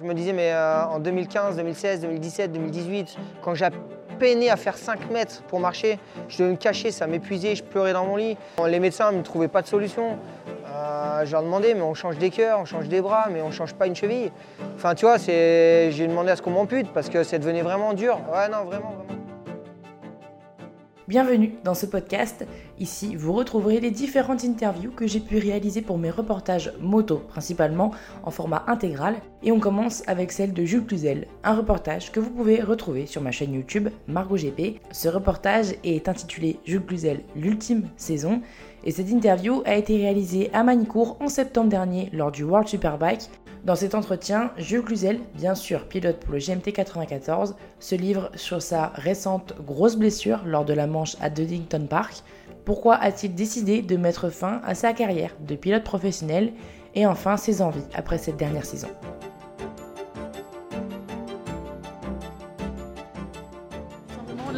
Je 0.00 0.06
me 0.06 0.14
disais, 0.14 0.32
mais 0.32 0.52
euh, 0.52 0.84
en 0.84 1.00
2015, 1.00 1.56
2016, 1.56 2.02
2017, 2.02 2.52
2018, 2.52 3.16
quand 3.42 3.54
j'ai 3.54 3.68
peiné 4.20 4.48
à 4.48 4.56
faire 4.56 4.76
5 4.76 5.10
mètres 5.10 5.42
pour 5.48 5.58
marcher, 5.58 5.98
je 6.28 6.38
devais 6.38 6.50
me 6.52 6.56
cacher, 6.56 6.92
ça 6.92 7.08
m'épuisait, 7.08 7.56
je 7.56 7.64
pleurais 7.64 7.92
dans 7.92 8.04
mon 8.06 8.14
lit. 8.14 8.36
Les 8.64 8.78
médecins 8.78 9.10
ne 9.10 9.22
trouvaient 9.22 9.48
pas 9.48 9.60
de 9.62 9.66
solution. 9.66 10.16
Euh, 10.68 11.24
je 11.24 11.32
leur 11.32 11.42
demandais, 11.42 11.74
mais 11.74 11.80
on 11.80 11.94
change 11.94 12.16
des 12.16 12.30
cœurs, 12.30 12.60
on 12.60 12.64
change 12.64 12.88
des 12.88 13.00
bras, 13.00 13.26
mais 13.32 13.42
on 13.42 13.50
change 13.50 13.74
pas 13.74 13.88
une 13.88 13.96
cheville. 13.96 14.30
Enfin, 14.76 14.94
tu 14.94 15.04
vois, 15.04 15.16
j'ai 15.18 16.06
demandé 16.06 16.30
à 16.30 16.36
ce 16.36 16.42
qu'on 16.42 16.52
m'ampute 16.52 16.92
parce 16.92 17.08
que 17.08 17.24
ça 17.24 17.38
devenait 17.38 17.62
vraiment 17.62 17.92
dur. 17.92 18.20
Ouais, 18.32 18.48
non, 18.48 18.64
vraiment. 18.64 18.97
Bienvenue 21.08 21.54
dans 21.64 21.72
ce 21.72 21.86
podcast. 21.86 22.44
Ici, 22.78 23.16
vous 23.16 23.32
retrouverez 23.32 23.80
les 23.80 23.90
différentes 23.90 24.44
interviews 24.44 24.90
que 24.90 25.06
j'ai 25.06 25.20
pu 25.20 25.38
réaliser 25.38 25.80
pour 25.80 25.96
mes 25.96 26.10
reportages 26.10 26.74
moto, 26.82 27.16
principalement 27.16 27.92
en 28.24 28.30
format 28.30 28.64
intégral. 28.66 29.14
Et 29.42 29.50
on 29.50 29.58
commence 29.58 30.02
avec 30.06 30.32
celle 30.32 30.52
de 30.52 30.66
Jules 30.66 30.84
Cluzel, 30.84 31.26
un 31.44 31.54
reportage 31.54 32.12
que 32.12 32.20
vous 32.20 32.28
pouvez 32.28 32.62
retrouver 32.62 33.06
sur 33.06 33.22
ma 33.22 33.30
chaîne 33.30 33.54
YouTube 33.54 33.88
Margot 34.06 34.36
GP. 34.36 34.82
Ce 34.92 35.08
reportage 35.08 35.76
est 35.82 36.10
intitulé 36.10 36.60
Jules 36.66 36.84
Cluzel, 36.84 37.20
l'ultime 37.34 37.88
saison. 37.96 38.42
Et 38.88 38.90
cette 38.90 39.10
interview 39.10 39.60
a 39.66 39.74
été 39.74 39.98
réalisée 39.98 40.48
à 40.54 40.62
Manicourt 40.62 41.18
en 41.20 41.28
septembre 41.28 41.68
dernier 41.68 42.08
lors 42.14 42.32
du 42.32 42.42
World 42.42 42.68
Superbike. 42.68 43.28
Dans 43.62 43.74
cet 43.74 43.94
entretien, 43.94 44.50
Jules 44.56 44.80
Cluzel, 44.80 45.20
bien 45.34 45.54
sûr 45.54 45.86
pilote 45.88 46.16
pour 46.20 46.32
le 46.32 46.38
GMT 46.38 46.72
94, 46.72 47.54
se 47.80 47.94
livre 47.94 48.30
sur 48.34 48.62
sa 48.62 48.86
récente 48.94 49.52
grosse 49.60 49.96
blessure 49.96 50.40
lors 50.46 50.64
de 50.64 50.72
la 50.72 50.86
manche 50.86 51.18
à 51.20 51.28
Duddington 51.28 51.86
Park. 51.86 52.22
Pourquoi 52.64 52.94
a-t-il 52.94 53.34
décidé 53.34 53.82
de 53.82 53.98
mettre 53.98 54.30
fin 54.30 54.62
à 54.64 54.74
sa 54.74 54.94
carrière 54.94 55.36
de 55.46 55.54
pilote 55.54 55.84
professionnel 55.84 56.54
et 56.94 57.04
enfin 57.04 57.36
ses 57.36 57.60
envies 57.60 57.84
après 57.92 58.16
cette 58.16 58.38
dernière 58.38 58.64
saison? 58.64 58.88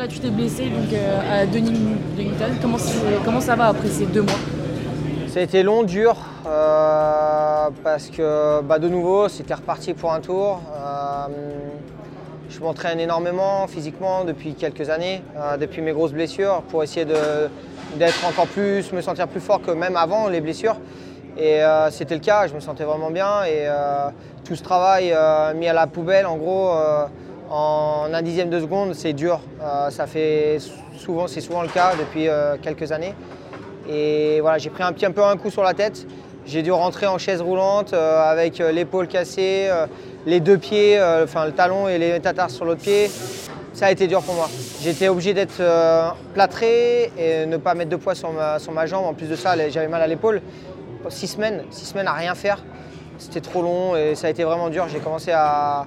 Là, 0.01 0.09
tu 0.09 0.19
t'es 0.19 0.31
blessé 0.31 0.63
donc, 0.71 0.91
euh, 0.95 1.43
à 1.43 1.45
Duddington. 1.45 2.57
Comment, 2.63 2.79
comment 3.23 3.41
ça 3.43 3.55
va 3.55 3.67
après 3.67 3.89
ces 3.89 4.07
deux 4.07 4.23
mois? 4.23 4.39
Ça 5.29 5.41
a 5.41 5.43
été 5.43 5.63
long, 5.63 5.83
dur. 5.83 6.17
Euh, 6.47 7.69
parce 7.85 8.09
que 8.09 8.63
bah, 8.63 8.79
de 8.79 8.89
nouveau 8.89 9.29
c'était 9.29 9.53
reparti 9.53 9.93
pour 9.93 10.15
un 10.15 10.21
tour. 10.21 10.63
Euh, 10.73 11.27
je 12.49 12.61
m'entraîne 12.61 12.99
énormément 12.99 13.67
physiquement 13.67 14.25
depuis 14.25 14.55
quelques 14.55 14.89
années, 14.89 15.23
depuis 15.61 15.83
mes 15.83 15.93
grosses 15.93 16.13
blessures, 16.13 16.63
pour 16.71 16.83
essayer 16.83 17.05
d'être 17.05 18.27
encore 18.27 18.47
plus, 18.47 18.91
me 18.95 19.03
sentir 19.03 19.29
plus 19.29 19.41
fort 19.41 19.61
que 19.61 19.71
même 19.71 19.99
avant 19.99 20.29
les 20.29 20.41
blessures. 20.41 20.79
Et 21.37 21.61
c'était 21.91 22.15
le 22.15 22.23
cas, 22.23 22.47
je 22.47 22.55
me 22.55 22.61
sentais 22.61 22.85
vraiment 22.85 23.11
bien. 23.11 23.45
Et 23.45 23.69
tout 24.45 24.57
ce 24.57 24.63
travail 24.63 25.15
mis 25.55 25.69
à 25.69 25.73
la 25.75 25.87
poubelle, 25.87 26.27
en 26.27 26.39
gros, 26.39 26.73
en 27.51 28.07
un 28.13 28.23
dixième 28.23 28.49
de 28.49 28.61
seconde, 28.61 28.95
c'est 28.95 29.13
dur. 29.13 29.41
ça 29.91 30.07
fait 30.07 30.59
c'est 31.27 31.41
souvent 31.41 31.63
le 31.63 31.69
cas 31.69 31.93
depuis 31.99 32.29
quelques 32.63 32.93
années. 32.93 33.15
J'ai 33.89 34.71
pris 34.71 34.83
un, 34.83 34.93
peu 34.93 35.25
un 35.25 35.37
coup 35.37 35.51
sur 35.51 35.63
la 35.63 35.75
tête. 35.75 36.07
J'ai 36.47 36.63
dû 36.63 36.73
rentrer 36.73 37.07
en 37.07 37.19
chaise 37.19 37.43
roulante 37.43 37.93
euh, 37.93 38.23
avec 38.23 38.61
euh, 38.61 38.73
l'épaule 38.73 39.07
cassée, 39.09 39.69
euh, 39.69 39.87
les 40.27 40.41
deux 40.41 40.59
pieds, 40.59 41.01
enfin 41.23 41.47
le 41.47 41.53
talon 41.53 41.87
et 41.87 41.99
les 41.99 42.13
métatarses 42.13 42.55
sur 42.55 42.65
l'autre 42.65 42.81
pied. 42.81 43.11
Ça 43.73 43.87
a 43.87 43.91
été 43.91 44.07
dur 44.07 44.23
pour 44.23 44.35
moi. 44.35 44.49
J'étais 44.83 45.09
obligé 45.09 45.33
d'être 45.33 45.63
plâtré 46.35 47.13
et 47.17 47.47
ne 47.47 47.57
pas 47.57 47.75
mettre 47.75 47.91
de 47.91 47.97
poids 47.97 48.15
sur 48.15 48.33
ma, 48.33 48.59
sur 48.59 48.73
ma 48.73 48.87
jambe. 48.87 49.07
En 49.07 49.15
plus 49.15 49.29
de 49.29 49.37
ça, 49.37 49.55
j'avais 49.71 49.89
mal 49.89 50.03
à 50.03 50.07
l'épaule. 50.07 50.43
Six 51.09 51.29
semaines, 51.29 51.63
six 51.71 51.87
semaines 51.87 52.09
à 52.09 52.13
rien 52.13 52.35
faire. 52.35 52.65
C'était 53.19 53.41
trop 53.41 53.63
long 53.63 53.97
et 53.97 54.17
ça 54.17 54.27
a 54.27 54.31
été 54.31 54.43
vraiment 54.43 54.71
dur. 54.71 54.89
J'ai 54.89 54.99
commencé 54.99 55.31
à, 55.33 55.87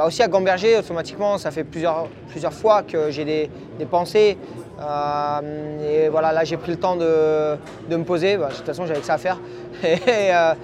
bah 0.00 0.06
aussi 0.06 0.22
à 0.22 0.28
gamberger 0.28 0.78
automatiquement. 0.78 1.36
Ça 1.36 1.50
fait 1.50 1.62
plusieurs, 1.62 2.06
plusieurs 2.30 2.54
fois 2.54 2.82
que 2.82 3.10
j'ai 3.10 3.26
des, 3.26 3.50
des, 3.78 3.84
pensées 3.84 4.38
euh, 4.80 6.04
et 6.06 6.08
voilà, 6.08 6.32
là 6.32 6.42
j'ai 6.42 6.56
pris 6.56 6.70
le 6.70 6.78
temps 6.78 6.96
de, 6.96 7.58
me 7.90 8.04
poser. 8.04 8.38
Bah, 8.38 8.48
de 8.48 8.54
toute 8.54 8.64
façon, 8.64 8.86
j'avais 8.86 9.00
que 9.00 9.06
ça 9.06 9.14
à 9.14 9.18
faire. 9.18 9.38
Euh, 9.84 10.54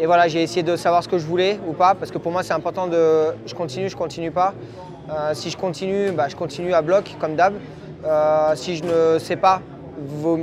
et, 0.00 0.06
voilà, 0.06 0.26
j'ai 0.26 0.42
essayé 0.42 0.64
de 0.64 0.74
savoir 0.74 1.04
ce 1.04 1.08
que 1.08 1.18
je 1.18 1.24
voulais 1.24 1.60
ou 1.68 1.72
pas, 1.72 1.94
parce 1.94 2.10
que 2.10 2.18
pour 2.18 2.32
moi 2.32 2.42
c'est 2.42 2.52
important 2.52 2.88
de 2.88 3.26
je 3.46 3.54
continue, 3.54 3.88
je 3.88 3.96
continue 3.96 4.32
pas. 4.32 4.54
Euh, 5.08 5.34
si 5.34 5.50
je 5.50 5.56
continue, 5.56 6.10
bah, 6.10 6.26
je 6.28 6.34
continue 6.34 6.74
à 6.74 6.82
bloc 6.82 7.14
comme 7.20 7.36
d'hab. 7.36 7.54
si 8.56 8.76
je 8.76 8.82
ne 8.82 9.20
sais 9.20 9.36
pas, 9.36 9.62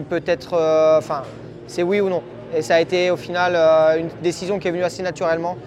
peut-être, 0.09 0.53
enfin, 0.97 1.24
c'est 1.68 1.84
oui 1.84 2.00
ou 2.00 2.08
non. 2.08 2.24
Et 2.56 2.62
ça 2.62 2.75
a 2.75 2.80
été 2.80 3.12
au 3.12 3.18
final 3.18 3.58
une 4.00 4.08
décision 4.24 4.58
qui 4.58 4.70
est 4.70 4.72
venue 4.72 4.86
assez 4.86 5.03
naturellement, 5.03 5.58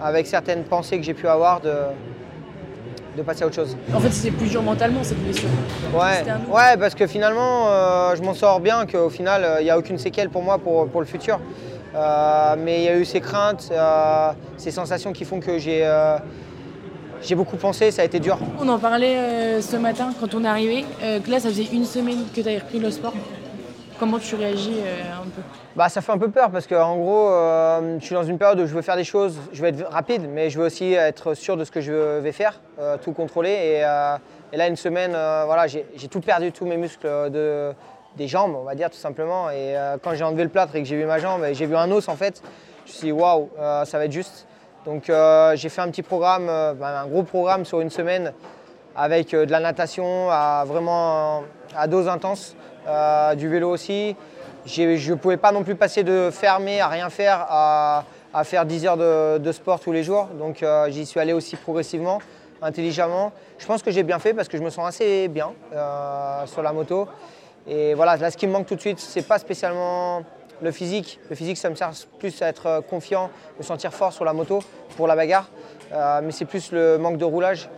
avec 0.00 0.26
certaines 0.26 0.64
pensées 0.64 0.98
que 0.98 1.04
j'ai 1.04 1.14
pu 1.14 1.26
avoir 1.28 1.60
de, 1.60 1.72
de 3.16 3.22
passer 3.22 3.42
à 3.42 3.46
autre 3.46 3.56
chose. 3.56 3.76
En 3.92 4.00
fait, 4.00 4.10
c'était 4.10 4.36
plus 4.36 4.48
dur 4.48 4.62
mentalement 4.62 5.02
cette 5.02 5.22
blessure. 5.22 5.48
Ouais, 5.92 6.24
ouais 6.48 6.76
parce 6.78 6.94
que 6.94 7.06
finalement, 7.06 7.68
euh, 7.68 8.16
je 8.16 8.22
m'en 8.22 8.34
sors 8.34 8.60
bien, 8.60 8.86
qu'au 8.86 9.10
final, 9.10 9.58
il 9.60 9.64
n'y 9.64 9.70
a 9.70 9.78
aucune 9.78 9.98
séquelle 9.98 10.30
pour 10.30 10.42
moi 10.42 10.58
pour, 10.58 10.88
pour 10.88 11.00
le 11.00 11.06
futur. 11.06 11.40
Euh, 11.94 12.54
mais 12.58 12.78
il 12.78 12.84
y 12.84 12.88
a 12.88 12.96
eu 12.96 13.04
ces 13.04 13.20
craintes, 13.20 13.68
euh, 13.72 14.30
ces 14.56 14.70
sensations 14.70 15.12
qui 15.12 15.24
font 15.24 15.40
que 15.40 15.58
j'ai 15.58 15.86
j'ai 17.20 17.34
beaucoup 17.34 17.56
pensé, 17.56 17.90
ça 17.90 18.02
a 18.02 18.04
été 18.04 18.20
dur. 18.20 18.38
On 18.60 18.68
en 18.68 18.78
parlait 18.78 19.60
ce 19.60 19.74
matin 19.74 20.10
quand 20.20 20.34
on 20.34 20.44
est 20.44 20.48
arrivé, 20.48 20.84
que 21.00 21.28
là, 21.28 21.40
ça 21.40 21.48
faisait 21.48 21.66
une 21.72 21.84
semaine 21.84 22.18
que 22.32 22.40
tu 22.40 22.48
avais 22.48 22.58
repris 22.58 22.78
le 22.78 22.92
sport. 22.92 23.12
Comment 23.98 24.20
tu 24.20 24.36
réagis 24.36 24.80
un 25.12 25.24
peu? 25.24 25.42
Bah, 25.74 25.88
Ça 25.88 26.00
fait 26.00 26.12
un 26.12 26.18
peu 26.18 26.30
peur 26.30 26.50
parce 26.50 26.68
qu'en 26.68 26.96
gros, 26.96 27.30
euh, 27.30 27.98
je 27.98 28.04
suis 28.04 28.14
dans 28.14 28.22
une 28.22 28.38
période 28.38 28.60
où 28.60 28.66
je 28.66 28.74
veux 28.74 28.82
faire 28.82 28.94
des 28.94 29.02
choses, 29.04 29.36
je 29.52 29.60
veux 29.60 29.68
être 29.68 29.84
rapide, 29.90 30.28
mais 30.28 30.50
je 30.50 30.58
veux 30.58 30.66
aussi 30.66 30.92
être 30.92 31.34
sûr 31.34 31.56
de 31.56 31.64
ce 31.64 31.72
que 31.72 31.80
je 31.80 32.18
vais 32.20 32.30
faire, 32.30 32.60
euh, 32.78 32.96
tout 32.96 33.12
contrôler. 33.12 33.50
Et, 33.50 33.84
euh, 33.84 34.16
là, 34.52 34.68
une 34.68 34.76
semaine, 34.76 35.10
voilà, 35.10 35.66
j'ai 35.66 36.08
tout 36.08 36.20
perdu, 36.20 36.52
tous 36.52 36.64
mes 36.64 36.76
muscles 36.76 37.08
de, 37.30 37.72
des 38.16 38.28
jambes, 38.28 38.54
on 38.56 38.62
va 38.62 38.76
dire 38.76 38.88
tout 38.88 38.96
simplement. 38.96 39.50
Et 39.50 39.74
quand 40.02 40.14
j'ai 40.14 40.24
enlevé 40.24 40.44
le 40.44 40.48
plâtre 40.48 40.74
et 40.76 40.82
que 40.82 40.88
j'ai 40.88 40.96
vu 40.96 41.04
ma 41.04 41.18
jambe, 41.18 41.44
j'ai 41.52 41.66
vu 41.66 41.76
un 41.76 41.90
os 41.90 42.08
en 42.08 42.16
fait, 42.16 42.40
je 42.86 42.90
me 42.90 42.96
suis 42.96 43.06
dit 43.08 43.12
waouh, 43.12 43.50
ça 43.84 43.98
va 43.98 44.04
être 44.04 44.12
juste. 44.12 44.46
Donc 44.86 45.12
j'ai 45.54 45.68
fait 45.68 45.80
un 45.82 45.90
petit 45.90 46.02
programme, 46.02 46.46
bah, 46.46 47.02
un 47.02 47.06
gros 47.06 47.24
programme 47.24 47.64
sur 47.64 47.80
une 47.80 47.90
semaine 47.90 48.32
avec 48.96 49.32
de 49.32 49.50
la 49.50 49.60
natation 49.60 50.30
à 50.30 50.64
vraiment 50.66 51.42
à 51.76 51.86
dose 51.86 52.08
intense, 52.08 52.56
du 53.36 53.48
vélo 53.48 53.70
aussi. 53.70 54.16
Je 54.68 55.10
ne 55.10 55.14
pouvais 55.16 55.36
pas 55.36 55.50
non 55.50 55.64
plus 55.64 55.76
passer 55.76 56.02
de 56.02 56.30
fermer 56.30 56.80
à 56.80 56.88
rien 56.88 57.08
faire 57.08 57.46
à, 57.48 58.04
faire 58.44 58.66
10 58.66 58.86
heures 58.86 58.96
de, 58.96 59.52
sport 59.52 59.80
tous 59.80 59.92
les 59.92 60.02
jours. 60.02 60.26
Donc 60.38 60.62
euh, 60.62 60.90
j'y 60.90 61.06
suis 61.06 61.18
allé 61.18 61.32
aussi 61.32 61.56
progressivement, 61.56 62.20
intelligemment. 62.60 63.32
Je 63.58 63.66
pense 63.66 63.82
que 63.82 63.90
j'ai 63.90 64.02
bien 64.02 64.18
fait 64.18 64.34
parce 64.34 64.48
que 64.48 64.58
je 64.58 64.62
me 64.62 64.70
sens 64.70 64.86
assez 64.86 65.28
bien 65.28 65.52
euh, 65.72 66.46
sur 66.46 66.62
la 66.62 66.72
moto. 66.72 67.08
Et 67.66 67.94
voilà, 67.94 68.16
là 68.16 68.30
ce 68.30 68.36
qui 68.36 68.46
me 68.46 68.52
manque 68.52 68.66
tout 68.66 68.74
de 68.74 68.80
suite, 68.80 68.98
ce 68.98 69.18
n'est 69.18 69.24
pas 69.24 69.38
spécialement 69.38 70.22
le 70.60 70.70
physique. 70.70 71.18
Le 71.30 71.36
physique, 71.36 71.56
ça 71.56 71.70
me 71.70 71.74
sert 71.74 71.90
plus 72.18 72.42
à 72.42 72.48
être 72.48 72.82
confiant, 72.88 73.30
me 73.58 73.64
sentir 73.64 73.94
fort 73.94 74.12
sur 74.12 74.24
la 74.24 74.32
moto 74.32 74.60
pour 74.96 75.06
la 75.06 75.16
bagarre. 75.16 75.48
Euh, 75.92 76.20
mais 76.22 76.32
c'est 76.32 76.44
plus 76.44 76.72
le 76.72 76.98
manque 76.98 77.16
de 77.16 77.24
roulage 77.24 77.70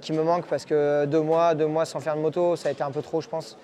qui 0.00 0.12
me 0.12 0.22
manque 0.22 0.46
parce 0.46 0.64
que 0.64 1.04
deux 1.06 1.20
mois, 1.20 1.54
deux 1.54 1.66
mois 1.66 1.84
sans 1.84 2.00
faire 2.00 2.16
de 2.16 2.20
moto, 2.20 2.56
ça 2.56 2.68
a 2.68 2.72
été 2.72 2.82
un 2.82 2.90
peu 2.90 3.02
trop, 3.02 3.20
je 3.20 3.28
pense. 3.28 3.56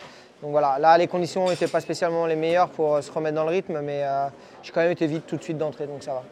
Donc 0.44 0.50
voilà, 0.50 0.78
là 0.78 0.98
les 0.98 1.06
conditions 1.06 1.48
n'étaient 1.48 1.68
pas 1.68 1.80
spécialement 1.80 2.26
les 2.26 2.36
meilleures 2.36 2.68
pour 2.68 2.96
euh, 2.96 3.00
se 3.00 3.10
remettre 3.10 3.34
dans 3.34 3.44
le 3.44 3.50
rythme, 3.50 3.80
mais 3.82 4.02
euh, 4.02 4.26
j'ai 4.62 4.72
quand 4.72 4.82
même 4.82 4.90
été 4.90 5.06
vite 5.06 5.26
tout 5.26 5.36
de 5.36 5.42
suite 5.42 5.56
d'entrée, 5.56 5.86
donc 5.86 6.02
ça 6.02 6.12
va. 6.12 6.22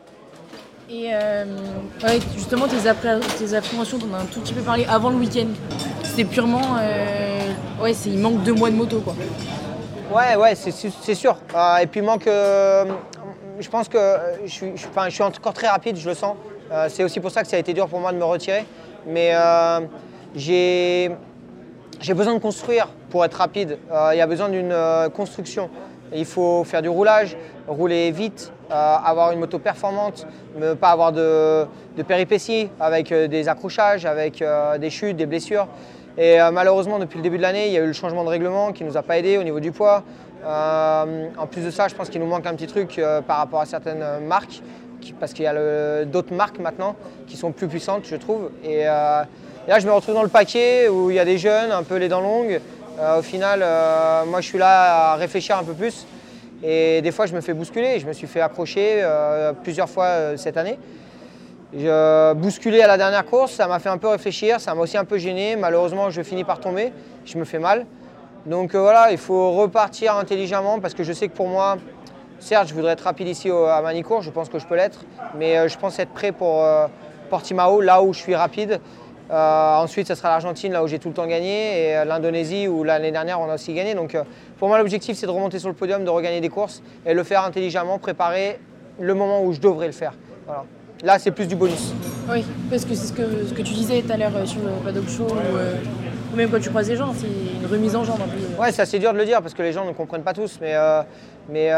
Et 0.91 1.15
euh, 1.15 1.47
justement, 2.37 2.67
tes, 2.69 2.87
appréhensions, 3.57 3.99
on 4.07 4.15
as 4.15 4.19
un 4.19 4.27
tout 4.27 4.41
petit 4.41 4.53
peu 4.53 4.61
parlé 4.61 4.85
avant 4.85 5.09
le 5.09 5.17
week-end. 5.17 5.47
C'est 6.05 6.25
purement. 6.25 6.77
ouais, 7.81 7.93
il 8.05 8.19
manque 8.19 8.43
deux 8.43 8.53
mois 8.53 8.71
de 8.71 8.77
moto, 8.77 9.01
quoi. 9.01 9.15
Ouais, 10.15 10.37
ouais, 10.37 10.55
c'est 10.55 11.15
sûr. 11.15 11.39
et 11.81 11.87
puis, 11.87 12.01
il 12.01 12.03
manque. 12.05 12.27
je 12.27 13.69
pense 13.71 13.89
que 13.89 14.17
je 14.45 14.51
suis, 14.51 14.73
je 14.77 15.11
suis 15.11 15.23
encore 15.23 15.55
très 15.55 15.69
rapide, 15.69 15.97
je 15.97 16.11
le 16.11 16.15
sens. 16.15 16.37
c'est 16.89 17.05
aussi 17.05 17.21
pour 17.21 17.31
ça 17.31 17.43
que 17.43 17.49
ça 17.49 17.57
a 17.57 17.61
été 17.61 17.73
dur 17.73 17.89
pour 17.89 18.01
moi 18.01 18.13
de 18.13 18.19
me 18.19 18.25
retirer. 18.25 18.67
Mais 19.07 19.33
j'ai 20.35 21.11
j'ai 22.03 22.15
besoin 22.15 22.35
de 22.35 22.41
construire 22.41 22.89
pour 23.11 23.25
être 23.25 23.35
rapide. 23.35 23.79
Euh, 23.93 24.11
il 24.13 24.19
y 24.19 24.21
a 24.21 24.27
besoin 24.27 24.49
d'une 24.49 24.73
euh, 24.73 25.09
construction. 25.09 25.71
Il 26.13 26.25
faut 26.25 26.65
faire 26.65 26.83
du 26.83 26.89
roulage, 26.89 27.37
rouler 27.69 28.11
vite, 28.11 28.53
euh, 28.73 28.75
avoir 28.75 29.31
une 29.31 29.39
moto 29.39 29.61
performante, 29.61 30.27
ne 30.59 30.75
pas 30.75 30.91
avoir 30.91 31.13
de, 31.13 31.65
péripéties 32.09 32.71
avec 32.81 33.15
des 33.15 33.49
accrochages, 33.49 34.05
avec 34.05 34.45
des 34.79 34.91
chutes, 34.91 35.17
des 35.17 35.27
blessures. 35.27 35.69
Et 36.19 36.37
malheureusement, 36.53 36.99
depuis 36.99 37.17
le 37.17 37.23
début 37.23 37.39
de 37.39 37.43
l'année, 37.43 37.69
il 37.69 37.73
y 37.73 37.79
a 37.79 37.81
eu 37.81 37.87
le 37.87 37.93
changement 37.95 38.25
de 38.25 38.29
règlement 38.29 38.73
qui 38.73 38.85
ne 38.85 38.91
nous 38.91 38.97
a 38.99 39.03
pas 39.03 39.17
aidé 39.17 39.39
au 39.39 39.43
niveau 39.43 39.61
du 39.61 39.73
poids. 39.73 40.03
en 40.45 41.47
plus 41.51 41.65
de 41.65 41.71
ça, 41.71 41.89
je 41.89 41.95
pense 41.95 42.11
qu'il 42.11 42.21
nous 42.21 42.27
manque 42.27 42.47
un 42.47 42.55
petit 42.55 42.67
truc 42.67 43.01
par 43.27 43.39
rapport 43.39 43.61
à 43.63 43.67
certaines 43.67 44.05
marques, 44.27 44.61
parce 45.19 45.33
qu'il 45.33 45.45
y 45.45 45.49
a 45.49 46.05
d'autres 46.05 46.35
marques 46.35 46.59
maintenant 46.59 46.97
qui 47.27 47.37
sont 47.37 47.53
plus 47.53 47.69
puissantes, 47.69 48.05
je 48.05 48.17
trouve. 48.17 48.51
Et, 48.65 48.87
et 49.67 49.71
là, 49.71 49.79
je 49.79 49.87
me 49.87 49.93
retrouve 49.93 50.15
dans 50.15 50.25
le 50.25 50.29
paquet 50.29 50.89
où 50.89 51.11
il 51.11 51.17
y 51.17 51.21
a 51.21 51.25
des 51.25 51.39
jeunes, 51.39 51.71
un 51.71 51.85
peu 51.85 51.95
les 51.97 52.09
dents 52.09 52.21
longues. 52.21 52.61
Euh, 52.99 53.21
au 53.21 53.23
final, 53.23 53.61
euh, 53.63 54.25
moi, 54.27 54.41
je 54.41 54.49
suis 54.49 54.59
là 54.59 55.13
à 55.13 55.17
réfléchir 55.17 55.57
un 55.57 55.63
peu 55.63 55.73
plus. 55.73 56.05
Et 56.65 57.01
des 57.01 57.13
fois, 57.13 57.27
je 57.27 57.35
me 57.35 57.41
fais 57.41 57.53
bousculer. 57.53 58.01
Je 58.01 58.07
me 58.07 58.13
suis 58.13 58.27
fait 58.27 58.41
accrocher 58.41 59.01
euh, 59.03 59.53
plusieurs 59.53 59.89
fois 59.89 60.37
cette 60.37 60.57
année. 60.57 60.79
Je 61.75 62.35
bousculé 62.35 62.83
à 62.83 62.87
la 62.87 62.99
dernière 62.99 63.25
course, 63.25 63.53
ça 63.53 63.67
m'a 63.67 63.79
fait 63.79 63.89
un 63.89 63.97
peu 63.97 64.09
réfléchir, 64.09 64.61
ça 64.61 64.75
m'a 64.75 64.83
aussi 64.83 64.99
un 64.99 65.07
peu 65.07 65.17
gêné. 65.17 65.57
Malheureusement, 65.57 66.11
je 66.11 66.21
finis 66.21 66.45
par 66.45 66.61
tomber, 66.61 66.93
je 67.25 67.39
me 67.39 67.45
fais 67.45 67.59
mal. 67.59 67.87
Donc 68.45 68.75
voilà, 68.75 69.11
il 69.11 69.17
faut 69.17 69.53
repartir 69.53 70.17
intelligemment 70.17 70.81
parce 70.81 70.93
que 70.93 71.03
je 71.03 71.15
sais 71.15 71.29
que 71.29 71.35
pour 71.35 71.49
moi, 71.49 71.79
certes, 72.43 72.69
je 72.69 72.75
voudrais 72.75 72.93
être 72.93 73.05
rapide 73.05 73.29
ici 73.29 73.51
à 73.51 73.81
Manicourt, 73.83 74.23
je 74.23 74.31
pense 74.31 74.49
que 74.49 74.59
je 74.59 74.67
peux 74.67 74.77
l'être, 74.77 75.01
mais 75.39 75.69
je 75.69 75.79
pense 75.79 75.99
être 75.99 76.13
prêt 76.13 76.33
pour 76.33 76.65
Portimao, 77.31 77.81
là 77.81 78.03
où 78.03 78.13
je 78.13 78.19
suis 78.19 78.35
rapide. 78.35 78.81
Euh, 79.31 79.77
ensuite, 79.77 80.09
ce 80.09 80.15
sera 80.15 80.29
l'Argentine, 80.29 80.73
là 80.73 80.85
où 80.85 80.87
j'ai 80.87 80.99
tout 80.99 81.09
le 81.09 81.15
temps 81.15 81.27
gagné, 81.27 81.89
et 81.89 81.97
euh, 81.97 82.05
l'Indonésie, 82.05 82.69
où 82.69 82.85
l'année 82.85 83.11
dernière, 83.11 83.41
on 83.41 83.49
a 83.49 83.55
aussi 83.55 83.73
gagné. 83.73 83.95
Donc, 83.95 84.15
euh, 84.15 84.25
pour 84.59 84.69
moi, 84.69 84.77
l'objectif, 84.77 85.17
c'est 85.17 85.25
de 85.25 85.31
remonter 85.31 85.59
sur 85.59 85.69
le 85.69 85.75
podium, 85.75 86.05
de 86.05 86.11
regagner 86.11 86.43
des 86.43 86.51
courses 86.51 86.83
et 87.07 87.15
le 87.15 87.25
faire 87.25 87.43
intelligemment, 87.45 87.99
préparer 87.99 88.59
le 89.01 89.15
moment 89.15 89.43
où 89.43 89.55
je 89.55 89.61
devrais 89.61 89.87
le 89.87 89.93
faire. 89.93 90.13
Là, 91.03 91.19
c'est 91.19 91.31
plus 91.31 91.47
du 91.47 91.57
bonus. 91.57 91.95
Oui, 92.31 92.45
parce 92.69 92.85
que 92.85 92.95
c'est 92.95 93.07
ce 93.07 93.13
que, 93.13 93.47
ce 93.49 93.55
que 93.55 93.63
tu 93.63 93.73
disais 93.73 94.03
tout 94.03 94.13
à 94.13 94.19
l'heure 94.19 94.31
sur 94.45 94.61
le 94.61 94.85
paddock 94.85 95.09
show, 95.09 95.27
ou, 96.33 96.37
même 96.37 96.51
quand 96.51 96.61
tu 96.61 96.71
croises 96.71 96.89
les 96.89 96.97
gens, 96.97 97.13
c'est 97.13 97.27
une 97.27 97.67
remise 97.67 97.95
en 97.97 98.05
jambe. 98.05 98.21
Ouais, 98.59 98.73
c'est 98.73 98.83
assez 98.83 98.99
dur 98.99 99.13
de 99.13 99.19
le 99.19 99.25
dire 99.25 99.41
parce 99.43 99.55
que 99.55 99.63
les 99.63 99.73
gens 99.73 99.85
ne 99.85 99.93
comprennent 99.93 100.23
pas 100.23 100.33
tous, 100.33 100.59
mais, 100.61 100.75
mais 101.49 101.73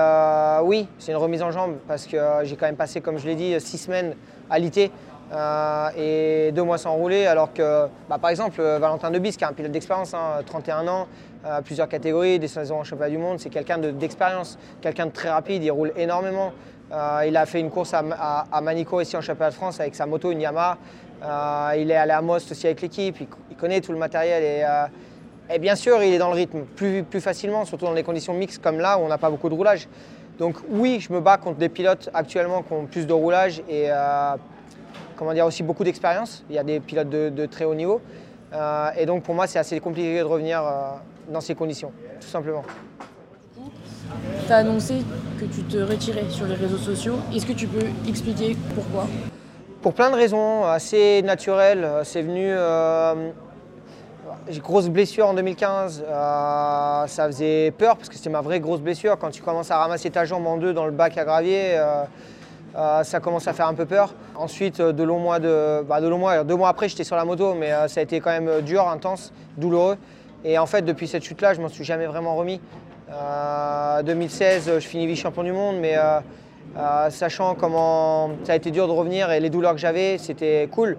oui, 0.63 0.89
c'est 0.99 1.13
une 1.13 1.19
remise 1.19 1.43
en 1.43 1.51
jambe 1.51 1.77
parce 1.89 2.07
que 2.07 2.17
j'ai 2.45 2.57
quand 2.57 2.67
même 2.67 2.77
passé, 2.77 3.01
comme 3.01 3.19
je 3.19 3.27
l'ai 3.27 3.35
dit, 3.35 3.55
six 3.61 3.79
semaines 3.79 4.15
à 4.51 4.59
l'IT. 4.59 4.91
Euh, 5.33 5.89
et 5.97 6.53
deux 6.53 6.63
mois 6.63 6.79
sans 6.79 6.95
rouler, 6.95 7.27
alors 7.27 7.53
que, 7.53 7.87
bah, 8.09 8.19
par 8.19 8.31
exemple, 8.31 8.61
euh, 8.61 8.79
Valentin 8.79 9.11
Debis, 9.11 9.37
qui 9.37 9.45
a 9.45 9.49
un 9.49 9.53
pilote 9.53 9.73
d'expérience, 9.73 10.15
31 10.47 10.79
hein, 10.79 10.89
ans, 10.89 11.07
euh, 11.47 11.61
plusieurs 11.63 11.89
catégories, 11.89 12.39
des 12.39 12.49
saisons 12.49 12.81
en 12.81 12.85
championnat 12.85 13.11
du 13.11 13.19
monde, 13.19 13.41
c'est 13.41 13.51
quelqu'un 13.51 13.79
d'expérience, 13.79 14.59
quelqu'un 14.81 15.07
de 15.07 15.13
très 15.13 15.31
rapide, 15.31 15.65
il 15.65 15.71
roule 15.71 15.93
énormément. 15.97 16.53
il 17.27 17.37
a 17.37 17.47
fait 17.47 17.61
une 17.61 17.71
course 17.71 17.95
à, 17.95 18.05
à, 18.53 18.61
Manico 18.61 19.01
ici 19.01 19.17
en 19.17 19.21
championnat 19.21 19.51
de 19.51 19.55
France 19.55 19.81
avec 19.81 19.95
sa 19.95 20.07
moto, 20.07 20.31
une 20.31 20.41
Yamaha. 20.41 20.79
Il 21.77 21.91
est 21.91 21.97
allé 21.97 22.13
à 22.13 22.23
Most 22.23 22.51
aussi 22.51 22.67
avec 22.67 22.81
l'équipe, 22.83 23.17
il, 23.51 23.57
connaît 23.57 23.81
tout 23.81 23.93
le 23.93 23.99
matériel 23.99 24.67
et, 25.51 25.59
bien 25.59 25.77
sûr, 25.77 26.03
il 26.03 26.13
est 26.13 26.19
dans 26.19 26.29
le 26.29 26.35
rythme 26.35 26.63
plus, 26.77 27.03
plus 27.03 27.21
facilement, 27.21 27.65
surtout 27.65 27.85
dans 27.87 27.95
des 27.95 28.03
conditions 28.03 28.35
mixtes 28.35 28.63
comme 28.63 28.79
là 28.79 28.99
où 28.99 29.03
on 29.03 29.09
n'a 29.09 29.19
pas 29.19 29.31
beaucoup 29.31 29.49
de 29.49 29.55
roulage. 29.55 29.89
Donc 30.39 30.57
oui, 30.69 30.99
je 31.01 31.13
me 31.13 31.21
bats 31.21 31.37
contre 31.37 31.59
des 31.59 31.69
pilotes 31.69 32.11
actuellement 32.13 32.63
qui 32.63 32.73
ont 32.73 32.87
plus 32.87 33.07
de 33.07 33.13
roulage 33.13 33.63
et 33.69 33.91
comment 35.17 35.33
dire, 35.33 35.47
aussi 35.47 35.63
beaucoup 35.63 35.85
d'expérience. 35.85 36.45
Il 36.49 36.57
y 36.57 36.59
a 36.59 36.65
des 36.65 36.81
pilotes 36.81 37.09
de, 37.09 37.47
très 37.47 37.65
haut 37.65 37.75
niveau. 37.75 38.01
Euh, 38.53 38.91
et 38.97 39.07
donc 39.07 39.25
pour 39.25 39.35
moi, 39.35 39.47
c'est 39.47 39.59
assez 39.59 39.81
compliqué 39.81 40.19
de 40.19 40.25
revenir 40.25 40.63
euh, 40.65 40.91
dans 41.33 41.41
ces 41.41 41.55
conditions, 41.55 41.93
tout 42.21 42.29
simplement. 42.29 42.63
Tu 44.47 44.53
as 44.53 44.59
annoncé 44.59 45.03
que 45.41 45.45
tu 45.47 45.63
te 45.63 45.79
retirais 45.79 46.29
sur 46.29 46.47
les 46.47 46.55
réseaux 46.55 46.79
sociaux. 46.79 47.17
Est-ce 47.35 47.47
que 47.47 47.53
tu 47.53 47.67
peux 47.67 47.87
expliquer 48.07 48.57
pourquoi? 48.75 49.09
Pour 49.85 49.93
plein 49.93 50.09
de 50.09 50.17
raisons 50.17 50.65
assez 50.65 51.21
naturelles. 51.21 51.87
C'est 52.05 52.23
venu. 52.23 52.47
Euh, 52.49 53.33
grosse 54.63 54.89
blessure 54.89 55.27
en 55.27 55.35
2015. 55.35 56.03
ça 57.07 57.27
faisait 57.27 57.71
peur 57.71 57.99
parce 57.99 58.09
que 58.09 58.15
c'était 58.15 58.31
ma 58.31 58.41
vraie 58.41 58.61
grosse 58.61 58.81
blessure. 58.81 59.19
Quand 59.19 59.29
tu 59.29 59.43
commences 59.43 59.71
à 59.71 59.77
ramasser 59.77 60.09
ta 60.09 60.25
jambe 60.25 60.47
en 60.47 60.57
deux 60.57 60.73
dans 60.73 60.87
le 60.87 60.91
bac 60.91 61.19
à 61.19 61.27
gravier, 61.27 61.79
euh, 62.77 63.05
ça 63.05 63.21
commence 63.21 63.47
à 63.47 63.53
faire 63.53 63.69
un 63.69 63.75
peu 63.75 63.85
peur. 63.85 64.15
Ensuite, 64.37 64.81
euh, 64.81 64.93
de 64.93 65.03
longs 65.03 65.19
mois, 65.19 65.39
de, 65.39 65.83
bah, 65.83 66.01
de 66.01 66.09
longs 66.09 66.17
mois, 66.17 66.45
deux 66.45 66.57
mois 66.57 66.71
après, 66.71 66.89
j'étais 66.89 67.05
sur 67.05 67.17
la 67.17 67.27
moto, 67.27 67.53
mais 67.53 67.71
euh, 67.71 67.87
ça 67.87 68.01
a 68.01 68.05
été 68.05 68.21
quand 68.21 68.31
même 68.31 68.63
dur, 68.63 68.89
intense, 68.89 69.35
douloureux. 69.59 69.99
Et 70.47 70.57
en 70.57 70.65
fait, 70.65 70.81
depuis 70.81 71.09
cette 71.09 71.25
chute-là, 71.25 71.53
je 71.53 71.61
m'en 71.61 71.69
suis 71.69 71.85
jamais 71.85 72.07
vraiment 72.07 72.37
remis. 72.37 72.59
En 73.13 74.03
2016, 74.03 74.77
je 74.77 74.89
finis 74.89 75.07
vice-champion 75.07 75.43
du 75.43 75.53
monde, 75.53 75.77
mais 75.79 75.95
sachant 77.11 77.55
comment 77.55 78.31
ça 78.45 78.53
a 78.53 78.57
été 78.57 78.71
dur 78.71 78.87
de 78.87 78.93
revenir 78.93 79.31
et 79.31 79.41
les 79.41 79.51
douleurs 79.51 79.73
que 79.73 79.79
j'avais, 79.79 80.19
c'était 80.19 80.69
cool. 80.73 80.97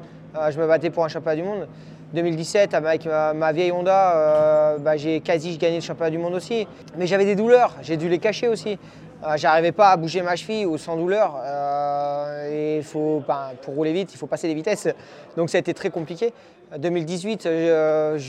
je 0.49 0.59
me 0.59 0.67
battais 0.67 0.89
pour 0.89 1.03
un 1.03 1.07
championnat 1.07 1.35
du 1.35 1.43
monde. 1.43 1.67
2017, 2.13 2.73
avec 2.73 3.05
ma, 3.05 3.51
vieille 3.51 3.71
Honda, 3.71 4.77
bah, 4.79 4.95
j'ai 4.95 5.19
quasi 5.19 5.57
gagné 5.57 5.77
le 5.77 5.81
championnat 5.81 6.11
du 6.11 6.17
monde 6.17 6.33
aussi. 6.33 6.67
Mais 6.97 7.07
j'avais 7.07 7.25
des 7.25 7.35
douleurs, 7.35 7.75
j'ai 7.81 7.97
dû 7.97 8.07
les 8.07 8.19
cacher 8.19 8.47
aussi. 8.47 8.77
Euh, 9.25 9.37
j'arrivais 9.37 9.71
pas 9.71 9.91
à 9.91 9.97
bouger 9.97 10.21
ma 10.21 10.35
cheville 10.35 10.65
ou 10.65 10.77
sans 10.77 10.97
douleur. 10.97 11.39
Euh, 11.43 12.77
et 12.77 12.81
faut, 12.83 13.23
ben, 13.27 13.51
pour 13.61 13.75
rouler 13.75 13.93
vite, 13.93 14.13
il 14.13 14.17
faut 14.17 14.27
passer 14.27 14.47
des 14.47 14.53
vitesses. 14.53 14.87
Donc 15.35 15.49
ça 15.49 15.57
a 15.57 15.59
été 15.59 15.73
très 15.73 15.89
compliqué. 15.89 16.33
2018, 16.77 17.45
euh, 17.45 18.19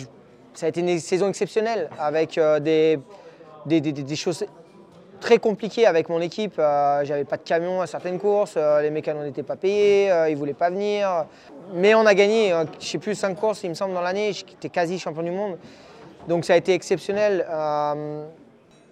ça 0.54 0.66
a 0.66 0.68
été 0.68 0.80
une 0.80 0.98
saison 0.98 1.28
exceptionnelle 1.28 1.90
avec 1.98 2.40
des, 2.60 2.98
des, 3.66 4.16
choses 4.16 4.44
très 5.26 5.38
compliquées 5.38 5.86
avec 5.86 6.08
mon 6.08 6.20
équipe. 6.20 6.54
J'avais 6.56 7.24
pas 7.24 7.36
de 7.36 7.42
camion 7.42 7.80
à 7.80 7.88
certaines 7.88 8.20
courses, 8.20 8.56
les 8.56 8.90
mécanos 8.90 9.24
n'étaient 9.24 9.42
pas 9.42 9.56
payés, 9.56 10.08
ils 10.30 10.36
voulaient 10.36 10.54
pas 10.54 10.70
venir. 10.70 11.26
Mais 11.74 11.96
on 11.96 12.06
a 12.06 12.14
gagné, 12.14 12.54
je 12.78 12.86
sais 12.86 12.98
plus, 12.98 13.16
5 13.16 13.34
courses, 13.34 13.64
il 13.64 13.70
me 13.70 13.74
semble, 13.74 13.92
dans 13.92 14.02
l'année. 14.02 14.32
J'étais 14.32 14.68
quasi 14.68 15.00
champion 15.00 15.24
du 15.24 15.32
monde. 15.32 15.58
Donc 16.28 16.44
ça 16.44 16.52
a 16.52 16.56
été 16.56 16.74
exceptionnel. 16.74 17.44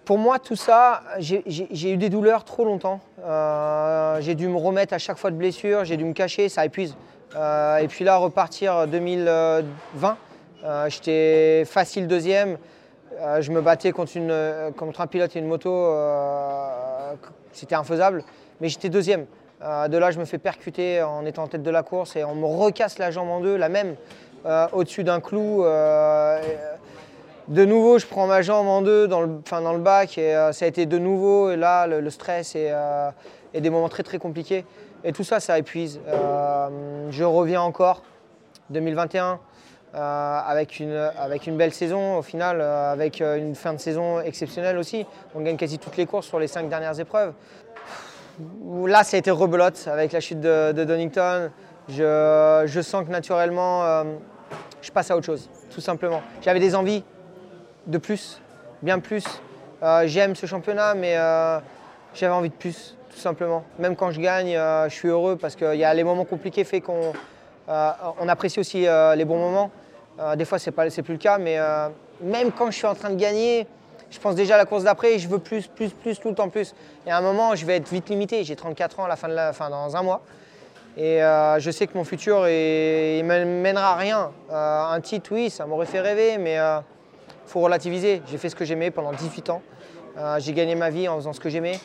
Pour 0.05 0.19
moi, 0.19 0.37
tout 0.37 0.55
ça, 0.55 1.01
j'ai 1.17 1.91
eu 1.91 1.97
des 1.97 2.09
douleurs 2.09 2.43
trop 2.43 2.63
longtemps. 2.63 2.99
Euh, 3.23 4.21
j'ai 4.21 4.35
dû 4.35 4.47
me 4.47 4.57
remettre 4.57 4.93
à 4.93 4.99
chaque 4.99 5.17
fois 5.17 5.31
de 5.31 5.35
blessure, 5.35 5.83
j'ai 5.83 5.97
dû 5.97 6.05
me 6.05 6.13
cacher, 6.13 6.47
ça 6.47 6.63
épuise. 6.63 6.95
Euh, 7.35 7.77
et 7.77 7.87
puis 7.87 8.05
là, 8.05 8.17
repartir 8.17 8.87
2020, 8.87 10.17
euh, 10.63 10.89
j'étais 10.89 11.65
facile 11.65 12.07
deuxième. 12.07 12.57
Je 13.39 13.51
me 13.51 13.61
battais 13.61 13.91
contre, 13.91 14.17
une, 14.17 14.71
contre, 14.77 15.01
un 15.01 15.07
pilote 15.07 15.35
et 15.35 15.39
une 15.39 15.47
moto, 15.47 15.93
c'était 17.51 17.75
infaisable, 17.75 18.23
mais 18.61 18.69
j'étais 18.69 18.89
deuxième. 18.89 19.25
de 19.61 19.97
là, 19.97 20.11
je 20.11 20.19
me 20.19 20.25
fais 20.25 20.37
percuter 20.37 21.01
en 21.01 21.25
étant 21.25 21.43
en 21.43 21.47
tête 21.47 21.63
de 21.63 21.71
la 21.71 21.83
course 21.83 22.15
et 22.15 22.23
on 22.23 22.35
me 22.35 22.45
recasse 22.45 22.97
la 22.97 23.11
jambe 23.11 23.29
en 23.29 23.39
deux, 23.39 23.55
la 23.55 23.69
même, 23.69 23.95
au-dessus 24.73 25.03
d'un 25.03 25.19
clou. 25.19 25.63
De 27.47 27.63
nouveau, 27.63 27.99
je 27.99 28.07
prends 28.07 28.25
ma 28.25 28.41
jambe 28.41 28.67
en 28.67 28.81
deux 28.81 29.07
dans 29.07 29.21
le, 29.21 29.77
bac 29.77 30.17
et 30.17 30.35
euh, 30.35 30.51
ça 30.51 30.65
a 30.65 30.67
été 30.67 30.87
de 30.87 30.97
nouveau, 30.97 31.51
et 31.51 31.55
là, 31.55 31.85
le, 31.85 32.09
stress 32.09 32.53
euh, 32.55 33.11
et, 33.53 33.61
des 33.61 33.69
moments 33.69 33.89
très 33.89 34.01
très 34.01 34.17
compliqués. 34.17 34.65
Et 35.03 35.11
tout 35.11 35.23
ça, 35.23 35.39
ça 35.39 35.59
épuise. 35.59 35.99
Euh, 36.07 37.07
je 37.11 37.23
reviens 37.23 37.61
encore, 37.61 38.01
2021, 38.71 39.39
avec, 39.95 40.79
une, 40.79 40.93
avec 41.17 41.47
une 41.47 41.57
belle 41.57 41.73
saison 41.73 42.17
au 42.17 42.21
final, 42.21 42.61
avec 42.61 43.21
une 43.21 43.55
fin 43.55 43.73
de 43.73 43.79
saison 43.79 44.19
exceptionnelle 44.21 44.77
aussi. 44.77 45.05
On 45.33 45.41
gagne 45.41 45.57
quasi 45.57 45.79
toutes 45.79 45.97
les 45.97 46.05
courses 46.05 46.27
sur 46.27 46.39
les 46.39 46.47
cinq 46.47 46.69
dernières 46.69 46.99
épreuves. 46.99 47.33
Là, 48.85 49.03
ça 49.03 49.15
a 49.15 49.19
été 49.19 49.31
rebelote 49.31 49.87
avec 49.87 50.11
la 50.11 50.19
chute 50.19 50.41
de, 50.41 50.83
Donington. 50.83 51.49
Je, 51.87 52.63
je, 52.65 52.81
sens 52.81 53.05
que 53.05 53.11
naturellement, 53.11 54.03
je 54.81 54.91
passe 54.91 55.09
à 55.11 55.17
autre 55.17 55.25
chose, 55.25 55.49
tout 55.73 55.81
simplement. 55.81 56.21
J'avais 56.41 56.59
des 56.59 56.75
envies, 56.75 57.03
de 57.87 57.97
plus, 57.97 58.41
bien 58.81 58.99
plus. 58.99 59.23
Euh, 59.83 60.03
j'aime 60.05 60.35
ce 60.35 60.45
championnat, 60.45 60.93
mais 60.93 61.17
euh, 61.17 61.59
j'avais 62.13 62.33
envie 62.33 62.49
de 62.49 62.55
plus, 62.55 62.95
tout 63.09 63.17
simplement. 63.17 63.63
Même 63.79 63.95
quand 63.95 64.11
je 64.11 64.21
gagne, 64.21 64.55
euh, 64.55 64.87
je 64.89 64.93
suis 64.93 65.07
heureux 65.07 65.35
parce 65.35 65.55
qu'il 65.55 65.75
y 65.75 65.83
a 65.83 65.93
les 65.93 66.03
moments 66.03 66.25
compliqués 66.25 66.63
fait 66.63 66.81
qu'on 66.81 67.13
on 67.67 68.29
apprécie 68.29 68.59
aussi 68.59 68.81
les 69.15 69.25
bons 69.25 69.39
moments. 69.39 69.71
Des 70.35 70.45
fois, 70.45 70.59
ce 70.59 70.69
n'est 70.69 71.03
plus 71.03 71.13
le 71.13 71.19
cas, 71.19 71.37
mais 71.37 71.57
même 72.21 72.51
quand 72.51 72.71
je 72.71 72.77
suis 72.77 72.87
en 72.87 72.95
train 72.95 73.09
de 73.09 73.15
gagner, 73.15 73.67
je 74.09 74.19
pense 74.19 74.35
déjà 74.35 74.55
à 74.55 74.57
la 74.57 74.65
course 74.65 74.83
d'après 74.83 75.15
et 75.15 75.19
je 75.19 75.27
veux 75.27 75.39
plus, 75.39 75.67
plus, 75.67 75.89
plus, 75.89 76.19
tout 76.19 76.29
le 76.29 76.35
temps 76.35 76.49
plus. 76.49 76.73
Et 77.05 77.11
à 77.11 77.17
un 77.17 77.21
moment, 77.21 77.55
je 77.55 77.65
vais 77.65 77.77
être 77.77 77.89
vite 77.89 78.09
limité. 78.09 78.43
J'ai 78.43 78.55
34 78.55 78.99
ans 79.01 79.05
à 79.05 79.07
la 79.09 79.15
fin 79.15 79.27
de 79.27 79.33
la, 79.33 79.51
fin, 79.51 79.69
dans 79.69 79.95
un 79.95 80.03
mois. 80.03 80.21
Et 80.97 81.19
je 81.19 81.71
sais 81.71 81.87
que 81.87 81.97
mon 81.97 82.03
futur, 82.03 82.41
ne 82.41 83.61
mènera 83.61 83.93
à 83.93 83.95
rien. 83.95 84.31
un 84.51 85.01
titre, 85.01 85.31
oui, 85.33 85.49
ça 85.49 85.65
m'aurait 85.65 85.85
fait 85.85 85.99
rêver, 86.01 86.37
mais 86.37 86.55
il 86.55 87.49
faut 87.49 87.59
relativiser. 87.59 88.21
J'ai 88.27 88.37
fait 88.37 88.49
ce 88.49 88.55
que 88.55 88.65
j'aimais 88.65 88.91
pendant 88.91 89.11
18 89.11 89.49
ans. 89.49 89.61
Euh, 90.17 90.39
j'ai 90.39 90.53
gagné 90.53 90.75
ma 90.75 90.89
vie 90.89 91.07
en 91.07 91.17
faisant 91.17 91.33
ce 91.33 91.39
que 91.39 91.49
j'aimais. 91.49 91.79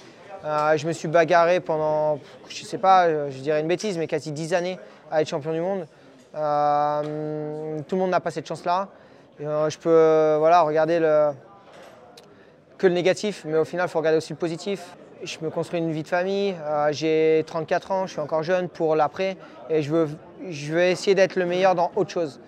Euh, 0.45 0.77
je 0.77 0.87
me 0.87 0.93
suis 0.93 1.09
bagarré 1.09 1.61
pendant, 1.61 2.19
je 2.49 2.65
sais 2.65 2.79
pas, 2.79 3.07
euh, 3.07 3.31
je 3.31 3.39
dirais 3.41 3.61
une 3.61 3.67
bêtise, 3.67 3.99
mais 3.99 4.07
quasi 4.07 4.33
10 4.33 4.55
années 4.55 4.79
à 5.11 5.21
être 5.21 5.29
champion 5.29 5.53
du 5.53 5.61
monde. 5.61 5.87
Tout 6.33 6.39
le 6.39 7.97
monde 7.97 8.11
n'a 8.11 8.21
pas 8.21 8.31
cette 8.31 8.47
chance-là. 8.47 8.89
je 9.39 9.79
peux 9.79 10.37
voilà, 10.39 10.63
regarder 10.63 10.99
que 12.79 12.87
le 12.87 12.95
négatif, 12.95 13.45
mais 13.47 13.59
au 13.59 13.65
final, 13.65 13.87
il 13.87 13.91
faut 13.91 13.99
regarder 13.99 14.19
aussi 14.19 14.33
le 14.33 14.39
positif. 14.39 14.97
Je 15.23 15.37
me 15.43 15.51
construis 15.51 15.81
une 15.81 15.93
vie 15.93 16.03
de 16.03 16.09
famille, 16.09 16.57
j'ai 16.93 17.45
34 17.47 17.91
ans, 17.91 18.07
je 18.07 18.13
suis 18.13 18.21
encore 18.21 18.43
jeune 18.43 18.69
pour 18.69 18.97
l'après 18.97 19.37
et 19.69 19.83
je 19.83 19.91
veux, 19.91 20.09
je 20.49 20.73
veux 20.73 20.83
essayer 20.83 21.15
d'être 21.15 21.37
le 21.37 21.45
meilleur 21.45 21.75
dans 21.75 21.91
autre 21.95 22.11
chose. 22.11 22.41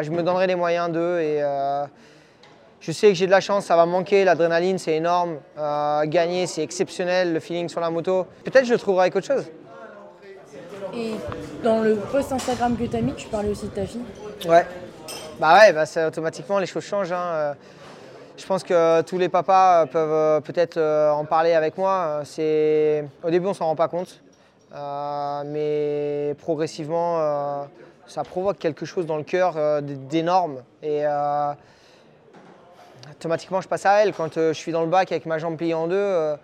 je 0.00 0.10
me 0.10 0.22
donnerai 0.22 0.46
les 0.46 0.54
moyens 0.54 0.90
d'eux 0.90 1.20
et 1.20 1.42
je 2.84 2.92
sais 2.92 3.08
que 3.08 3.14
j'ai 3.14 3.24
de 3.24 3.30
la 3.30 3.40
chance, 3.40 3.64
ça 3.64 3.76
va 3.76 3.86
manquer, 3.86 4.24
l'adrénaline 4.24 4.76
c'est 4.76 4.96
énorme, 4.96 5.38
euh, 5.56 6.04
gagner 6.04 6.46
c'est 6.46 6.62
exceptionnel, 6.62 7.32
le 7.32 7.40
feeling 7.40 7.66
sur 7.66 7.80
la 7.80 7.88
moto. 7.88 8.26
Peut-être 8.44 8.66
je 8.66 8.74
trouverai 8.74 9.04
avec 9.04 9.16
autre 9.16 9.26
chose. 9.26 9.46
Dans 11.64 11.80
le 11.80 11.96
post 11.96 12.30
Instagram 12.30 12.76
que 12.76 12.84
tu 12.84 12.94
as 12.94 13.00
mis, 13.00 13.14
tu 13.14 13.26
parlais 13.28 13.48
aussi 13.48 13.66
de 13.66 13.70
ta 13.70 13.86
fille 13.86 14.02
Ouais, 14.46 14.66
bah 15.40 15.58
ouais, 15.58 15.72
bah 15.72 15.84
automatiquement 16.06 16.58
les 16.58 16.66
choses 16.66 16.84
changent. 16.84 17.12
Hein. 17.12 17.24
Euh, 17.32 17.54
je 18.36 18.46
pense 18.46 18.62
que 18.62 19.00
tous 19.02 19.16
les 19.18 19.30
papas 19.30 19.86
peuvent 19.86 20.12
euh, 20.12 20.40
peut-être 20.40 20.78
en 20.78 21.24
parler 21.24 21.54
avec 21.54 21.78
moi. 21.78 22.22
Au 22.22 23.30
début 23.30 23.46
on 23.46 23.54
s'en 23.54 23.66
rend 23.66 23.76
pas 23.76 23.88
compte. 23.88 24.20
mais 25.46 26.34
progressivement, 26.38 27.66
ça 28.06 28.22
provoque 28.24 28.58
quelque 28.58 28.84
chose 28.84 29.06
dans 29.06 29.16
le 29.16 29.24
cœur 29.24 29.54
d'énorme. 29.82 30.62
Et 30.82 31.04
automatiquement, 33.10 33.60
je 33.62 33.68
passe 33.68 33.86
à 33.86 34.02
elle. 34.02 34.12
Quand 34.12 34.34
je 34.34 34.52
suis 34.52 34.72
dans 34.72 34.82
le 34.82 34.90
bac 34.90 35.10
avec 35.12 35.24
ma 35.24 35.38
jambe 35.38 35.56
pliée 35.56 35.74
en 35.74 35.86
deux, 35.86 36.36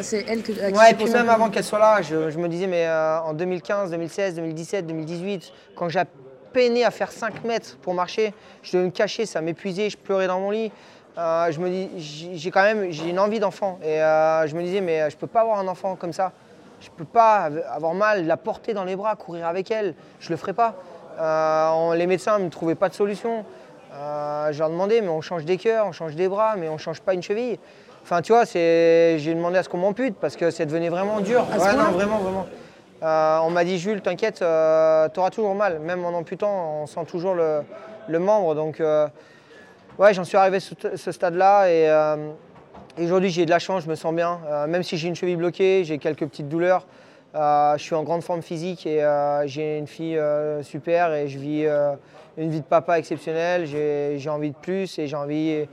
c'est 0.00 0.24
elle 0.28 0.42
que. 0.42 0.52
Ouais, 0.52 0.90
et 0.90 0.94
puis 0.94 1.10
même 1.10 1.28
avant 1.28 1.50
qu'elle 1.50 1.64
soit 1.64 1.78
là, 1.78 2.02
je, 2.02 2.38
me 2.38 2.48
disais, 2.48 2.66
mais 2.66 2.88
en 2.88 3.34
2015, 3.34 3.90
2016, 3.90 4.36
2017, 4.36 4.86
2018, 4.86 5.52
quand 5.74 5.88
j'ai 5.88 6.02
peiné 6.52 6.84
à 6.84 6.90
faire 6.90 7.12
5 7.12 7.44
mètres 7.44 7.76
pour 7.82 7.92
marcher, 7.92 8.32
je 8.62 8.72
devais 8.72 8.86
me 8.86 8.90
cacher, 8.90 9.26
ça 9.26 9.42
m'épuisait, 9.42 9.90
je 9.90 9.98
pleurais 9.98 10.26
dans 10.26 10.40
mon 10.40 10.50
lit. 10.50 10.72
Euh, 11.18 11.50
je 11.50 11.60
me 11.60 11.70
dis, 11.70 11.90
j'ai 12.34 12.50
quand 12.50 12.62
même 12.62 12.90
j'ai 12.90 13.08
une 13.08 13.18
envie 13.18 13.40
d'enfant. 13.40 13.78
Et 13.82 14.02
euh, 14.02 14.46
je 14.46 14.54
me 14.54 14.62
disais, 14.62 14.80
mais 14.80 15.08
je 15.10 15.16
peux 15.16 15.26
pas 15.26 15.40
avoir 15.40 15.58
un 15.58 15.68
enfant 15.68 15.96
comme 15.96 16.12
ça. 16.12 16.32
Je 16.80 16.90
peux 16.90 17.04
pas 17.04 17.50
avoir 17.70 17.94
mal, 17.94 18.26
la 18.26 18.36
porter 18.36 18.74
dans 18.74 18.84
les 18.84 18.96
bras, 18.96 19.16
courir 19.16 19.46
avec 19.46 19.70
elle. 19.70 19.94
Je 20.20 20.30
le 20.30 20.36
ferai 20.36 20.52
pas. 20.52 20.74
Euh, 21.18 21.94
les 21.94 22.06
médecins 22.06 22.38
ne 22.38 22.50
trouvaient 22.50 22.74
pas 22.74 22.90
de 22.90 22.94
solution. 22.94 23.44
je 23.92 24.58
leur 24.58 24.68
demandais, 24.68 25.00
mais 25.00 25.08
on 25.08 25.22
change 25.22 25.46
des 25.46 25.56
cœurs, 25.56 25.86
on 25.86 25.92
change 25.92 26.14
des 26.16 26.28
bras, 26.28 26.56
mais 26.56 26.68
on 26.68 26.76
change 26.76 27.00
pas 27.00 27.14
une 27.14 27.22
cheville. 27.22 27.58
Enfin, 28.06 28.22
tu 28.22 28.30
vois, 28.30 28.44
j'ai 28.44 29.34
demandé 29.34 29.58
à 29.58 29.64
ce 29.64 29.68
qu'on 29.68 29.78
m'ampute 29.78 30.14
parce 30.20 30.36
que 30.36 30.52
ça 30.52 30.64
devenait 30.64 30.90
vraiment 30.90 31.20
dur. 31.20 31.44
Ouais, 31.50 31.74
non, 31.74 31.90
vraiment, 31.90 32.18
vraiment. 32.18 32.46
on 33.44 33.50
m'a 33.50 33.64
dit, 33.64 33.80
Jules, 33.80 34.00
t'inquiète, 34.00 34.36
tu 34.36 34.44
auras 34.44 35.30
toujours 35.32 35.56
mal. 35.56 35.80
Même 35.80 36.04
en 36.04 36.10
amputant, 36.10 36.82
on 36.82 36.86
sent 36.86 37.04
toujours 37.08 37.34
le, 37.34 37.62
le 38.06 38.18
membre. 38.20 38.54
Donc, 38.54 38.80
ouais, 39.98 40.14
j'en 40.14 40.22
suis 40.22 40.36
arrivé 40.36 40.58
à 40.58 40.96
ce, 40.96 41.10
stade-là 41.10 41.68
et, 41.68 43.02
aujourd'hui 43.02 43.30
j'ai 43.30 43.44
de 43.44 43.50
la 43.50 43.58
chance, 43.58 43.82
je 43.82 43.90
me 43.90 43.96
sens 43.96 44.14
bien. 44.14 44.38
même 44.68 44.84
si 44.84 44.96
j'ai 44.96 45.08
une 45.08 45.16
cheville 45.16 45.34
bloquée, 45.34 45.82
j'ai 45.82 45.98
quelques 45.98 46.28
petites 46.28 46.48
douleurs. 46.48 46.86
je 47.34 47.74
suis 47.80 47.96
en 47.96 48.04
grande 48.04 48.22
forme 48.22 48.40
physique 48.42 48.86
et 48.86 49.04
j'ai 49.46 49.78
une 49.78 49.88
fille 49.88 50.20
super 50.62 51.12
et 51.12 51.26
je 51.26 51.38
vis 51.40 51.66
une 52.36 52.50
vie 52.50 52.60
de 52.60 52.66
papa 52.66 53.00
exceptionnelle. 53.00 53.66
J'ai 53.66 54.30
envie 54.30 54.50
de 54.50 54.56
plus 54.56 54.96
et 55.00 55.08
j'ai 55.08 55.16
envie 55.16 55.66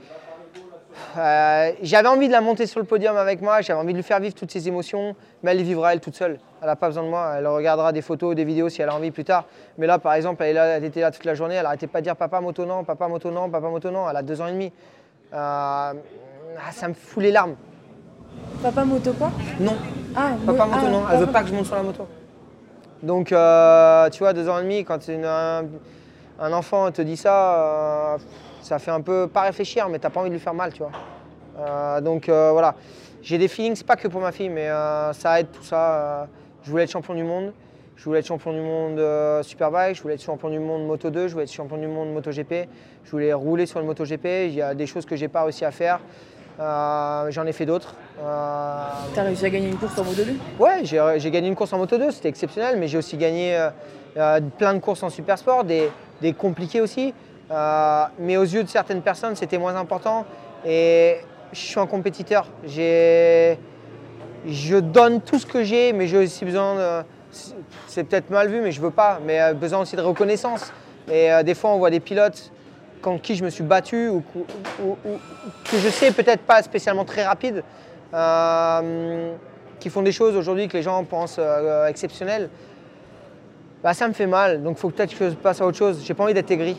euh, 1.16 1.72
j'avais 1.82 2.08
envie 2.08 2.28
de 2.28 2.32
la 2.32 2.40
monter 2.40 2.66
sur 2.66 2.80
le 2.80 2.86
podium 2.86 3.16
avec 3.16 3.40
moi, 3.40 3.60
j'avais 3.60 3.78
envie 3.78 3.92
de 3.92 3.98
lui 3.98 4.02
faire 4.02 4.20
vivre 4.20 4.34
toutes 4.34 4.50
ses 4.50 4.68
émotions, 4.68 5.14
mais 5.42 5.52
elle 5.52 5.58
les 5.58 5.64
vivra 5.64 5.92
elle 5.92 6.00
toute 6.00 6.14
seule. 6.14 6.38
Elle 6.60 6.66
n'a 6.66 6.76
pas 6.76 6.88
besoin 6.88 7.02
de 7.02 7.08
moi, 7.08 7.34
elle 7.38 7.46
regardera 7.46 7.92
des 7.92 8.02
photos, 8.02 8.34
des 8.34 8.44
vidéos 8.44 8.68
si 8.68 8.82
elle 8.82 8.88
a 8.88 8.94
envie 8.94 9.10
plus 9.10 9.24
tard. 9.24 9.44
Mais 9.78 9.86
là, 9.86 9.98
par 9.98 10.14
exemple, 10.14 10.42
elle, 10.42 10.84
était 10.84 11.00
là 11.00 11.10
toute 11.10 11.24
la 11.24 11.34
journée, 11.34 11.54
elle 11.54 11.64
n'arrêtait 11.64 11.86
pas 11.86 12.00
de 12.00 12.04
dire 12.04 12.16
papa 12.16 12.40
moto 12.40 12.64
non, 12.64 12.84
papa 12.84 13.08
moto 13.08 13.30
non, 13.30 13.50
papa 13.50 13.68
moto 13.68 13.90
non. 13.90 14.08
Elle 14.08 14.16
a 14.16 14.22
deux 14.22 14.40
ans 14.40 14.46
et 14.46 14.52
demi. 14.52 14.72
Euh, 15.32 15.36
ah, 15.36 15.92
ça 16.72 16.88
me 16.88 16.94
fout 16.94 17.22
les 17.22 17.32
larmes. 17.32 17.56
Papa 18.62 18.84
moto 18.84 19.12
quoi? 19.12 19.30
Non. 19.60 19.76
Ah, 20.16 20.30
papa 20.46 20.66
moto 20.66 20.86
ah, 20.86 20.90
non, 20.90 21.02
elle 21.12 21.18
veut 21.20 21.26
pas 21.26 21.42
que 21.42 21.48
je 21.48 21.54
monte 21.54 21.66
sur 21.66 21.76
la 21.76 21.82
moto. 21.82 22.06
Donc, 23.02 23.32
euh, 23.32 24.08
tu 24.08 24.20
vois, 24.20 24.32
deux 24.32 24.48
ans 24.48 24.58
et 24.58 24.62
demi, 24.62 24.84
quand 24.84 24.98
un, 25.10 25.64
un, 26.38 26.52
enfant 26.52 26.90
te 26.90 27.02
dit 27.02 27.16
ça, 27.16 28.16
ça 28.62 28.78
fait 28.78 28.90
un 28.90 29.00
peu, 29.00 29.28
pas 29.28 29.42
réfléchir, 29.42 29.88
mais 29.88 29.98
t'as 29.98 30.10
pas 30.10 30.20
envie 30.20 30.30
de 30.30 30.34
lui 30.34 30.40
faire 30.40 30.54
mal, 30.54 30.72
tu 30.72 30.78
vois. 30.82 30.92
Euh, 31.58 32.00
donc 32.00 32.28
euh, 32.28 32.50
voilà, 32.52 32.74
j'ai 33.22 33.38
des 33.38 33.48
feelings, 33.48 33.82
pas 33.82 33.96
que 33.96 34.08
pour 34.08 34.20
ma 34.20 34.32
fille, 34.32 34.48
mais 34.48 34.68
euh, 34.68 35.12
ça 35.12 35.40
aide 35.40 35.50
tout 35.52 35.62
ça. 35.62 36.28
je 36.62 36.70
voulais 36.70 36.84
être 36.84 36.90
champion 36.90 37.14
du 37.14 37.22
monde, 37.22 37.52
je 37.96 38.04
voulais 38.04 38.20
être 38.20 38.26
champion 38.26 38.52
du 38.52 38.60
monde 38.60 39.00
Superbike, 39.42 39.96
je 39.96 40.02
voulais 40.02 40.14
être 40.14 40.22
champion 40.22 40.50
du 40.50 40.58
monde 40.58 40.86
Moto 40.86 41.10
2, 41.10 41.28
je 41.28 41.32
voulais 41.32 41.44
être 41.44 41.52
champion 41.52 41.76
du 41.76 41.86
monde 41.86 42.12
MotoGP, 42.12 42.68
je 43.04 43.10
voulais 43.10 43.32
rouler 43.32 43.66
sur 43.66 43.80
le 43.80 43.86
MotoGP. 43.86 44.24
Il 44.48 44.54
y 44.54 44.62
a 44.62 44.74
des 44.74 44.86
choses 44.86 45.06
que 45.06 45.16
j'ai 45.16 45.28
pas 45.28 45.42
réussi 45.42 45.64
à 45.64 45.70
faire. 45.70 46.00
j'en 46.58 47.46
ai 47.46 47.52
fait 47.52 47.66
d'autres. 47.66 47.94
T'as 48.18 49.22
réussi 49.22 49.46
à 49.46 49.50
gagner 49.50 49.68
une 49.68 49.76
course 49.76 49.98
en 49.98 50.04
Moto 50.04 50.24
2 50.24 50.32
Ouais, 50.58 50.80
j'ai 50.82 51.30
gagné 51.30 51.48
une 51.48 51.54
course 51.54 51.72
en 51.72 51.78
Moto 51.78 51.98
2, 51.98 52.10
c'était 52.10 52.30
exceptionnel, 52.30 52.78
mais 52.78 52.88
j'ai 52.88 52.98
aussi 52.98 53.16
gagné 53.16 53.68
plein 54.58 54.74
de 54.74 54.80
courses 54.80 55.02
en 55.02 55.10
super 55.10 55.38
sport, 55.38 55.64
des, 55.64 55.90
des 56.24 56.32
compliquées 56.32 56.80
aussi. 56.80 57.14
Euh, 57.50 58.04
mais 58.18 58.36
aux 58.36 58.42
yeux 58.42 58.64
de 58.64 58.68
certaines 58.68 59.02
personnes, 59.02 59.36
c'était 59.36 59.58
moins 59.58 59.76
important. 59.76 60.24
Et 60.66 61.18
je 61.52 61.58
suis 61.58 61.78
un 61.78 61.86
compétiteur. 61.86 62.48
Je 62.66 63.56
donne 64.80 65.20
tout 65.20 65.38
ce 65.38 65.46
que 65.46 65.62
j'ai, 65.62 65.92
mais 65.92 66.08
j'ai 66.08 66.18
aussi 66.18 66.44
besoin 66.44 66.74
de. 66.74 67.04
C'est 67.86 68.04
peut-être 68.04 68.30
mal 68.30 68.48
vu, 68.48 68.60
mais 68.60 68.72
je 68.72 68.80
veux 68.80 68.90
pas. 68.90 69.20
Mais 69.24 69.40
euh, 69.40 69.54
besoin 69.54 69.80
aussi 69.80 69.96
de 69.96 70.00
reconnaissance. 70.00 70.72
Et 71.10 71.30
euh, 71.30 71.42
des 71.42 71.54
fois, 71.54 71.70
on 71.70 71.78
voit 71.78 71.90
des 71.90 72.00
pilotes 72.00 72.50
contre 73.02 73.20
qui 73.20 73.34
je 73.34 73.44
me 73.44 73.50
suis 73.50 73.64
battu 73.64 74.08
ou, 74.08 74.22
que 75.70 75.76
je 75.76 75.90
sais 75.90 76.10
peut-être 76.10 76.42
pas 76.42 76.62
spécialement 76.62 77.04
très 77.04 77.22
rapide, 77.22 77.62
qui 79.78 79.90
font 79.90 80.00
des 80.00 80.12
choses 80.12 80.34
aujourd'hui 80.36 80.68
que 80.68 80.76
les 80.78 80.82
gens 80.82 81.04
pensent 81.04 81.38
exceptionnelles. 81.86 82.48
Bah, 83.84 83.92
ça 83.92 84.08
me 84.08 84.14
fait 84.14 84.26
mal. 84.26 84.62
Donc, 84.62 84.78
il 84.78 84.80
faut 84.80 84.88
peut-être 84.88 85.14
que 85.14 85.28
je 85.28 85.34
passe 85.34 85.60
à 85.60 85.66
autre 85.66 85.76
chose. 85.76 86.02
J'ai 86.02 86.14
pas 86.14 86.24
envie 86.24 86.32
d'être 86.32 86.50
aigri. 86.50 86.78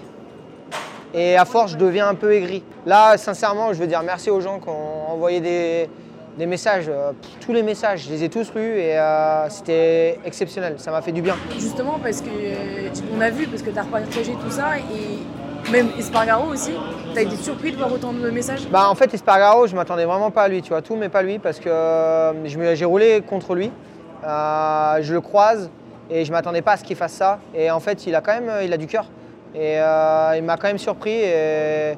Et 1.13 1.37
à 1.37 1.45
force, 1.45 1.73
je 1.73 1.77
deviens 1.77 2.07
un 2.09 2.15
peu 2.15 2.33
aigri. 2.33 2.63
Là, 2.87 3.15
sincèrement, 3.17 3.73
je 3.73 3.79
veux 3.79 3.85
dire 3.85 4.01
merci 4.03 4.31
aux 4.31 4.41
gens 4.41 4.59
qui 4.59 4.69
ont 4.69 5.11
envoyé 5.11 5.39
des, 5.39 6.45
messages. 6.47 6.87
Euh, 6.89 7.11
tous 7.41 7.53
les 7.53 7.61
messages, 7.61 8.05
je 8.05 8.09
les 8.09 8.23
ai 8.23 8.29
tous 8.29 8.51
lus 8.55 8.79
et 8.79 8.97
euh, 8.97 9.47
c'était 9.49 10.19
exceptionnel. 10.25 10.73
Ça 10.77 10.89
m'a 10.89 11.03
fait 11.03 11.11
du 11.11 11.21
bien. 11.21 11.35
Justement, 11.53 11.99
parce 12.01 12.21
que 12.21 12.27
euh, 12.27 12.89
on 13.15 13.21
a 13.21 13.29
vu, 13.29 13.45
parce 13.45 13.61
que 13.61 13.69
tu 13.69 13.77
as 13.77 13.83
repartagé 13.83 14.33
tout 14.33 14.49
ça 14.49 14.77
et 14.79 15.71
même 15.71 15.89
Espargaro 15.99 16.51
aussi. 16.51 16.71
Tu 17.13 17.19
as 17.19 17.21
été 17.21 17.35
surpris 17.35 17.71
de 17.71 17.77
voir 17.77 17.93
autant 17.93 18.13
de 18.13 18.29
messages? 18.31 18.67
Bah 18.69 18.89
en 18.89 18.95
fait, 18.95 19.13
Espargaro, 19.13 19.67
je 19.67 19.75
m'attendais 19.75 20.05
vraiment 20.05 20.31
pas 20.31 20.43
à 20.43 20.47
lui. 20.47 20.63
Tu 20.63 20.69
vois, 20.69 20.81
tout 20.81 20.95
mais 20.95 21.09
pas 21.09 21.21
lui 21.21 21.37
parce 21.37 21.59
que 21.59 21.69
j'ai 22.43 22.85
roulé 22.85 23.21
contre 23.21 23.53
lui. 23.53 23.71
je 24.23 25.13
le 25.13 25.21
croise 25.21 25.69
et 26.09 26.25
je 26.25 26.31
m'attendais 26.31 26.61
pas 26.61 26.73
à 26.73 26.77
ce 26.77 26.83
qu'il 26.83 26.95
fasse 26.95 27.13
ça. 27.13 27.39
Et 27.53 27.71
en 27.71 27.79
fait, 27.79 28.05
il 28.07 28.15
a 28.15 28.21
quand 28.21 28.33
même, 28.33 28.51
il 28.63 28.71
a 28.73 28.77
du 28.77 28.87
cœur. 28.87 29.05
Et 29.55 29.79
euh, 29.79 30.33
il 30.35 30.43
m'a 30.43 30.57
quand 30.57 30.67
même 30.67 30.77
surpris 30.77 31.13
et 31.13 31.97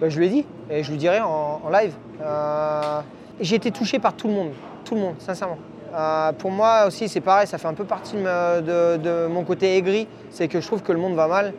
bah, 0.00 0.08
je 0.08 0.18
lui 0.18 0.26
ai 0.26 0.28
dit 0.28 0.46
et 0.68 0.82
je 0.82 0.90
lui 0.90 0.98
dirai 0.98 1.20
en, 1.20 1.60
live. 1.72 1.94
Euh, 2.20 3.00
j'ai 3.40 3.56
été 3.56 3.70
touché 3.70 4.00
par 4.00 4.14
tout 4.14 4.26
le 4.26 4.34
monde, 4.34 4.50
tout 4.84 4.96
le 4.96 5.00
monde, 5.00 5.14
sincèrement. 5.20 5.58
Euh, 5.94 6.32
pour 6.32 6.50
moi 6.50 6.86
aussi, 6.86 7.08
c'est 7.08 7.20
pareil, 7.20 7.46
ça 7.46 7.58
fait 7.58 7.68
un 7.68 7.74
peu 7.74 7.84
partie 7.84 8.16
de, 8.16 9.26
mon 9.28 9.44
côté 9.44 9.76
aigri, 9.76 10.08
c'est 10.30 10.48
que 10.48 10.60
je 10.60 10.66
trouve 10.66 10.82
que 10.82 10.92
le 10.92 10.98
monde 10.98 11.14
va 11.14 11.28
mal. 11.28 11.52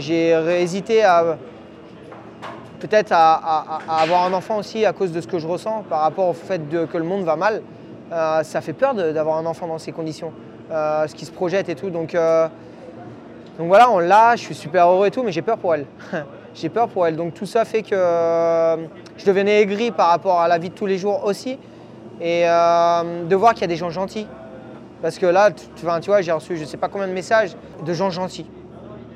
j'ai 0.00 0.30
hésité 0.62 1.04
à 1.04 1.36
peut-être 2.80 3.12
à, 3.12 3.78
avoir 3.88 4.24
un 4.24 4.32
enfant 4.32 4.56
aussi 4.56 4.86
à 4.86 4.94
cause 4.94 5.12
de 5.12 5.20
ce 5.20 5.26
que 5.26 5.38
je 5.38 5.46
ressens 5.46 5.84
par 5.90 6.00
rapport 6.00 6.28
au 6.28 6.32
fait 6.32 6.62
que 6.90 6.96
le 6.96 7.04
monde 7.04 7.24
va 7.24 7.36
mal. 7.36 7.60
Ça 8.10 8.60
fait 8.60 8.72
peur 8.72 8.94
d'avoir 8.94 9.38
un 9.38 9.46
enfant 9.46 9.66
dans 9.66 9.78
ces 9.78 9.92
conditions, 9.92 10.32
ce 10.70 11.14
qui 11.14 11.24
se 11.24 11.32
projette 11.32 11.68
et 11.68 11.74
tout. 11.74 11.90
Donc, 11.90 12.14
donc 13.60 13.68
voilà, 13.68 13.90
on 13.90 13.98
l'a, 13.98 14.36
je 14.36 14.40
suis 14.40 14.54
super 14.54 14.88
heureux 14.88 15.08
et 15.08 15.10
tout, 15.10 15.22
mais 15.22 15.32
j'ai 15.32 15.42
peur 15.42 15.58
pour 15.58 15.74
elle. 15.74 15.84
j'ai 16.54 16.70
peur 16.70 16.88
pour 16.88 17.06
elle. 17.06 17.14
Donc 17.14 17.34
tout 17.34 17.44
ça 17.44 17.66
fait 17.66 17.82
que 17.82 17.94
euh, 17.94 18.76
je 19.18 19.26
devenais 19.26 19.60
aigri 19.60 19.90
par 19.90 20.08
rapport 20.08 20.40
à 20.40 20.48
la 20.48 20.56
vie 20.56 20.70
de 20.70 20.74
tous 20.74 20.86
les 20.86 20.96
jours 20.96 21.24
aussi. 21.26 21.58
Et 22.22 22.44
euh, 22.46 23.24
de 23.26 23.36
voir 23.36 23.52
qu'il 23.52 23.60
y 23.60 23.64
a 23.64 23.68
des 23.68 23.76
gens 23.76 23.90
gentils. 23.90 24.26
Parce 25.02 25.18
que 25.18 25.26
là, 25.26 25.50
tu, 25.50 25.84
vois, 25.84 26.22
j'ai 26.22 26.32
reçu 26.32 26.56
je 26.56 26.62
ne 26.62 26.66
sais 26.66 26.78
pas 26.78 26.88
combien 26.88 27.06
de 27.06 27.12
messages 27.12 27.54
de 27.84 27.92
gens 27.92 28.08
gentils, 28.08 28.48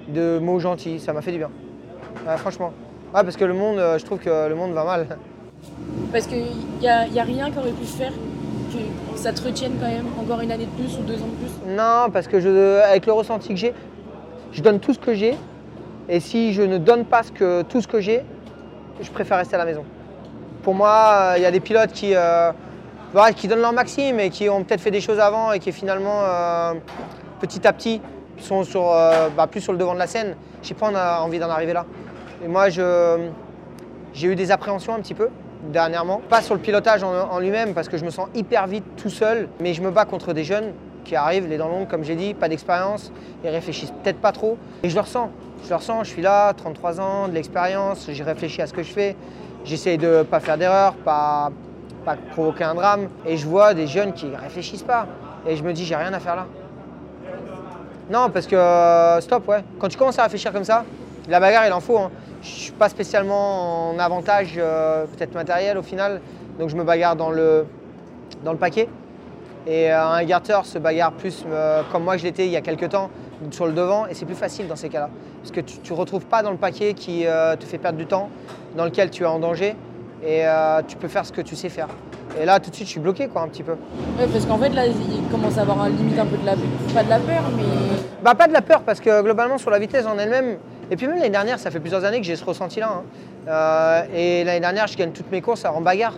de 0.09 0.39
mots 0.39 0.59
gentils. 0.59 1.01
Ça 1.01 1.15
m'a 1.15 1.23
fait 1.23 1.33
du 1.33 1.39
bien. 1.39 1.51
franchement. 2.37 2.75
parce 3.15 3.37
que 3.39 3.47
le 3.47 3.55
monde, 3.55 3.79
euh, 3.79 3.99
je 3.99 4.05
trouve 4.05 4.19
que 4.19 4.49
le 4.49 4.55
monde 4.55 4.73
va 4.73 4.85
mal. 4.85 5.07
Parce 6.13 6.27
qu'il 6.27 6.45
n'y 6.81 6.89
a, 6.89 7.01
a 7.01 7.23
rien 7.25 7.51
qui 7.51 7.59
aurait 7.59 7.71
pu 7.71 7.87
faire 7.87 8.13
ça 9.17 9.33
te 9.33 9.43
retienne 9.43 9.73
quand 9.81 9.89
même 9.89 10.07
encore 10.21 10.41
une 10.41 10.53
année 10.53 10.67
de 10.67 10.71
plus 10.71 10.99
ou 10.99 11.03
deux 11.03 11.15
ans 11.15 11.27
de 11.27 11.47
plus 11.47 11.75
Non, 11.75 12.11
parce 12.13 12.29
que 12.29 12.41
je, 12.41 12.81
avec 12.83 13.07
le 13.07 13.13
ressenti 13.13 13.49
que 13.49 13.57
j'ai, 13.57 13.75
je 14.53 14.63
donne 14.63 14.81
tout 14.81 14.93
ce 14.95 14.99
que 14.99 15.15
j'ai. 15.15 15.37
Et 16.09 16.21
si 16.21 16.53
je 16.53 16.63
ne 16.63 16.79
donne 16.79 17.05
pas 17.05 17.23
ce 17.23 17.33
que, 17.33 17.63
tout 17.63 17.81
ce 17.81 17.89
que 17.89 18.01
j'ai, 18.01 18.23
je 19.01 19.11
préfère 19.11 19.39
rester 19.39 19.55
à 19.55 19.59
la 19.59 19.65
maison. 19.65 19.85
Pour 20.63 20.75
moi, 20.75 21.35
il 21.37 21.43
y 21.43 21.47
a 21.47 21.51
des 21.51 21.61
pilotes 21.61 21.93
qui, 21.93 22.15
euh, 22.15 22.53
qui 23.37 23.49
donnent 23.49 23.61
leur 23.61 23.73
maxime 23.73 24.21
et 24.21 24.31
qui 24.31 24.49
ont 24.49 24.65
peut-être 24.65 24.81
fait 24.81 24.91
des 24.91 25.01
choses 25.01 25.19
avant 25.19 25.53
et 25.53 25.59
qui 25.59 25.73
finalement, 25.73 26.21
euh, 26.23 26.75
petit 27.41 27.67
à 27.67 27.73
petit, 27.73 28.01
sont 28.39 28.65
sur, 28.65 28.91
euh, 28.91 29.29
bah, 29.35 29.47
plus 29.47 29.61
sur 29.61 29.73
le 29.73 29.79
devant 29.79 29.95
de 29.95 29.99
la 29.99 30.07
scène. 30.07 30.37
Je 30.63 30.69
sais 30.69 30.75
pas, 30.75 30.91
on 30.91 30.95
a 30.95 31.21
envie 31.21 31.39
d'en 31.39 31.51
arriver 31.51 31.73
là. 31.73 31.87
Et 32.45 32.49
moi, 32.49 32.69
j'ai 32.69 34.27
eu 34.27 34.35
des 34.35 34.51
appréhensions 34.51 34.95
un 34.95 35.01
petit 35.01 35.15
peu 35.15 35.29
dernièrement. 35.73 36.21
Pas 36.29 36.43
sur 36.43 36.55
le 36.55 36.61
pilotage 36.61 37.03
en 37.03 37.39
lui-même 37.39 37.75
parce 37.75 37.89
que 37.89 37.97
je 37.97 38.05
me 38.05 38.11
sens 38.11 38.29
hyper 38.35 38.67
vite 38.67 38.85
tout 38.97 39.11
seul, 39.11 39.49
mais 39.61 39.75
je 39.75 39.83
me 39.83 39.91
bats 39.91 40.05
contre 40.05 40.33
des 40.33 40.45
jeunes 40.45 40.73
qui 41.05 41.15
arrivent, 41.15 41.47
les 41.47 41.59
dents 41.59 41.69
longues, 41.69 41.87
comme 41.87 42.03
j'ai 42.03 42.17
dit, 42.17 42.35
pas 42.35 42.49
d'expérience, 42.49 43.13
ils 43.45 43.51
réfléchissent 43.51 43.93
peut-être 44.03 44.21
pas 44.21 44.33
trop. 44.33 44.59
Et 44.83 44.89
je 44.89 44.95
le 44.95 45.03
ressens, 45.03 45.31
je 45.65 45.69
le 45.69 45.77
ressens, 45.77 46.05
je 46.05 46.11
suis 46.11 46.23
là, 46.23 46.53
33 46.55 47.01
ans, 47.01 47.29
de 47.29 47.35
l'expérience, 47.35 48.09
j'ai 48.11 48.25
réfléchi 48.25 48.63
à 48.63 48.67
ce 48.67 48.73
que 48.73 48.83
je 48.83 48.91
fais, 48.91 49.17
j'essaye 49.65 49.99
de 49.99 50.19
ne 50.19 50.23
pas 50.23 50.41
faire 50.41 50.59
d'erreur, 50.59 50.95
pas, 50.95 51.51
provoquer 52.33 52.65
un 52.65 52.75
drame. 52.75 53.09
Et 53.27 53.37
je 53.37 53.47
vois 53.47 53.75
des 53.75 53.87
jeunes 53.87 54.13
qui 54.13 54.27
réfléchissent 54.35 54.83
pas. 54.83 55.07
Et 55.47 55.57
je 55.57 55.63
me 55.63 55.73
dis, 55.73 55.85
j'ai 55.85 55.97
rien 55.97 56.13
à 56.13 56.21
faire 56.21 56.37
là. 56.37 56.47
Non, 58.11 58.29
parce 58.29 58.47
que, 58.47 58.57
euh, 58.57 59.21
stop, 59.21 59.49
ouais. 59.49 59.65
Quand 59.79 59.89
tu 59.89 59.97
commences 59.97 60.19
à 60.19 60.25
réfléchir 60.25 60.53
comme 60.53 60.65
ça, 60.65 60.85
la 61.29 61.41
bagarre, 61.41 61.67
il 61.67 61.73
en 61.73 61.81
faut. 61.81 61.99
Hein. 61.99 62.11
Je 62.45 62.51
suis 62.51 62.73
pas 62.73 62.91
spécialement 62.91 63.89
en 63.89 63.99
avantage, 63.99 64.57
euh, 64.59 65.07
peut-être 65.07 65.33
matériel 65.33 65.79
au 65.79 65.83
final, 65.83 66.21
donc 66.59 66.69
je 66.69 66.77
me 66.77 66.85
bagarre 66.85 67.17
dans 67.17 67.31
le, 67.31 67.65
dans 68.45 68.53
le 68.53 68.59
paquet. 68.59 68.87
Et 69.67 69.91
un 69.91 70.23
garter 70.25 70.61
se 70.65 70.79
bagarre 70.79 71.13
plus 71.13 71.47
comme 71.91 72.05
moi 72.05 72.19
je 72.19 72.25
l'étais 72.25 72.45
il 72.45 72.53
y 72.53 72.57
a 72.57 72.61
quelques 72.61 72.91
temps 72.91 73.09
sur 73.51 73.65
le 73.65 73.73
devant 73.73 74.07
et 74.07 74.13
c'est 74.13 74.27
plus 74.27 74.35
facile 74.35 74.69
dans 74.69 74.77
ces 74.77 74.91
cas-là. 74.91 75.09
Parce 75.41 75.53
que 75.53 75.61
tu 75.61 75.91
ne 75.91 75.99
retrouves 75.99 76.27
pas 76.27 76.43
dans 76.43 76.51
le 76.51 76.59
paquet 76.59 76.93
qui 76.93 77.23
te 77.23 77.65
fait 77.65 77.79
perdre 77.79 77.97
du 77.97 78.05
temps, 78.05 78.29
dans 78.77 78.85
lequel 78.85 79.09
tu 79.09 79.23
es 79.23 79.27
en 79.27 79.39
danger 79.39 79.75
et 80.23 80.45
tu 80.87 80.97
peux 80.97 81.09
faire 81.09 81.25
ce 81.25 81.33
que 81.33 81.41
tu 81.41 81.57
sais 81.57 81.71
faire. 81.71 81.89
Et 82.39 82.45
là, 82.45 82.61
tout 82.61 82.69
de 82.69 82.75
suite, 82.75 82.89
je 82.89 82.93
suis 82.93 83.01
bloqué, 83.01 83.29
quoi, 83.29 83.43
un 83.43 83.49
petit 83.49 83.63
peu. 83.63 83.73
Ouais, 83.73 84.27
parce 84.31 84.45
qu'en 84.45 84.59
fait, 84.59 84.71
là, 84.71 84.87
il 84.87 85.29
commence 85.31 85.57
à 85.57 85.63
avoir 85.63 85.81
un 85.83 85.89
limite 85.89 86.19
un 86.19 86.27
peu 86.27 86.37
de 86.37 86.45
la 86.45 86.53
pas 86.93 87.05
de 87.05 87.09
la 87.09 87.19
peur, 87.21 87.43
mais. 87.57 87.63
Bah, 88.23 88.35
pas 88.35 88.49
de 88.49 88.53
la 88.53 88.61
peur, 88.61 88.83
parce 88.83 89.01
que 89.01 89.23
globalement, 89.23 89.57
sur 89.57 89.71
la 89.71 89.79
vitesse 89.79 90.05
en 90.05 90.19
elle-même, 90.19 90.59
et 90.91 90.97
puis 90.97 91.07
même 91.07 91.17
l'année 91.17 91.31
dernière, 91.31 91.59
ça 91.59 91.71
fait 91.71 91.81
plusieurs 91.81 92.05
années 92.05 92.21
que 92.21 92.27
j'ai 92.27 92.37
ce 92.37 92.45
ressenti-là. 92.45 92.89
Hein. 92.89 93.03
Euh, 93.49 94.03
et 94.15 94.45
l'année 94.45 94.61
dernière, 94.61 94.87
je 94.87 94.97
gagne 94.97 95.13
toutes 95.13 95.31
mes 95.31 95.41
courses 95.41 95.65
en 95.65 95.81
bagarre. 95.81 96.15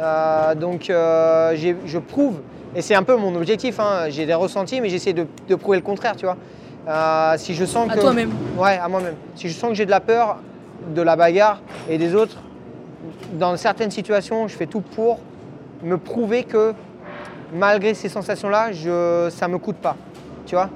Euh, 0.00 0.54
donc, 0.54 0.88
euh, 0.90 1.54
je 1.56 1.98
prouve, 1.98 2.40
et 2.74 2.82
c'est 2.82 2.94
un 2.94 3.02
peu 3.02 3.16
mon 3.16 3.34
objectif. 3.34 3.78
Hein. 3.80 4.08
J'ai 4.08 4.26
des 4.26 4.34
ressentis, 4.34 4.80
mais 4.80 4.88
j'essaie 4.88 5.12
de, 5.12 5.54
prouver 5.56 5.78
le 5.78 5.82
contraire, 5.82 6.16
tu 6.16 6.26
vois. 6.26 7.36
si 7.36 7.54
je 7.54 7.64
sens 7.64 7.90
à 7.90 7.94
que. 7.94 8.00
toi-même. 8.00 8.30
Ouais, 8.56 8.78
à 8.78 8.88
moi-même. 8.88 9.14
Si 9.34 9.48
je 9.48 9.54
sens 9.54 9.70
que 9.70 9.76
j'ai 9.76 9.86
de 9.86 9.90
la 9.90 10.00
peur 10.00 10.38
de 10.94 11.02
la 11.02 11.16
bagarre 11.16 11.60
et 11.88 11.98
des 11.98 12.14
autres, 12.14 12.36
dans 13.34 13.56
certaines 13.56 13.90
situations, 13.90 14.48
je 14.48 14.56
fais 14.56 14.66
tout 14.66 14.80
pour 14.80 15.20
me 15.82 15.96
prouver 15.96 16.44
que 16.44 16.74
malgré 17.52 17.94
ces 17.94 18.08
sensations-là, 18.08 18.70
ça 19.30 19.48
ne 19.48 19.52
me 19.52 19.58
coûte 19.58 19.76
pas. 19.76 19.96
Tu 20.46 20.54
vois 20.54 20.70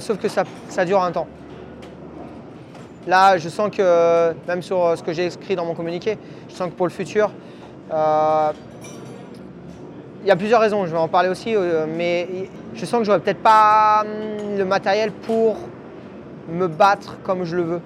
Sauf 0.00 0.18
que 0.18 0.28
ça, 0.28 0.84
dure 0.84 1.02
un 1.02 1.10
temps. 1.10 1.26
Là, 3.06 3.36
je 3.36 3.48
sens 3.48 3.70
que, 3.70 4.32
même 4.48 4.62
sur 4.62 4.96
ce 4.96 5.02
que 5.02 5.12
j'ai 5.12 5.26
écrit 5.26 5.56
dans 5.56 5.66
mon 5.66 5.74
communiqué, 5.74 6.16
je 6.48 6.54
sens 6.54 6.70
que 6.70 6.74
pour 6.74 6.86
le 6.86 6.92
futur, 6.92 7.30
euh, 7.92 8.52
il 10.22 10.28
y 10.28 10.30
a 10.30 10.36
plusieurs 10.36 10.60
raisons, 10.60 10.86
je 10.86 10.92
vais 10.92 10.98
en 10.98 11.08
parler 11.08 11.28
aussi, 11.28 11.54
euh, 11.54 11.84
mais 11.86 12.48
je 12.74 12.86
sens 12.86 13.00
que 13.00 13.04
j'aurais 13.04 13.20
peut-être 13.20 13.42
pas 13.42 14.04
hum, 14.04 14.56
le 14.56 14.64
matériel 14.64 15.12
pour 15.12 15.56
me 16.48 16.66
battre 16.66 17.18
comme 17.22 17.44
je 17.44 17.56
le 17.56 17.62
veux. 17.62 17.80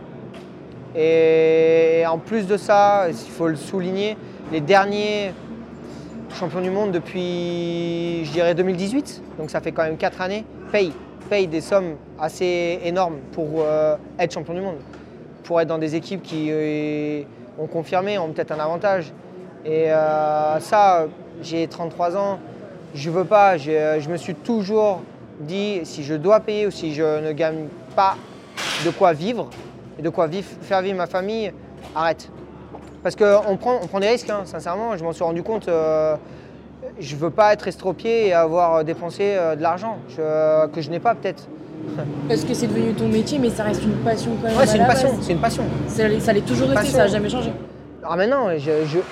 Et 0.95 2.05
en 2.07 2.19
plus 2.19 2.47
de 2.47 2.57
ça, 2.57 3.07
il 3.09 3.15
faut 3.15 3.49
le 3.49 3.57
souligner, 3.57 4.17
les 4.53 4.61
derniers 4.61 5.33
champion 6.39 6.61
du 6.61 6.71
monde 6.71 6.93
depuis, 6.93 8.25
je 8.25 8.31
dirais, 8.31 8.55
2018, 8.55 9.23
donc 9.39 9.51
ça 9.51 9.61
fait 9.61 9.73
quand 9.73 9.83
même 9.83 9.97
4 9.97 10.21
années, 10.21 10.45
paye, 10.71 10.93
paye 11.29 11.49
des 11.49 11.61
sommes 11.61 11.97
assez 12.21 12.79
énormes 12.85 13.19
pour 13.33 13.49
euh, 13.59 13.97
être 14.19 14.33
champion 14.33 14.55
du 14.55 14.61
monde, 14.61 14.77
pour 15.49 15.63
être 15.63 15.69
dans 15.69 15.79
des 15.79 15.97
équipes 15.97 16.23
qui 16.23 16.49
euh, 16.51 17.23
ont 17.59 17.67
confirmé, 17.67 18.19
ont 18.19 18.29
peut-être 18.29 18.53
un 18.53 18.61
avantage. 18.61 19.15
Et 19.65 19.91
euh, 19.91 20.61
ça, 20.61 21.07
j'ai 21.41 21.67
33 21.67 22.19
ans, 22.19 22.39
je 22.95 23.09
veux 23.09 23.25
pas, 23.25 23.57
je 23.57 24.11
me 24.11 24.19
suis 24.19 24.35
toujours 24.35 25.01
dit, 25.41 25.81
si 25.85 26.05
je 26.05 26.15
dois 26.15 26.41
payer 26.41 26.67
ou 26.67 26.71
si 26.71 26.93
je 26.93 27.25
ne 27.25 27.33
gagne 27.33 27.69
pas 27.97 28.17
de 28.85 28.91
quoi 28.91 29.15
vivre 29.15 29.49
et 29.99 30.03
de 30.03 30.11
quoi 30.11 30.27
vivre, 30.27 30.47
faire 30.61 30.83
vivre 30.83 30.99
ma 30.99 31.07
famille, 31.07 31.51
arrête. 31.97 32.29
Parce 33.03 33.17
qu'on 33.17 33.57
prend, 33.57 33.79
on 33.83 33.87
prend 33.87 34.01
des 34.01 34.09
risques, 34.09 34.29
hein, 34.29 34.43
sincèrement, 34.45 34.99
je 34.99 35.05
m'en 35.05 35.15
suis 35.15 35.25
rendu 35.25 35.43
compte. 35.43 35.69
Euh, 35.69 36.15
je 37.01 37.15
ne 37.15 37.21
veux 37.21 37.31
pas 37.31 37.55
être 37.55 37.69
estropié 37.69 38.27
et 38.27 38.35
avoir 38.35 38.85
dépensé 38.85 39.35
euh, 39.35 39.57
de 39.57 39.63
l'argent 39.63 39.97
que 40.15 40.83
je 40.83 40.91
n'ai 40.91 41.01
pas 41.01 41.15
peut-être. 41.15 41.49
Parce 42.29 42.45
que 42.45 42.55
c'est 42.55 42.67
devenu 42.67 42.95
ton 42.95 43.09
métier, 43.09 43.39
mais 43.39 43.51
ça 43.51 43.65
reste 43.65 43.83
une 43.83 43.97
passion 44.05 44.33
quand 44.41 44.49
même. 44.49 44.59
Ouais, 44.59 44.67
c'est 44.67 44.79
une, 44.79 44.87
passion, 44.87 45.11
c'est 45.21 45.33
une 45.33 45.41
passion. 45.41 45.65
Ça, 45.87 46.33
l'est 46.33 46.47
toujours 46.47 46.73
été, 46.73 46.87
ça 46.87 46.99
n'a 46.99 47.07
jamais 47.09 47.29
changé. 47.29 47.53
Ah 48.05 48.17
mais 48.17 48.27
non, 48.27 48.49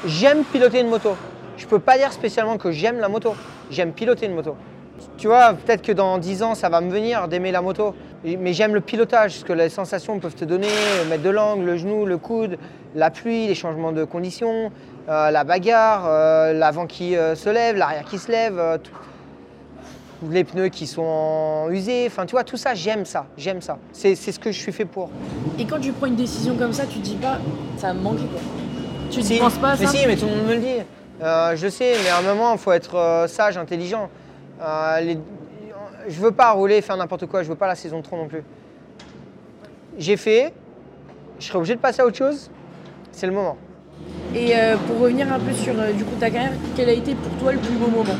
j'aime 0.07 0.45
piloter 0.45 0.81
une 0.81 0.89
moto. 0.89 1.11
Je 1.57 1.65
ne 1.65 1.71
peux 1.71 1.79
pas 1.79 1.97
dire 1.99 2.13
spécialement 2.13 2.57
que 2.57 2.71
j'aime 2.71 2.99
la 2.99 3.09
moto. 3.09 3.35
J'aime 3.71 3.93
piloter 3.93 4.27
une 4.27 4.35
moto. 4.35 4.57
Tu 5.19 5.27
vois, 5.27 5.55
peut-être 5.55 5.83
que 5.83 5.93
dans 5.93 6.19
10 6.19 6.43
ans, 6.43 6.55
ça 6.55 6.69
va 6.69 6.81
me 6.81 6.91
venir 6.91 7.29
d'aimer 7.29 7.53
la 7.53 7.63
moto. 7.63 7.95
Mais 8.25 8.53
j'aime 8.53 8.75
le 8.75 8.81
pilotage, 8.81 9.33
ce 9.33 9.45
que 9.45 9.53
les 9.53 9.69
sensations 9.69 10.19
peuvent 10.19 10.35
te 10.35 10.45
donner, 10.45 10.69
mettre 11.09 11.23
de 11.23 11.31
l'angle, 11.31 11.65
le 11.65 11.77
genou, 11.77 12.07
le 12.07 12.19
coude, 12.19 12.59
la 12.95 13.11
pluie, 13.11 13.47
les 13.47 13.55
changements 13.55 13.93
de 13.93 14.05
conditions, 14.05 14.73
euh, 15.09 15.31
la 15.31 15.45
bagarre, 15.45 16.05
euh, 16.07 16.53
l'avant 16.53 16.87
qui 16.87 17.17
euh, 17.17 17.35
se 17.35 17.49
lève, 17.49 17.77
l'arrière 17.77 18.05
qui 18.05 18.19
se 18.19 18.31
lève, 18.31 18.81
les 20.31 20.45
pneus 20.45 20.69
qui 20.69 20.87
sont 20.87 21.69
usés. 21.71 22.05
Enfin, 22.07 22.27
tu 22.27 22.33
vois, 22.33 22.45
tout 22.45 22.57
ça, 22.57 22.75
j'aime 22.75 23.05
ça. 23.05 23.27
J'aime 23.37 23.61
ça. 23.61 23.79
C'est 23.93 24.15
ce 24.15 24.39
que 24.39 24.53
je 24.53 24.59
suis 24.59 24.73
fait 24.73 24.85
pour. 24.85 25.11
Et 25.59 25.65
quand 25.65 25.81
tu 25.81 25.93
prends 25.93 26.07
une 26.07 26.17
décision 26.17 26.57
comme 26.57 26.73
ça, 26.73 26.85
tu 26.87 26.99
te 26.99 27.05
dis 27.05 27.17
pas, 27.17 27.39
ça 27.77 27.93
me 27.93 28.01
manqué 28.01 28.25
quoi. 28.25 28.41
Tu 29.11 29.21
ne 29.21 29.39
penses 29.39 29.59
pas 29.59 29.71
à 29.71 29.77
ça 29.77 29.85
Mais 29.85 29.89
si, 29.89 30.07
mais 30.07 30.17
tout 30.17 30.27
le 30.27 30.33
monde 30.33 30.47
me 30.47 30.55
le 30.55 30.61
dit. 30.61 31.59
je 31.61 31.69
sais, 31.69 31.95
mais 32.03 32.11
à 32.11 32.19
un 32.19 32.23
moment, 32.23 32.53
il 32.53 32.59
faut 32.59 32.73
être 32.73 33.27
sage, 33.29 33.57
intelligent. 33.57 34.11
Les... 35.01 35.19
Je 36.09 36.21
veux 36.21 36.33
pas 36.33 36.53
rouler, 36.53 36.81
faire 36.83 36.97
n'importe 36.97 37.27
quoi. 37.27 37.43
Je 37.43 37.49
veux 37.49 37.55
pas 37.57 37.67
la 37.67 37.75
saison 37.75 38.03
trop 38.03 38.17
non 38.17 38.27
plus. 38.27 38.43
J'ai 39.99 40.17
fait. 40.17 40.53
Je 41.39 41.47
serais 41.47 41.59
obligé 41.59 41.75
de 41.75 41.81
passer 41.81 42.01
à 42.01 42.07
autre 42.07 42.17
chose 42.17 42.51
c'est 43.17 43.27
le 43.27 43.33
moment. 43.33 43.57
Et 44.35 44.55
euh, 44.55 44.77
pour 44.87 45.01
revenir 45.01 45.33
un 45.33 45.41
peu 45.41 45.53
sur 45.53 45.73
euh, 45.81 45.93
du 45.93 46.05
coup, 46.05 46.15
ta 46.21 46.31
carrière, 46.31 46.53
quel 46.77 46.91
a 46.91 46.93
été 46.93 47.15
pour 47.15 47.33
toi 47.39 47.53
le 47.53 47.59
plus 47.59 47.75
beau 47.75 47.89
moment? 47.89 48.15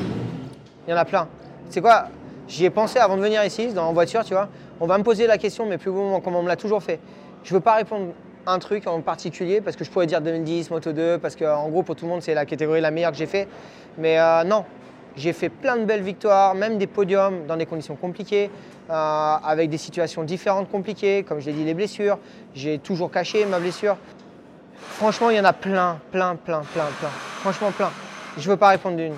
Il 0.87 0.91
y 0.91 0.95
en 0.95 0.97
a 0.97 1.05
plein. 1.05 1.29
C'est 1.71 1.81
quoi? 1.81 2.07
J'y 2.49 2.65
ai 2.65 2.71
pensé 2.71 2.99
avant 2.99 3.17
de 3.17 3.23
venir 3.23 3.45
ici, 3.45 3.73
dans 3.73 3.87
la 3.87 3.93
voiture, 3.93 4.25
tu 4.25 4.35
vois. 4.35 4.49
On 4.81 4.87
va 4.87 4.99
me 4.99 5.03
poser 5.03 5.27
la 5.27 5.39
question, 5.39 5.67
mais 5.67 5.79
plus 5.79 5.91
moment, 5.91 6.21
comme 6.21 6.37
on 6.37 6.43
me 6.43 6.49
l'a 6.49 6.57
toujours 6.57 6.83
fait. 6.83 7.01
Je 7.43 7.53
ne 7.53 7.59
veux 7.59 7.63
pas 7.63 7.75
répondre 7.75 8.13
un 8.47 8.59
truc 8.59 8.87
en 8.87 9.01
particulier 9.01 9.61
parce 9.61 9.77
que 9.77 9.85
je 9.85 9.91
pourrais 9.91 10.07
dire 10.07 10.21
2010, 10.21 10.71
Moto 10.71 10.93
2, 10.93 11.19
parce 11.19 11.35
qu'en 11.35 11.69
gros, 11.69 11.83
pour 11.83 11.97
tout 11.97 12.05
le 12.05 12.13
monde, 12.13 12.23
c'est 12.23 12.35
la 12.35 12.47
catégorie 12.47 12.81
la 12.81 12.91
meilleure 12.91 13.11
que 13.11 13.19
j'ai 13.19 13.27
fait. 13.27 13.49
Mais 13.99 14.19
euh, 14.21 14.45
non, 14.45 14.65
j'ai 15.17 15.33
fait 15.33 15.49
plein 15.49 15.77
de 15.77 15.85
belles 15.85 16.03
victoires, 16.03 16.55
même 16.55 16.79
des 16.79 16.87
podiums 16.87 17.47
dans 17.47 17.57
des 17.57 17.67
conditions 17.67 17.97
compliquées, 17.97 18.51
avec 18.89 19.71
des 19.71 19.79
situations 19.79 20.23
différentes 20.23 20.71
compliquées, 20.71 21.25
comme 21.25 21.41
je 21.41 21.47
l'ai 21.47 21.53
dit, 21.53 21.65
les 21.65 21.75
blessures. 21.75 22.19
J'ai 22.55 22.79
toujours 22.79 23.11
caché 23.11 23.45
ma 23.47 23.59
blessure. 23.59 23.97
Franchement, 24.77 25.31
il 25.31 25.37
y 25.37 25.41
en 25.41 25.45
a 25.45 25.53
plein, 25.53 25.99
plein, 26.13 26.37
plein, 26.37 26.61
plein, 26.73 26.85
plein. 27.01 27.11
Franchement, 27.41 27.71
plein. 27.73 27.91
Je 28.37 28.47
ne 28.47 28.53
veux 28.53 28.57
pas 28.57 28.69
répondre 28.69 28.97
d'une. 28.97 29.15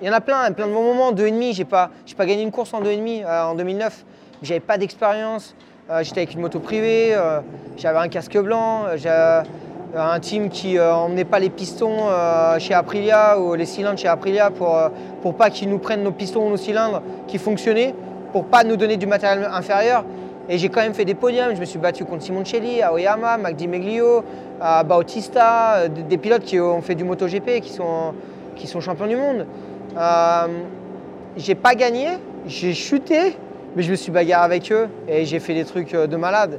Il 0.00 0.08
y 0.08 0.10
en 0.10 0.12
a 0.12 0.20
plein, 0.20 0.50
plein 0.50 0.66
de 0.66 0.72
bons 0.72 0.82
moments. 0.82 1.12
Deux 1.12 1.28
et 1.28 1.30
demi, 1.30 1.52
j'ai 1.52 1.64
pas, 1.64 1.90
pas 2.16 2.26
gagné 2.26 2.42
une 2.42 2.50
course 2.50 2.74
en 2.74 2.80
deux 2.80 2.90
et 2.90 2.96
demi 2.96 3.22
euh, 3.22 3.44
en 3.44 3.54
2009. 3.54 4.04
J'avais 4.42 4.58
pas 4.58 4.76
d'expérience. 4.76 5.54
Euh, 5.88 6.02
j'étais 6.02 6.22
avec 6.22 6.34
une 6.34 6.40
moto 6.40 6.58
privée. 6.58 7.10
Euh, 7.12 7.40
j'avais 7.76 7.98
un 7.98 8.08
casque 8.08 8.36
blanc. 8.38 8.86
J'avais 8.96 9.46
un 9.96 10.18
team 10.18 10.48
qui 10.50 10.80
emmenait 10.80 11.24
pas 11.24 11.38
les 11.38 11.48
pistons 11.48 12.08
chez 12.58 12.74
Aprilia 12.74 13.38
ou 13.38 13.54
les 13.54 13.64
cylindres 13.64 13.98
chez 13.98 14.08
Aprilia 14.08 14.50
pour 14.50 14.76
pour 15.22 15.34
pas 15.34 15.48
qu'ils 15.48 15.70
nous 15.70 15.78
prennent 15.78 16.02
nos 16.02 16.12
pistons 16.12 16.46
ou 16.46 16.50
nos 16.50 16.58
cylindres 16.58 17.00
qui 17.26 17.38
fonctionnaient, 17.38 17.94
pour 18.32 18.44
pas 18.44 18.64
nous 18.64 18.76
donner 18.76 18.96
du 18.98 19.06
matériel 19.06 19.48
inférieur. 19.50 20.04
Et 20.48 20.58
j'ai 20.58 20.68
quand 20.68 20.80
même 20.80 20.94
fait 20.94 21.04
des 21.04 21.14
podiums. 21.14 21.54
Je 21.54 21.60
me 21.60 21.64
suis 21.64 21.78
battu 21.78 22.04
contre 22.04 22.22
Simoncelli, 22.22 22.82
Aoyama, 22.82 23.36
Magdi 23.36 23.68
Meglio, 23.68 24.24
Bautista, 24.86 25.76
euh, 25.76 25.88
des 25.88 26.18
pilotes 26.18 26.42
qui 26.42 26.58
ont 26.58 26.80
fait 26.80 26.94
du 26.94 27.04
MotoGP, 27.04 27.60
qui 27.60 27.72
sont, 27.72 28.14
qui 28.58 28.66
sont 28.66 28.80
champions 28.80 29.06
du 29.06 29.16
monde. 29.16 29.46
Euh, 29.96 30.46
j'ai 31.36 31.54
pas 31.54 31.74
gagné, 31.74 32.08
j'ai 32.46 32.74
chuté, 32.74 33.36
mais 33.74 33.82
je 33.82 33.90
me 33.90 33.96
suis 33.96 34.12
bagarré 34.12 34.44
avec 34.44 34.72
eux 34.72 34.88
et 35.08 35.24
j'ai 35.24 35.38
fait 35.40 35.54
des 35.54 35.64
trucs 35.64 35.94
euh, 35.94 36.06
de 36.06 36.16
malade. 36.16 36.58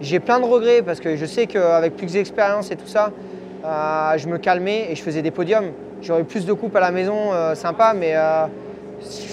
J'ai 0.00 0.18
plein 0.18 0.40
de 0.40 0.44
regrets 0.44 0.82
parce 0.82 0.98
que 0.98 1.14
je 1.16 1.24
sais 1.24 1.46
qu'avec 1.46 1.96
plus 1.96 2.12
d'expérience 2.12 2.70
et 2.70 2.76
tout 2.76 2.86
ça, 2.86 3.12
euh, 3.64 4.18
je 4.18 4.26
me 4.26 4.38
calmais 4.38 4.88
et 4.90 4.96
je 4.96 5.02
faisais 5.02 5.22
des 5.22 5.30
podiums. 5.30 5.70
J'aurais 6.02 6.24
plus 6.24 6.44
de 6.46 6.52
coupes 6.52 6.74
à 6.76 6.80
la 6.80 6.90
maison, 6.90 7.30
sympa, 7.54 7.94
mais 7.94 8.14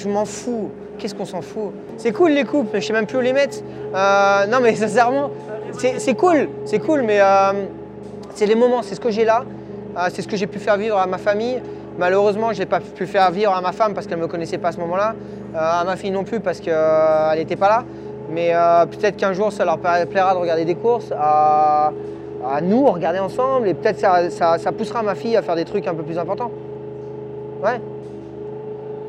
je 0.02 0.08
m'en 0.08 0.24
fous 0.24 0.70
qu'est-ce 0.98 1.14
qu'on 1.14 1.26
s'en 1.26 1.42
fout? 1.42 1.74
C'est 1.98 2.14
cool 2.14 2.32
les 2.32 2.46
coupes, 2.46 2.70
je 2.74 2.80
sais 2.80 2.94
même 2.94 3.08
plus 3.08 3.18
où 3.18 3.22
les 3.22 3.34
mettre. 3.34 3.58
Non 3.94 4.60
mais 4.62 4.74
sincèrement, 4.78 5.32
c'est 5.74 6.14
cool, 6.14 6.48
c'est 6.64 6.80
cool, 6.80 7.02
mais 7.02 7.20
c'est 8.36 8.46
les 8.46 8.56
moments, 8.56 8.84
c'est 8.84 8.96
ce 8.96 9.02
que 9.02 9.12
j'ai 9.12 9.26
là, 9.26 9.44
c'est 10.12 10.22
ce 10.22 10.30
que 10.30 10.38
j'ai 10.38 10.48
pu 10.48 10.60
faire 10.60 10.78
vivre 10.78 10.98
à 10.98 11.08
ma 11.08 11.18
famille. 11.18 11.62
Malheureusement, 11.98 12.54
je 12.54 12.60
n'ai 12.60 12.66
pas 12.66 12.80
pu 12.80 13.06
faire 13.06 13.30
vivre 13.32 13.54
à 13.54 13.62
ma 13.62 13.72
femme 13.72 13.94
parce 13.94 14.08
qu'elle 14.08 14.18
ne 14.18 14.24
me 14.24 14.28
connaissait 14.28 14.58
pas 14.58 14.70
à 14.70 14.72
ce 14.72 14.80
moment-là, 14.80 15.16
à 15.56 15.84
ma 15.84 15.96
fille 15.96 16.12
non 16.12 16.24
plus 16.24 16.40
parce 16.40 16.60
qu'elle 16.60 17.38
n'était 17.38 17.56
pas 17.56 17.70
là. 17.70 17.84
Mais 18.30 18.54
peut-être 18.90 19.18
qu'un 19.18 19.34
jour, 19.34 19.52
ça 19.52 19.66
leur 19.66 19.78
plaira 19.78 20.34
de 20.34 20.40
regarder 20.40 20.64
des 20.64 20.76
courses, 20.76 21.12
à, 21.12 21.92
nous 22.64 22.88
regarder 22.88 23.20
ensemble, 23.20 23.68
et 23.68 23.74
peut-être 23.74 24.00
ça, 24.00 24.58
ça 24.58 24.72
poussera 24.72 25.04
ma 25.04 25.16
fille 25.16 25.36
à 25.36 25.42
faire 25.42 25.56
des 25.56 25.66
trucs 25.66 25.88
un 25.88 25.94
peu 25.94 26.04
plus 26.04 26.18
importants. 26.18 26.52
Ouais. 27.62 27.82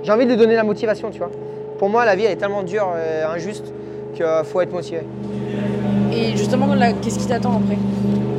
J'ai 0.03 0.13
envie 0.13 0.25
de 0.25 0.31
lui 0.31 0.37
donner 0.37 0.57
la 0.57 0.65
motivation, 0.65 1.11
tu 1.11 1.19
vois 1.19 1.31
pour 1.83 1.91
moi, 1.91 2.05
la 2.05 2.15
vie, 2.15 2.23
elle 2.23 2.31
est 2.31 2.37
tellement 2.37 2.63
dure 2.63 2.95
et 2.97 3.25
injuste 3.25 3.73
qu'il 4.15 4.25
faut 4.45 4.61
être 4.61 4.73
motivé. 4.73 5.01
Et 6.13 6.37
justement, 6.37 6.69
qu'est-ce 7.03 7.19
qui 7.19 7.27
t'attend 7.27 7.57
après? 7.57 7.77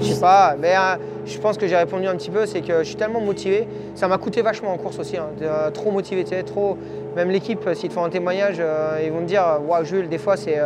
Je 0.01 0.13
sais 0.13 0.21
pas, 0.21 0.55
mais 0.57 0.73
euh, 0.77 0.95
je 1.25 1.37
pense 1.37 1.57
que 1.57 1.67
j'ai 1.67 1.75
répondu 1.75 2.07
un 2.07 2.15
petit 2.15 2.29
peu, 2.29 2.45
c'est 2.45 2.61
que 2.61 2.79
je 2.79 2.83
suis 2.83 2.95
tellement 2.95 3.21
motivé. 3.21 3.67
Ça 3.95 4.07
m'a 4.07 4.17
coûté 4.17 4.41
vachement 4.41 4.73
en 4.73 4.77
course 4.77 4.99
aussi, 4.99 5.17
hein, 5.17 5.27
euh, 5.41 5.71
trop 5.71 5.91
motivé, 5.91 6.23
tu 6.23 6.31
sais, 6.31 6.43
trop. 6.43 6.77
Même 7.15 7.29
l'équipe, 7.29 7.67
s'ils 7.73 7.89
te 7.89 7.93
font 7.93 8.03
un 8.03 8.09
témoignage, 8.09 8.57
euh, 8.59 8.99
ils 9.03 9.11
vont 9.11 9.21
me 9.21 9.25
dire 9.25 9.43
Waouh, 9.67 9.85
Jules, 9.85 10.09
des 10.09 10.17
fois, 10.17 10.37
c'est. 10.37 10.59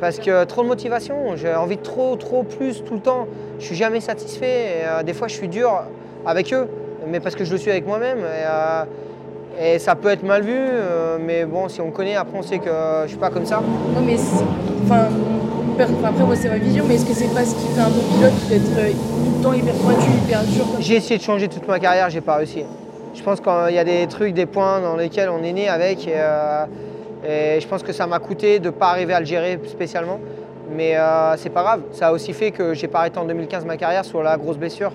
parce 0.00 0.18
que 0.18 0.44
trop 0.44 0.62
de 0.62 0.68
motivation, 0.68 1.36
j'ai 1.36 1.54
envie 1.54 1.76
de 1.76 1.82
trop, 1.82 2.16
trop 2.16 2.42
plus 2.42 2.82
tout 2.84 2.94
le 2.94 3.00
temps. 3.00 3.26
Je 3.58 3.64
suis 3.66 3.76
jamais 3.76 4.00
satisfait. 4.00 4.82
Et, 5.00 5.04
des 5.04 5.14
fois, 5.14 5.28
je 5.28 5.34
suis 5.34 5.48
dur 5.48 5.82
avec 6.26 6.52
eux, 6.52 6.66
mais 7.06 7.20
parce 7.20 7.34
que 7.34 7.44
je 7.44 7.52
le 7.52 7.58
suis 7.58 7.70
avec 7.70 7.86
moi-même. 7.86 8.18
Et 9.60 9.78
ça 9.78 9.94
peut 9.94 10.08
être 10.08 10.24
mal 10.24 10.42
vu, 10.42 10.56
euh, 10.56 11.18
mais 11.20 11.44
bon, 11.44 11.68
si 11.68 11.80
on 11.80 11.90
connaît, 11.90 12.16
après 12.16 12.36
on 12.36 12.42
sait 12.42 12.58
que 12.58 12.70
je 13.04 13.08
suis 13.08 13.18
pas 13.18 13.30
comme 13.30 13.46
ça. 13.46 13.60
Non, 13.94 14.00
mais 14.04 14.16
après 15.80 16.24
moi 16.24 16.36
c'est 16.36 16.48
ma 16.48 16.58
vision, 16.58 16.84
mais 16.86 16.94
est-ce 16.94 17.06
que 17.06 17.14
c'est 17.14 17.32
pas 17.34 17.44
ce 17.44 17.54
qui 17.54 17.66
fait 17.68 17.80
un 17.80 17.88
bon 17.88 18.02
pilote 18.14 18.48
d'être 18.48 18.78
euh, 18.78 18.90
tout 18.92 19.38
le 19.38 19.42
temps 19.42 19.52
hyper 19.52 19.74
pointu, 19.74 20.10
hyper 20.24 20.42
dur 20.44 20.64
J'ai 20.80 20.96
essayé 20.96 21.18
de 21.18 21.22
changer 21.22 21.48
toute 21.48 21.66
ma 21.66 21.78
carrière, 21.78 22.10
j'ai 22.10 22.20
pas 22.20 22.36
réussi. 22.36 22.64
Je 23.14 23.22
pense 23.22 23.40
qu'il 23.40 23.74
y 23.74 23.78
a 23.78 23.84
des 23.84 24.06
trucs, 24.06 24.34
des 24.34 24.46
points 24.46 24.80
dans 24.80 24.96
lesquels 24.96 25.28
on 25.28 25.42
est 25.42 25.52
né 25.52 25.68
avec, 25.68 26.06
et, 26.08 26.14
euh, 26.16 26.66
je 27.24 27.66
pense 27.66 27.82
que 27.82 27.92
ça 27.92 28.06
m'a 28.06 28.18
coûté 28.18 28.58
de 28.58 28.66
ne 28.66 28.70
pas 28.70 28.88
arriver 28.88 29.14
à 29.14 29.20
le 29.20 29.26
gérer 29.26 29.60
spécialement. 29.66 30.20
Mais 30.74 30.96
c'est 31.36 31.50
pas 31.50 31.62
grave, 31.62 31.80
ça 31.92 32.08
a 32.08 32.12
aussi 32.12 32.32
fait 32.32 32.50
que 32.50 32.74
j'ai 32.74 32.88
pas 32.88 33.00
arrêté 33.00 33.18
en 33.18 33.26
2015 33.26 33.64
ma 33.64 33.76
carrière 33.76 34.04
sur 34.04 34.22
la 34.22 34.36
grosse 34.36 34.56
blessure 34.56 34.92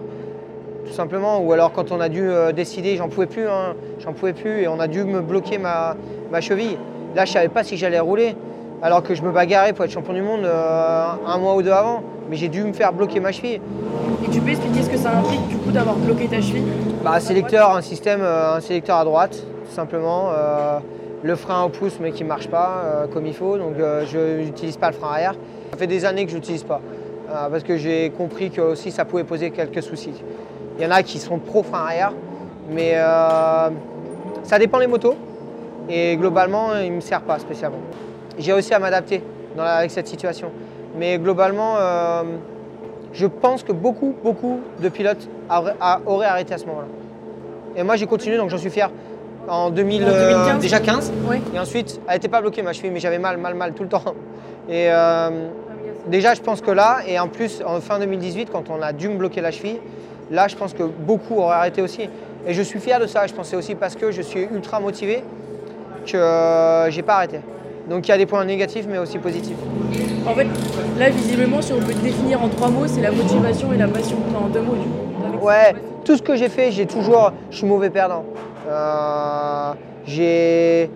tout 0.89 0.95
simplement. 0.95 1.39
Ou 1.39 1.53
alors 1.53 1.71
quand 1.71 1.91
on 1.91 2.01
a 2.01 2.09
dû 2.09 2.23
euh, 2.23 2.51
décider, 2.51 2.97
j'en 2.97 3.07
pouvais 3.07 3.27
plus, 3.27 3.47
hein, 3.47 3.75
j'en 3.99 4.13
pouvais 4.13 4.33
plus, 4.33 4.61
et 4.61 4.67
on 4.67 4.79
a 4.79 4.87
dû 4.87 5.03
me 5.03 5.21
bloquer 5.21 5.57
ma, 5.57 5.95
cheville. 6.41 6.77
Là, 7.15 7.25
je 7.25 7.31
savais 7.31 7.47
pas 7.47 7.63
si 7.63 7.77
j'allais 7.77 7.99
rouler, 7.99 8.35
alors 8.81 9.03
que 9.03 9.15
je 9.15 9.21
me 9.21 9.31
bagarrais 9.31 9.73
pour 9.73 9.85
être 9.85 9.91
champion 9.91 10.13
du 10.13 10.21
monde 10.21 10.45
euh, 10.45 11.05
un 11.25 11.37
mois 11.37 11.55
ou 11.55 11.61
deux 11.61 11.71
avant. 11.71 12.01
Mais 12.29 12.35
j'ai 12.35 12.47
dû 12.47 12.63
me 12.63 12.73
faire 12.73 12.93
bloquer 12.93 13.19
ma 13.19 13.31
cheville. 13.31 13.59
Et 14.25 14.29
tu 14.29 14.39
peux 14.39 14.49
expliquer 14.51 14.83
ce 14.83 14.89
que 14.89 14.97
ça 14.97 15.11
implique 15.11 15.47
du 15.47 15.57
coup 15.57 15.71
d'avoir 15.71 15.95
bloqué 15.95 16.27
ta 16.27 16.41
cheville 16.41 16.65
bah, 17.03 17.13
Un 17.15 17.19
sélecteur, 17.19 17.75
un 17.75 17.81
système, 17.81 18.21
euh, 18.21 18.55
un 18.55 18.59
sélecteur 18.59 18.97
à 18.97 19.03
droite, 19.03 19.43
tout 19.67 19.75
simplement. 19.75 20.31
le 21.21 21.35
frein 21.35 21.63
au 21.63 21.69
pouce 21.69 21.97
mais 21.99 22.11
qui 22.11 22.23
ne 22.23 22.29
marche 22.29 22.47
pas 22.47 23.07
comme 23.13 23.25
il 23.25 23.33
faut, 23.33 23.57
donc 23.57 23.73
je 23.77 24.41
n'utilise 24.41 24.77
pas 24.77 24.87
le 24.87 24.95
frein 24.95 25.09
arrière. 25.09 25.35
Ça 25.71 25.77
fait 25.77 25.87
des 25.87 26.05
années 26.05 26.25
que 26.25 26.31
je 26.31 26.37
n'utilise 26.37 26.63
pas, 26.63 26.81
parce 27.27 27.63
que 27.63 27.77
j'ai 27.77 28.09
compris 28.11 28.49
que 28.51 28.61
aussi 28.61 28.91
ça 28.91 29.05
pouvait 29.05 29.25
poser 29.25 29.51
quelques 29.51 29.83
soucis. 29.83 30.23
Il 30.79 30.83
y 30.83 30.87
en 30.87 30.91
a 30.91 31.03
qui 31.03 31.19
sont 31.19 31.39
pro 31.39 31.61
frein 31.61 31.79
arrière, 31.79 32.13
mais 32.71 32.93
euh, 32.95 33.69
ça 34.43 34.57
dépend 34.59 34.79
des 34.79 34.87
motos. 34.87 35.15
Et 35.89 36.15
globalement, 36.15 36.77
il 36.81 36.91
ne 36.91 36.95
me 36.97 37.01
sert 37.01 37.21
pas 37.21 37.37
spécialement. 37.39 37.79
J'ai 38.39 38.53
aussi 38.53 38.73
à 38.73 38.79
m'adapter 38.79 39.21
avec 39.57 39.91
cette 39.91 40.07
situation. 40.07 40.51
Mais 40.97 41.17
globalement, 41.19 41.75
euh, 41.77 42.23
je 43.13 43.27
pense 43.27 43.63
que 43.63 43.71
beaucoup, 43.71 44.15
beaucoup 44.23 44.61
de 44.81 44.89
pilotes 44.89 45.27
auraient 45.49 46.25
arrêté 46.25 46.53
à 46.53 46.57
ce 46.57 46.65
moment-là. 46.65 46.87
Et 47.75 47.83
moi, 47.83 47.95
j'ai 47.95 48.07
continué, 48.07 48.37
donc 48.37 48.49
j'en 48.49 48.57
suis 48.57 48.69
fier. 48.69 48.89
En, 49.47 49.69
2015 49.69 50.13
euh, 50.13 50.59
déjà 50.59 50.79
15. 50.79 51.11
Et 51.53 51.59
ensuite, 51.59 51.99
elle 52.07 52.13
n'était 52.15 52.27
pas 52.27 52.41
bloquée 52.41 52.61
ma 52.61 52.73
cheville, 52.73 52.91
mais 52.91 52.99
j'avais 52.99 53.19
mal, 53.19 53.37
mal, 53.37 53.55
mal 53.55 53.73
tout 53.73 53.83
le 53.83 53.89
temps. 53.89 54.03
Et 54.69 54.89
déjà, 56.07 56.33
je 56.33 56.41
pense 56.41 56.61
que 56.61 56.71
là, 56.71 56.99
et 57.07 57.19
en 57.19 57.27
plus, 57.27 57.61
en 57.65 57.79
fin 57.81 57.99
2018, 57.99 58.49
quand 58.51 58.69
on 58.69 58.81
a 58.81 58.93
dû 58.93 59.09
me 59.09 59.17
bloquer 59.17 59.41
la 59.41 59.51
cheville, 59.51 59.79
Là, 60.31 60.47
je 60.47 60.55
pense 60.55 60.73
que 60.73 60.83
beaucoup 60.83 61.37
auraient 61.37 61.55
arrêté 61.55 61.81
aussi. 61.81 62.09
Et 62.45 62.53
je 62.53 62.61
suis 62.61 62.79
fier 62.79 62.99
de 62.99 63.07
ça. 63.07 63.25
Je 63.27 63.33
pense 63.33 63.47
que 63.47 63.51
c'est 63.51 63.55
aussi 63.55 63.75
parce 63.75 63.95
que 63.95 64.11
je 64.11 64.21
suis 64.21 64.41
ultra 64.41 64.79
motivé 64.79 65.23
que 66.05 66.17
euh, 66.17 66.89
j'ai 66.91 67.01
pas 67.01 67.15
arrêté. 67.15 67.39
Donc 67.89 68.07
il 68.07 68.11
y 68.11 68.13
a 68.13 68.17
des 68.17 68.25
points 68.25 68.43
négatifs 68.45 68.85
mais 68.89 68.97
aussi 68.97 69.17
positifs. 69.17 69.57
En 70.27 70.33
fait, 70.33 70.47
là 70.97 71.09
visiblement, 71.09 71.61
si 71.61 71.73
on 71.73 71.79
peut 71.79 71.93
définir 71.93 72.41
en 72.41 72.49
trois 72.49 72.69
mots, 72.69 72.87
c'est 72.87 73.01
la 73.01 73.11
motivation 73.11 73.73
et 73.73 73.77
la 73.77 73.87
passion. 73.87 74.17
en 74.35 74.49
deux 74.49 74.61
mots, 74.61 74.75
Ouais, 75.41 75.73
tout 76.03 76.17
ce 76.17 76.21
que 76.21 76.35
j'ai 76.35 76.49
fait, 76.49 76.71
j'ai 76.71 76.85
toujours. 76.85 77.31
Je 77.49 77.57
suis 77.57 77.67
mauvais 77.67 77.89
perdant. 77.89 78.25
Euh, 78.69 79.73
j'ai. 80.05 80.89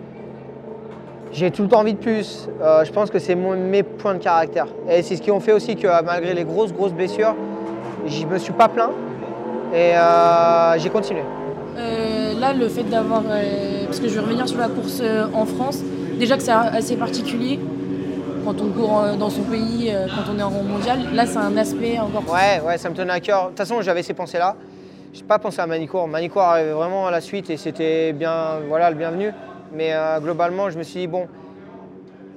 J'ai 1.32 1.50
tout 1.50 1.62
le 1.62 1.68
temps 1.68 1.80
envie 1.80 1.94
de 1.94 1.98
plus. 1.98 2.48
Euh, 2.62 2.84
je 2.84 2.92
pense 2.92 3.10
que 3.10 3.18
c'est 3.18 3.34
mes 3.34 3.82
points 3.82 4.14
de 4.14 4.20
caractère. 4.20 4.66
Et 4.88 5.02
c'est 5.02 5.16
ce 5.16 5.22
qui 5.22 5.32
ont 5.32 5.40
fait 5.40 5.52
aussi 5.52 5.74
que 5.74 5.88
malgré 6.04 6.32
les 6.32 6.44
grosses, 6.44 6.72
grosses 6.72 6.92
blessures, 6.92 7.34
je 8.06 8.24
me 8.26 8.38
suis 8.38 8.52
pas 8.52 8.68
plaint. 8.68 8.90
Et 9.74 9.96
euh, 9.96 10.78
j'ai 10.78 10.90
continué. 10.90 11.22
Euh, 11.76 12.38
là, 12.38 12.52
le 12.52 12.68
fait 12.68 12.84
d'avoir. 12.84 13.22
Euh, 13.28 13.86
parce 13.86 13.98
que 13.98 14.08
je 14.08 14.14
vais 14.14 14.20
revenir 14.20 14.48
sur 14.48 14.58
la 14.58 14.68
course 14.68 15.02
en 15.32 15.44
France. 15.44 15.82
Déjà 16.18 16.36
que 16.36 16.42
c'est 16.42 16.52
assez 16.52 16.96
particulier 16.96 17.58
quand 18.44 18.60
on 18.60 18.68
court 18.68 19.04
dans 19.18 19.30
son 19.30 19.42
pays, 19.42 19.92
quand 20.14 20.32
on 20.32 20.38
est 20.38 20.42
en 20.42 20.50
rond 20.50 20.62
mondial. 20.62 21.00
Là, 21.14 21.26
c'est 21.26 21.38
un 21.38 21.56
aspect 21.56 21.98
encore. 21.98 22.24
Ouais, 22.32 22.60
ouais, 22.66 22.78
ça 22.78 22.90
me 22.90 22.94
tenait 22.94 23.12
à 23.12 23.20
cœur. 23.20 23.44
De 23.44 23.48
toute 23.48 23.58
façon, 23.58 23.80
j'avais 23.80 24.02
ces 24.02 24.14
pensées-là. 24.14 24.56
Je 25.12 25.20
n'ai 25.20 25.26
pas 25.26 25.38
pensé 25.38 25.60
à 25.60 25.66
Manicourt. 25.66 26.06
Manicourt 26.08 26.42
arrivait 26.42 26.72
vraiment 26.72 27.06
à 27.06 27.10
la 27.10 27.20
suite 27.20 27.48
et 27.50 27.56
c'était 27.56 28.12
bien, 28.12 28.60
voilà, 28.68 28.90
le 28.90 28.96
bienvenu. 28.96 29.30
Mais 29.72 29.94
globalement, 30.20 30.70
je 30.70 30.78
me 30.78 30.82
suis 30.82 31.00
dit, 31.00 31.06
bon, 31.06 31.26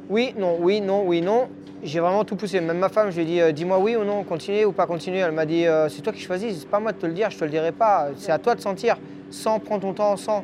oui, 0.10 0.34
non, 0.38 0.58
oui, 0.60 0.80
non, 0.80 1.04
oui, 1.06 1.22
non 1.22 1.48
j'ai 1.84 2.00
vraiment 2.00 2.24
tout 2.24 2.36
poussé. 2.36 2.60
Même 2.62 2.78
ma 2.78 2.90
femme, 2.90 3.12
je 3.12 3.16
lui 3.18 3.24
ai 3.24 3.26
dit 3.26 3.42
euh, 3.42 3.52
dis-moi 3.52 3.80
oui 3.80 3.96
ou 3.96 4.04
non, 4.04 4.24
continuer 4.24 4.66
ou 4.66 4.72
pas 4.72 4.86
continuer. 4.86 5.20
Elle 5.20 5.32
m'a 5.32 5.46
dit 5.46 5.66
euh, 5.66 5.90
c'est 5.90 6.02
toi 6.02 6.14
qui 6.14 6.22
choisis, 6.22 6.60
c'est 6.60 6.70
pas 6.70 6.80
moi 6.80 6.92
de 6.92 6.98
te 6.98 7.06
le 7.06 7.14
dire, 7.14 7.30
je 7.30 7.38
te 7.38 7.44
le 7.44 7.50
dirai 7.50 7.72
pas. 7.72 8.08
C'est 8.18 8.32
à 8.32 8.40
toi 8.40 8.56
de 8.56 8.62
sentir, 8.62 8.98
sans 9.30 9.60
prendre 9.60 9.82
ton 9.82 9.94
temps, 9.94 10.18
sans. 10.18 10.44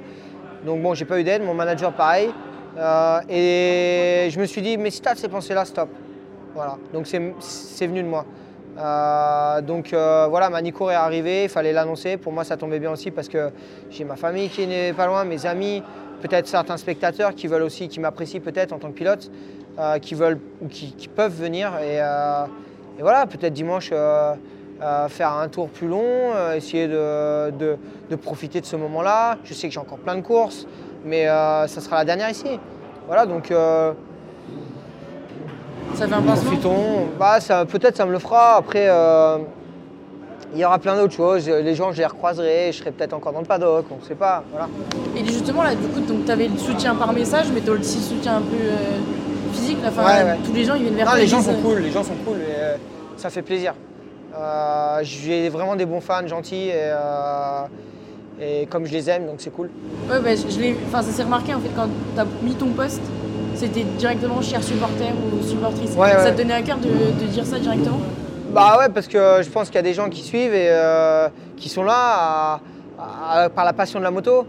Donc 0.65 0.81
bon, 0.81 0.93
j'ai 0.93 1.05
pas 1.05 1.19
eu 1.19 1.23
d'aide, 1.23 1.43
mon 1.43 1.53
manager 1.53 1.91
pareil. 1.93 2.29
Euh, 2.77 3.19
et 3.29 4.29
je 4.29 4.39
me 4.39 4.45
suis 4.45 4.62
dit 4.62 4.77
mais 4.77 4.89
si 4.89 5.01
tu 5.01 5.07
as 5.07 5.15
ces 5.15 5.27
pensées-là, 5.27 5.65
stop. 5.65 5.89
Voilà. 6.53 6.77
Donc 6.93 7.07
c'est 7.07 7.88
venu 7.88 8.03
de 8.03 8.07
moi. 8.07 8.25
donc 9.62 9.89
voilà, 9.91 10.49
ma 10.49 10.62
Nico 10.62 10.89
est 10.89 10.95
arrivée, 10.95 11.43
il 11.43 11.49
fallait 11.49 11.73
l'annoncer. 11.73 12.17
Pour 12.17 12.31
moi, 12.31 12.43
ça 12.43 12.57
tombait 12.57 12.79
bien 12.79 12.91
aussi 12.91 13.12
parce 13.12 13.27
que 13.27 13.49
j'ai 13.89 14.03
ma 14.03 14.15
famille 14.15 14.49
qui 14.49 14.67
n'est 14.67 14.93
pas 14.93 15.07
loin, 15.07 15.23
mes 15.23 15.45
amis, 15.45 15.81
peut-être 16.21 16.47
certains 16.47 16.77
spectateurs 16.77 17.33
qui 17.33 17.47
veulent 17.47 17.63
aussi, 17.63 17.88
qui 17.88 17.99
m'apprécient 17.99 18.41
peut-être 18.41 18.71
en 18.71 18.77
tant 18.77 18.89
que 18.89 18.97
pilote. 18.97 19.31
Euh, 19.79 19.97
qui 19.97 20.13
veulent 20.13 20.38
qui, 20.69 21.07
peuvent 21.07 21.33
venir. 21.33 21.69
Et, 21.81 21.99
euh, 21.99 22.45
voilà, 22.99 23.25
peut-être 23.25 23.53
dimanche 23.53 23.89
euh, 23.91 24.36
faire 25.09 25.31
un 25.31 25.47
tour 25.47 25.67
plus 25.69 25.88
long, 25.88 26.31
essayer 26.53 26.88
de, 26.88 27.77
profiter 28.21 28.62
de 28.62 28.67
ce 28.67 28.75
moment-là. 28.75 29.39
Je 29.43 29.55
sais 29.55 29.67
que 29.67 29.73
j'ai 29.73 29.79
encore 29.79 29.97
plein 29.97 30.15
de 30.15 30.21
courses, 30.21 30.67
mais 31.05 31.25
ça 31.25 31.81
sera 31.81 31.97
la 31.97 32.05
dernière 32.05 32.29
ici. 32.29 32.59
Voilà, 33.07 33.25
donc. 33.25 33.47
ça 33.49 33.95
fait 36.07 36.13
un. 36.13 36.21
Bah, 37.19 37.39
peut-être 37.65 37.97
ça 37.97 38.05
me 38.05 38.11
le 38.11 38.19
fera. 38.19 38.57
Après, 38.57 38.87
il 40.53 40.59
y 40.59 40.65
aura 40.65 40.79
plein 40.79 40.95
d'autres 40.95 41.13
choses. 41.13 41.49
Les 41.49 41.75
gens, 41.75 41.91
je 41.91 41.97
les 41.97 42.05
recroiserai. 42.05 42.71
Je 42.71 42.79
serai 42.79 42.91
peut-être 42.91 43.13
encore 43.13 43.33
dans 43.33 43.41
le 43.41 43.45
paddock. 43.45 43.85
On 43.91 43.97
ne 43.97 44.07
sait 44.07 44.15
pas. 44.15 44.43
Voilà. 44.51 44.69
Et 45.15 45.25
justement, 45.25 45.63
là, 45.63 45.75
du 45.75 45.87
coup, 45.87 46.01
tu 46.25 46.31
avais 46.31 46.47
le 46.47 46.57
soutien 46.57 46.95
par 46.95 47.13
message, 47.13 47.47
mais 47.53 47.61
tu 47.61 47.69
as 47.69 47.73
aussi 47.73 47.97
le 47.97 48.03
soutien 48.03 48.37
un 48.37 48.41
peu 48.41 48.57
physique. 49.53 49.77
Tous 50.45 50.53
les 50.53 50.63
gens, 50.63 50.75
ils 50.75 50.83
viennent 50.83 50.95
vers 50.95 51.07
toi. 51.07 51.17
Les 51.17 51.27
gens 51.27 51.41
sont 51.41 51.55
cool, 51.61 51.79
les 51.79 51.91
gens 51.91 52.03
sont 52.03 52.15
cool 52.25 52.37
et 52.37 52.59
euh, 52.59 52.75
ça 53.17 53.29
fait 53.29 53.41
plaisir. 53.41 53.73
Euh, 54.35 54.99
j'ai 55.03 55.49
vraiment 55.49 55.75
des 55.75 55.85
bons 55.85 56.01
fans, 56.01 56.27
gentils 56.27 56.69
et, 56.69 56.73
euh, 56.75 57.63
et 58.43 58.65
comme 58.65 58.86
je 58.86 58.91
les 58.91 59.10
aime, 59.10 59.25
donc 59.25 59.36
c'est 59.39 59.51
cool. 59.51 59.69
Ouais, 60.10 60.19
bah, 60.19 60.36
je 60.36 60.73
enfin, 60.88 61.01
ça 61.01 61.12
s'est 61.12 61.23
remarqué 61.23 61.53
en 61.53 61.60
fait 61.60 61.69
quand 61.75 61.88
tu 62.15 62.19
as 62.19 62.25
mis 62.41 62.56
ton 62.56 62.67
poste, 62.67 63.01
c'était 63.56 63.84
directement 63.97 64.41
cher 64.41 64.63
supporter 64.63 65.06
ou 65.06 65.43
supportrice. 65.43 65.91
ça 65.91 66.32
te 66.32 66.38
donnait 66.38 66.53
à 66.53 66.62
cœur 66.62 66.77
de, 66.77 67.25
dire 67.25 67.45
ça 67.45 67.60
directement? 67.60 67.99
Bah 68.53 68.77
ouais, 68.79 68.89
parce 68.89 69.08
que 69.08 69.41
je 69.41 69.49
pense 69.49 69.67
qu'il 69.67 69.75
y 69.75 69.79
a 69.79 69.84
des 69.84 69.93
gens 69.93 70.10
qui 70.10 70.21
suivent 70.21 70.53
et 70.53 70.69
qui 71.58 71.69
sont 71.69 71.84
là 71.84 72.60
par 73.56 73.65
la 73.65 73.73
passion 73.73 73.99
de 73.99 74.03
la 74.03 74.12
moto, 74.12 74.45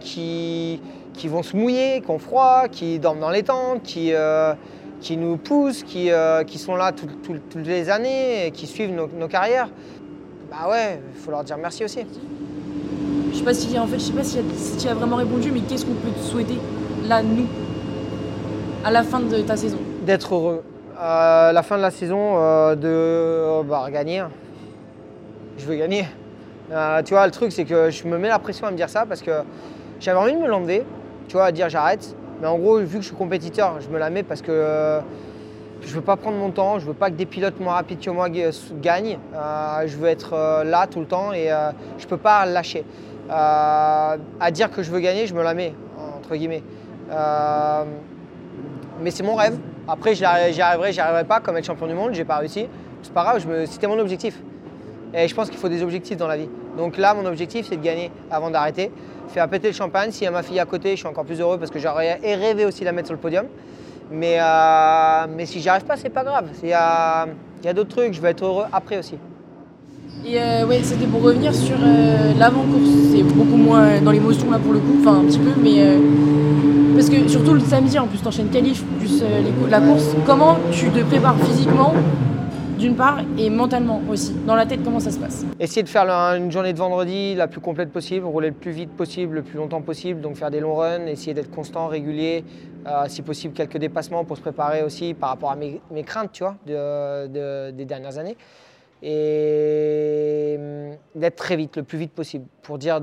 qui 0.00 0.80
qui 1.18 1.28
vont 1.28 1.42
se 1.42 1.54
mouiller, 1.54 2.00
qui 2.00 2.10
ont 2.10 2.18
froid, 2.18 2.68
qui 2.70 2.98
dorment 2.98 3.20
dans 3.20 3.30
les 3.30 3.42
tentes, 3.42 3.82
qui, 3.82 4.12
euh, 4.14 4.54
qui 5.00 5.16
nous 5.18 5.36
poussent, 5.36 5.82
qui, 5.82 6.10
euh, 6.10 6.44
qui 6.44 6.58
sont 6.58 6.76
là 6.76 6.92
toutes 6.92 7.54
les 7.66 7.90
années, 7.90 8.50
qui 8.54 8.66
suivent 8.66 8.92
nos, 8.92 9.28
carrières. 9.28 9.68
Bah 10.50 10.70
ouais, 10.70 11.00
il 11.14 11.20
faut 11.20 11.30
leur 11.30 11.44
dire 11.44 11.58
merci 11.58 11.84
aussi. 11.84 12.06
Je 13.38 13.44
sais 13.44 13.44
pas 13.44 13.54
si 13.54 13.78
en 13.78 13.86
fait, 13.86 13.98
je 13.98 14.04
sais 14.04 14.12
pas 14.12 14.24
si, 14.24 14.76
tu 14.78 14.88
as 14.88 14.94
vraiment 14.94 15.16
répondu, 15.16 15.52
mais 15.52 15.60
qu'est-ce 15.60 15.86
qu'on 15.86 15.94
peut 15.94 16.10
te 16.10 16.18
souhaiter 16.18 16.58
là, 17.06 17.22
nous, 17.22 17.46
à 18.84 18.90
la 18.90 19.04
fin 19.04 19.20
de 19.20 19.40
ta 19.42 19.56
saison? 19.56 19.78
D'être 20.04 20.34
heureux. 20.34 20.64
Euh, 21.00 21.52
la 21.52 21.62
fin 21.62 21.76
de 21.76 21.82
la 21.82 21.92
saison, 21.92 22.34
de 22.74 23.62
bah, 23.62 23.86
gagner. 23.92 24.24
Je 25.56 25.66
veux 25.66 25.76
gagner. 25.76 26.04
tu 27.04 27.14
vois, 27.14 27.26
le 27.26 27.32
truc, 27.32 27.52
c'est 27.52 27.64
que 27.64 27.90
je 27.90 28.06
me 28.08 28.18
mets 28.18 28.28
la 28.28 28.40
pression 28.40 28.66
à 28.66 28.72
me 28.72 28.76
dire 28.76 28.90
ça 28.90 29.06
parce 29.06 29.22
que 29.22 29.30
j'avais 30.00 30.18
envie 30.18 30.34
de 30.34 30.38
me 30.38 30.48
l'enlever 30.48 30.84
tu 31.28 31.34
vois, 31.34 31.46
à 31.46 31.52
dire 31.52 31.68
j'arrête. 31.68 32.16
Mais 32.40 32.48
en 32.48 32.58
gros, 32.58 32.78
vu 32.78 32.96
que 32.96 33.02
je 33.02 33.08
suis 33.08 33.16
compétiteur, 33.16 33.80
je 33.80 33.88
me 33.88 33.98
la 33.98 34.10
mets 34.10 34.22
parce 34.22 34.42
que 34.42 34.50
euh, 34.50 35.00
je 35.82 35.94
veux 35.94 36.00
pas 36.00 36.16
prendre 36.16 36.36
mon 36.36 36.50
temps, 36.50 36.78
je 36.78 36.86
veux 36.86 36.94
pas 36.94 37.10
que 37.10 37.16
des 37.16 37.26
pilotes 37.26 37.60
moins 37.60 37.74
rapides 37.74 38.00
que 38.00 38.10
moi 38.10 38.28
gagnent. 38.30 39.18
Euh, 39.34 39.86
je 39.86 39.96
veux 39.96 40.08
être 40.08 40.32
euh, 40.32 40.64
là 40.64 40.86
tout 40.86 41.00
le 41.00 41.06
temps 41.06 41.32
et 41.32 41.50
je 41.98 42.06
peux 42.06 42.16
pas 42.16 42.44
lâcher. 42.46 42.84
À 43.30 44.50
dire 44.52 44.70
que 44.70 44.82
je 44.82 44.90
veux 44.90 45.00
gagner, 45.00 45.26
je 45.26 45.34
me 45.34 45.42
la 45.42 45.54
mets, 45.54 45.74
entre 46.16 46.34
guillemets. 46.34 46.62
mais 49.00 49.10
c'est 49.10 49.22
mon 49.22 49.34
rêve. 49.34 49.58
Après, 49.86 50.14
j'y 50.14 50.24
arriverai, 50.24 50.92
j'y 50.92 51.00
arriverai 51.00 51.24
pas 51.24 51.40
comme 51.40 51.56
être 51.56 51.64
champion 51.64 51.86
du 51.86 51.94
monde, 51.94 52.12
j'ai 52.12 52.24
pas 52.24 52.36
réussi. 52.36 52.66
C'est 53.02 53.12
pas 53.12 53.22
grave, 53.22 53.46
c'était 53.66 53.86
mon 53.86 53.98
objectif. 53.98 54.38
Et 55.14 55.26
je 55.26 55.34
pense 55.34 55.48
qu'il 55.48 55.58
faut 55.58 55.68
des 55.68 55.82
objectifs 55.82 56.16
dans 56.16 56.26
la 56.26 56.36
vie. 56.36 56.48
Donc 56.76 56.96
là, 56.96 57.14
mon 57.14 57.24
objectif, 57.26 57.66
c'est 57.68 57.76
de 57.76 57.82
gagner 57.82 58.10
avant 58.30 58.50
d'arrêter. 58.50 58.92
Faire 59.28 59.48
péter 59.48 59.68
le 59.68 59.74
champagne. 59.74 60.10
S'il 60.10 60.24
y 60.24 60.26
a 60.26 60.30
ma 60.30 60.42
fille 60.42 60.60
à 60.60 60.66
côté, 60.66 60.90
je 60.92 60.96
suis 60.96 61.06
encore 61.06 61.24
plus 61.24 61.40
heureux 61.40 61.58
parce 61.58 61.70
que 61.70 61.78
j'aurais 61.78 62.14
rêvé 62.14 62.64
aussi 62.64 62.80
de 62.80 62.84
la 62.84 62.92
mettre 62.92 63.08
sur 63.08 63.14
le 63.14 63.20
podium. 63.20 63.46
Mais, 64.10 64.38
euh, 64.40 65.26
mais 65.28 65.46
si 65.46 65.60
j'y 65.60 65.68
arrive 65.68 65.84
pas, 65.84 65.96
c'est 65.96 66.08
pas 66.08 66.24
grave. 66.24 66.48
Il 66.62 66.68
y 66.68 66.72
a, 66.72 67.26
d'autres 67.74 67.94
trucs, 67.94 68.14
je 68.14 68.20
vais 68.20 68.30
être 68.30 68.44
heureux 68.44 68.64
après 68.72 68.98
aussi. 68.98 69.18
Et 70.26 70.40
euh, 70.40 70.66
ouais, 70.66 70.80
c'était 70.82 71.06
pour 71.06 71.22
revenir 71.22 71.54
sur 71.54 71.76
euh, 71.80 72.34
l'avant-course. 72.38 72.90
C'est 73.12 73.22
beaucoup 73.22 73.56
moins 73.56 74.00
dans 74.00 74.10
l'émotion 74.10 74.50
là 74.50 74.58
pour 74.58 74.72
le 74.72 74.80
coup, 74.80 74.96
enfin 75.00 75.20
un 75.20 75.24
petit 75.24 75.38
peu, 75.38 75.50
mais 75.62 75.78
euh, 75.78 75.98
parce 76.94 77.08
que 77.08 77.28
surtout 77.28 77.54
le 77.54 77.60
samedi 77.60 77.98
en 77.98 78.06
plus 78.06 78.18
t'enchaînes 78.18 78.50
qualif 78.50 78.84
plus 78.98 79.22
la 79.70 79.80
course. 79.80 80.14
Comment 80.26 80.58
tu 80.70 80.90
te 80.90 81.00
prépares 81.04 81.38
physiquement 81.38 81.94
d'une 82.78 82.94
part, 82.94 83.18
et 83.36 83.50
mentalement 83.50 84.00
aussi? 84.08 84.32
Dans 84.46 84.54
la 84.54 84.64
tête, 84.64 84.84
comment 84.84 85.00
ça 85.00 85.10
se 85.10 85.18
passe? 85.18 85.44
Essayer 85.58 85.82
de 85.82 85.88
faire 85.88 86.08
une 86.36 86.52
journée 86.52 86.72
de 86.72 86.78
vendredi 86.78 87.34
la 87.34 87.48
plus 87.48 87.60
complète 87.60 87.90
possible, 87.90 88.24
rouler 88.24 88.48
le 88.48 88.54
plus 88.54 88.70
vite 88.70 88.90
possible, 88.90 89.34
le 89.34 89.42
plus 89.42 89.56
longtemps 89.58 89.80
possible, 89.80 90.20
donc 90.20 90.36
faire 90.36 90.52
des 90.52 90.60
longs 90.60 90.76
runs, 90.76 91.06
essayer 91.06 91.34
d'être 91.34 91.50
constant, 91.50 91.88
régulier, 91.88 92.44
si 93.08 93.22
possible 93.22 93.52
quelques 93.52 93.78
dépassements 93.78 94.24
pour 94.24 94.36
se 94.36 94.42
préparer 94.42 94.84
aussi 94.84 95.14
par 95.14 95.30
rapport 95.30 95.50
à 95.50 95.56
mes, 95.56 95.80
craintes, 96.04 96.30
tu 96.32 96.44
vois, 96.44 96.54
des 96.66 97.84
dernières 97.84 98.16
années. 98.16 98.36
Et 99.02 100.56
hum, 100.58 100.96
d'être 101.14 101.36
très 101.36 101.56
vite, 101.56 101.76
le 101.76 101.82
plus 101.82 101.98
vite 101.98 102.12
possible, 102.12 102.46
pour 102.62 102.78
dire 102.78 103.00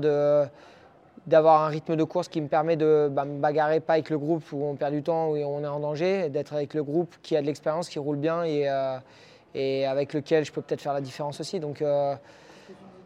d'avoir 1.26 1.62
un 1.62 1.68
rythme 1.68 1.96
de 1.96 2.04
course 2.04 2.28
qui 2.28 2.40
me 2.40 2.48
permet 2.48 2.76
de 2.76 3.08
bah, 3.10 3.24
me 3.24 3.38
bagarrer 3.38 3.80
pas 3.80 3.94
avec 3.94 4.10
le 4.10 4.18
groupe 4.18 4.44
où 4.52 4.64
on 4.64 4.74
perd 4.76 4.92
du 4.92 5.02
temps, 5.02 5.28
où 5.28 5.36
on 5.36 5.62
est 5.62 5.66
en 5.66 5.80
danger, 5.80 6.28
d'être 6.28 6.52
avec 6.52 6.74
le 6.74 6.82
groupe 6.82 7.14
qui 7.22 7.36
a 7.36 7.40
de 7.40 7.46
l'expérience, 7.46 7.88
qui 7.88 7.98
roule 7.98 8.16
bien 8.16 8.44
et, 8.44 8.68
euh, 8.68 8.98
avec 9.88 10.12
lequel 10.12 10.44
je 10.44 10.52
peux 10.52 10.60
peut-être 10.60 10.82
faire 10.82 10.92
la 10.92 11.00
différence 11.00 11.40
aussi. 11.40 11.60
Donc 11.60 11.80
euh, 11.80 12.14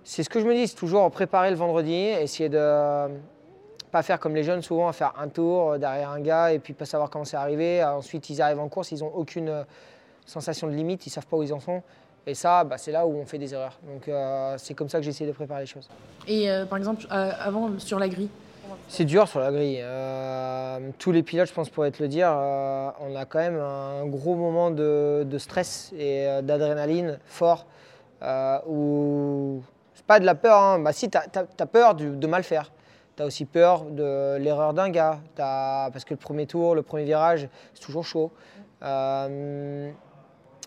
c'est 0.03 0.23
ce 0.23 0.29
que 0.29 0.41
je 0.41 0.47
me 0.47 0.55
dis, 0.55 0.67
c'est 0.67 0.77
toujours 0.77 1.11
préparer 1.11 1.51
le 1.51 1.57
vendredi, 1.57 1.95
essayer 1.95 2.49
de 2.49 2.59
euh, 2.59 3.09
pas 3.91 4.03
faire 4.03 4.19
comme 4.19 4.35
les 4.35 4.43
jeunes 4.43 4.63
souvent, 4.63 4.89
à 4.89 4.93
faire 4.93 5.15
un 5.19 5.29
tour 5.29 5.79
derrière 5.79 6.11
un 6.11 6.21
gars 6.21 6.53
et 6.53 6.59
puis 6.59 6.73
pas 6.73 6.85
savoir 6.85 7.11
comment 7.11 7.25
c'est 7.25 7.37
arrivé. 7.37 7.83
Ensuite 7.85 8.31
ils 8.31 8.41
arrivent 8.41 8.61
en 8.61 8.69
course, 8.69 8.93
ils 8.93 9.01
n'ont 9.01 9.13
aucune 9.15 9.49
euh, 9.49 9.65
sensation 10.27 10.67
de 10.67 10.73
limite, 10.73 11.07
ils 11.07 11.11
savent 11.11 11.27
pas 11.27 11.37
où 11.37 11.43
ils 11.43 11.53
en 11.53 11.61
sont. 11.61 11.83
Et 12.27 12.35
ça, 12.35 12.65
bah, 12.65 12.79
c'est 12.79 12.93
là 12.93 13.07
où 13.07 13.17
on 13.17 13.25
fait 13.25 13.39
des 13.39 13.55
erreurs. 13.55 13.79
Donc 13.87 14.11
c'est 14.59 14.75
comme 14.75 14.89
ça 14.89 14.99
que 14.99 15.05
j'essaie 15.05 15.27
de 15.27 15.33
préparer 15.33 15.63
les 15.63 15.67
choses. 15.67 15.89
Et 16.29 16.49
par 16.69 16.79
exemple, 16.79 17.07
avant 17.11 17.79
sur 17.79 17.99
la 17.99 18.09
grille 18.09 18.29
c'est 18.89 19.05
dur 19.05 19.29
sur 19.29 19.41
la 19.41 19.51
grille. 19.51 19.81
Euh, 19.81 20.91
tous 20.99 21.13
les 21.13 21.23
pilotes, 21.23 21.49
je 21.49 21.55
pense, 21.55 21.71
pourraient 21.71 21.91
te 21.91 22.03
le 22.03 22.09
dire, 22.09 22.29
euh, 22.31 22.91
on 23.01 23.15
a 23.17 23.25
quand 23.25 23.39
même 23.39 23.59
un 23.59 24.07
gros 24.07 24.35
moment 24.35 24.71
de, 24.71 25.27
stress 25.39 25.93
et 25.97 26.27
euh, 26.27 26.43
d'adrénaline 26.43 27.19
fort. 27.27 27.67
où 28.67 29.63
c'est 29.95 30.07
pas 30.07 30.21
de 30.21 30.27
la 30.27 30.35
peur, 30.35 30.59
hein. 30.59 30.79
bah, 30.79 30.93
si, 30.93 31.11
tu 31.11 31.19
as, 31.19 31.67
peur 31.67 31.95
de, 31.95 32.27
mal 32.27 32.43
faire. 32.43 32.71
Tu 33.17 33.23
as 33.23 33.27
aussi 33.27 33.45
peur 33.45 33.85
de 33.85 34.37
l'erreur 34.39 34.75
d'un 34.75 34.89
gars, 34.91 35.21
parce 35.37 36.05
que 36.05 36.15
le 36.15 36.19
premier 36.19 36.47
tour, 36.47 36.75
le 36.75 36.83
premier 36.83 37.05
virage, 37.05 37.49
c'est 37.75 37.85
toujours 37.85 38.05
chaud 38.05 38.33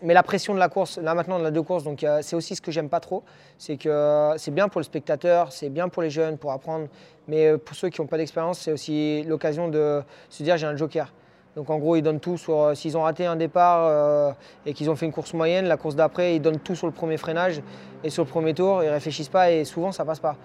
mais 0.02 0.14
la 0.14 0.24
pression 0.24 0.54
de 0.54 0.60
la 0.60 0.70
course, 0.70 0.98
là 0.98 1.14
maintenant 1.14 1.40
on 1.40 1.46
a 1.46 1.52
deux 1.52 1.62
courses, 1.62 1.84
donc 1.84 2.04
euh, 2.04 2.20
c'est 2.22 2.36
aussi 2.36 2.56
ce 2.56 2.62
que 2.62 2.72
j'aime 2.72 2.90
pas 2.90 3.00
trop. 3.00 3.24
C'est 3.58 3.78
que 3.78 3.90
euh, 3.90 4.38
c'est 4.38 4.52
bien 4.52 4.68
pour 4.68 4.80
le 4.80 4.84
spectateur, 4.84 5.52
c'est 5.52 5.70
bien 5.70 5.90
pour 5.90 6.02
les 6.02 6.10
jeunes, 6.10 6.38
pour 6.38 6.52
apprendre, 6.52 6.88
mais 7.28 7.48
euh, 7.48 7.58
pour 7.58 7.76
ceux 7.76 7.90
qui 7.90 8.02
n'ont 8.02 8.08
pas 8.08 8.18
d'expérience, 8.18 8.60
c'est 8.60 8.72
aussi 8.72 9.24
l'occasion 9.24 9.68
de 9.70 10.02
se 10.30 10.44
dire 10.44 10.58
j'ai 10.58 10.68
un 10.68 10.76
joker. 10.76 11.14
Donc 11.56 11.70
en 11.70 11.78
gros, 11.78 11.96
ils 11.96 12.02
donnent 12.02 12.20
tout 12.20 12.38
sur. 12.38 12.76
S'ils 12.76 12.98
ont 12.98 13.04
raté 13.04 13.28
un 13.28 13.36
départ 13.36 14.36
et 14.66 14.74
qu'ils 14.74 14.90
ont 14.90 14.96
fait 14.96 15.06
une 15.06 15.12
course 15.12 15.36
moyenne, 15.36 15.66
la 15.66 15.78
course 15.78 15.96
d'après, 15.96 16.36
ils 16.36 16.40
donnent 16.40 16.58
tout 16.58 16.74
sur 16.76 16.88
le 16.88 16.94
premier 16.94 17.18
freinage 17.18 17.62
et 18.04 18.10
sur 18.10 18.24
le 18.24 18.28
premier 18.28 18.56
tour, 18.56 18.84
ils 18.84 18.90
réfléchissent 18.90 19.30
pas 19.30 19.52
et 19.52 19.64
souvent 19.64 19.92
ça 19.92 20.04
passe 20.04 20.20
pas. 20.20 20.36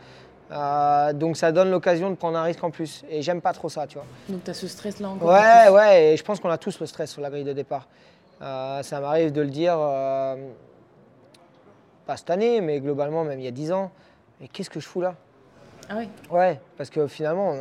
donc 1.14 1.38
ça 1.38 1.50
donne 1.50 1.70
l'occasion 1.70 2.11
de 2.11 2.14
prendre 2.14 2.37
un 2.37 2.42
risque 2.42 2.62
en 2.62 2.70
plus. 2.70 3.06
Et 3.08 3.22
j'aime 3.22 3.40
pas 3.40 3.54
trop 3.54 3.70
ça, 3.70 3.87
tu 3.87 3.94
vois. 3.94 4.04
Donc 4.28 4.44
tu 4.44 4.50
as 4.50 4.54
ce 4.54 4.68
stress 4.68 5.00
là 5.00 5.08
encore 5.08 5.30
Ouais, 5.30 5.70
ouais, 5.70 6.12
et 6.12 6.16
je 6.18 6.22
pense 6.22 6.40
qu'on 6.40 6.50
a 6.50 6.58
tous 6.58 6.78
le 6.78 6.84
stress 6.84 7.11
sur 7.11 7.22
la 7.22 7.30
grille 7.30 7.44
de 7.44 7.54
départ. 7.54 7.88
Euh, 8.40 8.83
ça 8.83 9.01
m'arrive 9.01 9.33
de 9.33 9.40
le 9.40 9.48
dire, 9.48 9.77
euh, 9.79 10.37
pas 12.07 12.16
cette 12.16 12.31
année, 12.31 12.61
mais 12.61 12.81
globalement, 12.81 13.24
même 13.24 13.40
il 13.40 13.44
y 13.44 13.48
a 13.48 13.53
10 13.53 13.72
ans. 13.72 13.90
Mais 14.40 14.48
qu'est-ce 14.48 14.70
que 14.70 14.81
je 14.81 14.87
fous 14.87 15.01
là? 15.01 15.14
Ah 15.88 15.94
oui 15.96 16.09
Ouais, 16.31 16.61
parce 16.77 16.90
que 16.90 17.07
finalement, 17.07 17.53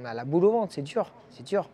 on, 0.00 0.04
a 0.04 0.14
la 0.14 0.24
boule 0.24 0.44
au 0.44 0.52
ventre, 0.52 0.72
c'est 0.72 0.82
dur, 0.82 1.10
c'est 1.30 1.44
dur. 1.44 1.68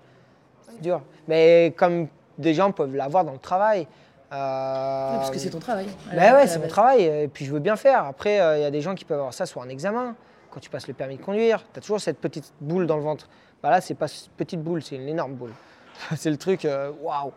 C'est 0.62 0.80
dur. 0.80 1.02
Mais 1.28 1.72
comme 1.76 2.08
des 2.36 2.54
gens 2.54 2.72
peuvent 2.72 2.94
l'avoir 2.94 3.24
dans 3.24 3.32
le 3.32 3.38
travail. 3.38 3.86
Euh, 4.32 5.16
parce 5.16 5.30
que 5.30 5.38
c'est 5.38 5.50
ton 5.50 5.60
travail. 5.60 5.86
Ben 6.12 6.34
ouais, 6.34 6.46
c'est 6.46 6.58
mon 6.58 6.68
travail. 6.68 7.04
Et 7.04 7.28
puis 7.28 7.44
je 7.44 7.52
veux 7.52 7.60
bien 7.60 7.76
faire. 7.76 8.04
Après, 8.04 8.34
il 8.58 8.62
y 8.62 8.64
a 8.64 8.70
des 8.70 8.80
gens 8.80 8.94
qui 8.94 9.04
peuvent 9.04 9.18
avoir 9.18 9.34
ça 9.34 9.46
sur 9.46 9.62
un 9.62 9.68
examen. 9.68 10.14
Quand 10.50 10.60
tu 10.60 10.68
passes 10.68 10.88
le 10.88 10.94
permis 10.94 11.16
de 11.16 11.22
conduire, 11.22 11.64
tu 11.72 11.78
as 11.78 11.82
toujours 11.82 12.00
cette 12.00 12.18
petite 12.18 12.52
boule 12.60 12.86
dans 12.86 12.96
le 12.96 13.02
ventre. 13.02 13.28
Bah 13.62 13.70
là, 13.70 13.80
c'est 13.80 13.94
pas 13.94 14.06
une 14.06 14.30
petite 14.36 14.62
boule, 14.62 14.82
c'est 14.82 14.96
une 14.96 15.08
énorme 15.08 15.34
boule. 15.34 15.52
c'est 16.16 16.30
le 16.30 16.36
truc, 16.36 16.66
waouh 17.02 17.32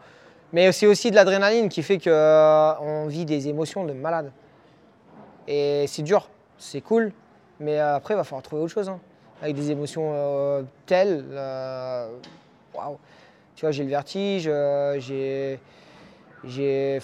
mais 0.54 0.72
c'est 0.72 0.88
aussi 0.88 1.12
de 1.12 1.16
l'adrénaline 1.16 1.70
qui 1.70 1.82
fait 1.82 1.98
qu'on 1.98 2.10
euh, 2.10 3.06
vit 3.08 3.26
des 3.26 3.48
émotions 3.48 3.86
de 3.86 3.94
malade. 3.94 4.32
Et 5.48 5.86
c'est 5.88 6.04
dur, 6.04 6.30
c'est 6.58 6.82
cool, 6.82 7.14
mais 7.60 7.80
euh, 7.80 7.96
après, 7.96 8.14
il 8.14 8.18
va 8.18 8.24
falloir 8.24 8.44
trouver 8.44 8.64
autre 8.64 8.74
chose. 8.74 8.90
Hein. 8.90 9.00
Avec 9.42 9.56
des 9.56 9.72
émotions 9.72 10.12
euh, 10.14 10.64
telles, 10.86 11.26
waouh. 12.74 12.98
Tu 13.56 13.62
vois, 13.66 13.72
j'ai 13.72 13.84
le 13.84 13.90
vertige, 13.90 14.50
j'ai. 15.00 15.60
J'ai, 16.44 17.00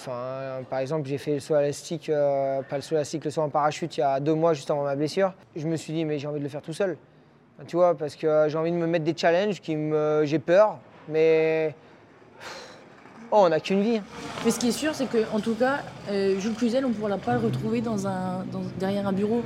par 0.68 0.80
exemple, 0.80 1.08
j'ai 1.08 1.16
fait 1.16 1.34
le 1.34 1.38
saut 1.38 1.56
élastique, 1.56 2.10
pas 2.10 2.74
le 2.76 2.80
saut 2.80 2.96
élastique, 2.96 3.24
le 3.24 3.30
saut 3.30 3.42
en 3.42 3.48
parachute 3.48 3.96
il 3.96 4.00
y 4.00 4.02
a 4.02 4.18
deux 4.18 4.34
mois 4.34 4.52
juste 4.52 4.68
avant 4.68 4.82
ma 4.82 4.96
blessure. 4.96 5.32
Je 5.54 5.64
me 5.68 5.76
suis 5.76 5.92
dit, 5.92 6.04
mais 6.04 6.18
j'ai 6.18 6.26
envie 6.26 6.40
de 6.40 6.44
le 6.44 6.50
faire 6.50 6.60
tout 6.60 6.72
seul. 6.72 6.96
Tu 7.68 7.76
vois, 7.76 7.96
parce 7.96 8.16
que 8.16 8.46
j'ai 8.48 8.58
envie 8.58 8.72
de 8.72 8.76
me 8.76 8.88
mettre 8.88 9.04
des 9.04 9.16
challenges 9.16 9.60
qui 9.60 9.76
me, 9.76 10.22
j'ai 10.24 10.40
peur, 10.40 10.78
mais 11.08 11.72
Oh, 13.30 13.42
on 13.42 13.48
n'a 13.50 13.60
qu'une 13.60 13.82
vie. 13.82 14.00
Mais 14.44 14.50
ce 14.50 14.58
qui 14.58 14.68
est 14.68 14.72
sûr, 14.72 14.94
c'est 14.94 15.06
qu'en 15.06 15.40
tout 15.40 15.54
cas, 15.54 15.80
euh, 16.10 16.38
Jules 16.40 16.54
Cluzel, 16.54 16.84
on 16.84 16.88
ne 16.88 16.94
pourra 16.94 17.18
pas 17.18 17.34
le 17.34 17.40
retrouver 17.40 17.82
dans 17.82 18.06
un, 18.06 18.44
derrière 18.78 19.06
un 19.06 19.12
bureau. 19.12 19.42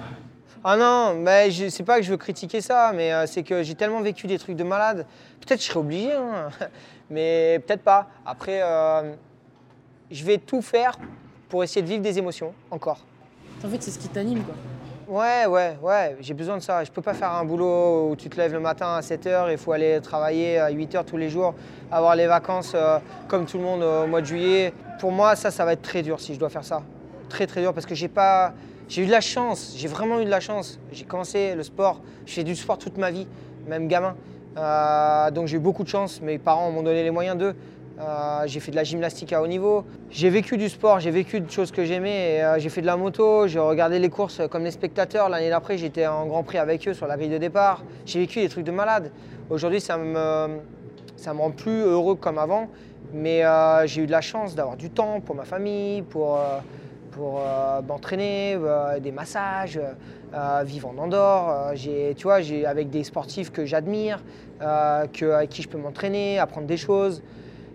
Ah 0.62 0.76
non, 0.76 1.14
mais 1.14 1.50
je 1.50 1.68
sais 1.68 1.82
pas 1.82 1.98
que 1.98 2.04
je 2.04 2.12
veux 2.12 2.16
critiquer 2.16 2.60
ça, 2.60 2.92
mais 2.94 3.12
euh, 3.12 3.26
c'est 3.26 3.42
que 3.42 3.64
j'ai 3.64 3.74
tellement 3.74 4.00
vécu 4.00 4.28
des 4.28 4.38
trucs 4.38 4.54
de 4.54 4.62
malade. 4.62 5.06
Peut-être 5.40 5.60
je 5.60 5.66
serais 5.66 5.80
obligé, 5.80 6.12
hein, 6.12 6.50
mais 7.10 7.60
peut-être 7.66 7.82
pas. 7.82 8.08
Après, 8.24 8.60
euh, 8.62 9.14
je 10.12 10.24
vais 10.24 10.38
tout 10.38 10.62
faire 10.62 10.96
pour 11.48 11.64
essayer 11.64 11.82
de 11.82 11.88
vivre 11.88 12.02
des 12.02 12.16
émotions, 12.16 12.54
encore. 12.70 13.00
En 13.64 13.68
fait, 13.68 13.82
c'est 13.82 13.90
ce 13.90 13.98
qui 13.98 14.08
t'anime, 14.08 14.44
quoi. 14.44 14.54
Ouais, 15.12 15.44
ouais, 15.44 15.76
ouais, 15.82 16.16
j'ai 16.20 16.32
besoin 16.32 16.56
de 16.56 16.62
ça. 16.62 16.82
Je 16.84 16.90
peux 16.90 17.02
pas 17.02 17.12
faire 17.12 17.30
un 17.32 17.44
boulot 17.44 18.08
où 18.08 18.16
tu 18.16 18.30
te 18.30 18.36
lèves 18.38 18.54
le 18.54 18.60
matin 18.60 18.94
à 18.94 19.02
7 19.02 19.26
h, 19.26 19.52
il 19.52 19.58
faut 19.58 19.72
aller 19.72 20.00
travailler 20.00 20.56
à 20.56 20.70
8 20.70 20.94
h 20.94 21.04
tous 21.04 21.18
les 21.18 21.28
jours, 21.28 21.54
avoir 21.90 22.16
les 22.16 22.26
vacances 22.26 22.72
euh, 22.74 22.98
comme 23.28 23.44
tout 23.44 23.58
le 23.58 23.62
monde 23.62 23.82
au 23.82 24.06
mois 24.06 24.22
de 24.22 24.26
juillet. 24.26 24.72
Pour 25.00 25.12
moi, 25.12 25.36
ça, 25.36 25.50
ça 25.50 25.66
va 25.66 25.74
être 25.74 25.82
très 25.82 26.00
dur 26.00 26.18
si 26.18 26.32
je 26.32 26.38
dois 26.38 26.48
faire 26.48 26.64
ça. 26.64 26.82
Très, 27.28 27.46
très 27.46 27.60
dur 27.60 27.74
parce 27.74 27.84
que 27.84 27.94
j'ai 27.94 28.08
pas. 28.08 28.54
J'ai 28.88 29.02
eu 29.02 29.06
de 29.06 29.10
la 29.10 29.20
chance, 29.20 29.74
j'ai 29.76 29.86
vraiment 29.86 30.18
eu 30.18 30.24
de 30.24 30.30
la 30.30 30.40
chance. 30.40 30.80
J'ai 30.92 31.04
commencé 31.04 31.54
le 31.54 31.62
sport, 31.62 32.00
j'ai 32.24 32.36
fait 32.36 32.44
du 32.44 32.56
sport 32.56 32.78
toute 32.78 32.96
ma 32.96 33.10
vie, 33.10 33.28
même 33.68 33.88
gamin. 33.88 34.16
Euh, 34.56 35.30
donc 35.30 35.46
j'ai 35.46 35.58
eu 35.58 35.60
beaucoup 35.60 35.84
de 35.84 35.88
chance, 35.88 36.22
mes 36.22 36.38
parents 36.38 36.70
m'ont 36.70 36.82
donné 36.82 37.02
les 37.02 37.10
moyens 37.10 37.36
d'eux. 37.36 37.54
Euh, 38.00 38.42
j'ai 38.46 38.60
fait 38.60 38.70
de 38.70 38.76
la 38.76 38.84
gymnastique 38.84 39.32
à 39.32 39.42
haut 39.42 39.46
niveau. 39.46 39.84
J'ai 40.10 40.30
vécu 40.30 40.56
du 40.56 40.68
sport, 40.68 41.00
j'ai 41.00 41.10
vécu 41.10 41.40
de 41.40 41.50
choses 41.50 41.70
que 41.70 41.84
j'aimais. 41.84 42.42
Euh, 42.42 42.58
j'ai 42.58 42.68
fait 42.68 42.80
de 42.80 42.86
la 42.86 42.96
moto, 42.96 43.46
j'ai 43.46 43.58
regardé 43.58 43.98
les 43.98 44.08
courses 44.08 44.40
comme 44.50 44.64
les 44.64 44.70
spectateurs. 44.70 45.28
L'année 45.28 45.50
d'après, 45.50 45.76
j'étais 45.76 46.06
en 46.06 46.26
Grand 46.26 46.42
Prix 46.42 46.58
avec 46.58 46.86
eux 46.88 46.94
sur 46.94 47.06
la 47.06 47.16
grille 47.16 47.28
de 47.28 47.38
départ. 47.38 47.84
J'ai 48.06 48.20
vécu 48.20 48.40
des 48.40 48.48
trucs 48.48 48.64
de 48.64 48.72
malade. 48.72 49.10
Aujourd'hui, 49.50 49.80
ça 49.80 49.98
me, 49.98 50.58
ça 51.16 51.34
me 51.34 51.40
rend 51.40 51.50
plus 51.50 51.82
heureux 51.82 52.14
comme 52.14 52.38
avant. 52.38 52.68
Mais 53.12 53.44
euh, 53.44 53.86
j'ai 53.86 54.02
eu 54.02 54.06
de 54.06 54.12
la 54.12 54.22
chance 54.22 54.54
d'avoir 54.54 54.76
du 54.76 54.88
temps 54.88 55.20
pour 55.20 55.34
ma 55.34 55.44
famille, 55.44 56.00
pour, 56.00 56.40
pour 57.10 57.42
m'entraîner, 57.86 58.56
des 59.02 59.12
massages, 59.12 59.78
vivre 60.64 60.88
en 60.88 61.02
Andorre. 61.02 61.74
tu 61.74 62.22
vois, 62.22 62.38
avec 62.66 62.88
des 62.88 63.04
sportifs 63.04 63.52
que 63.52 63.66
j'admire, 63.66 64.22
avec 64.60 65.22
qui 65.50 65.60
je 65.60 65.68
peux 65.68 65.76
m'entraîner, 65.76 66.38
apprendre 66.38 66.66
des 66.66 66.78
choses 66.78 67.22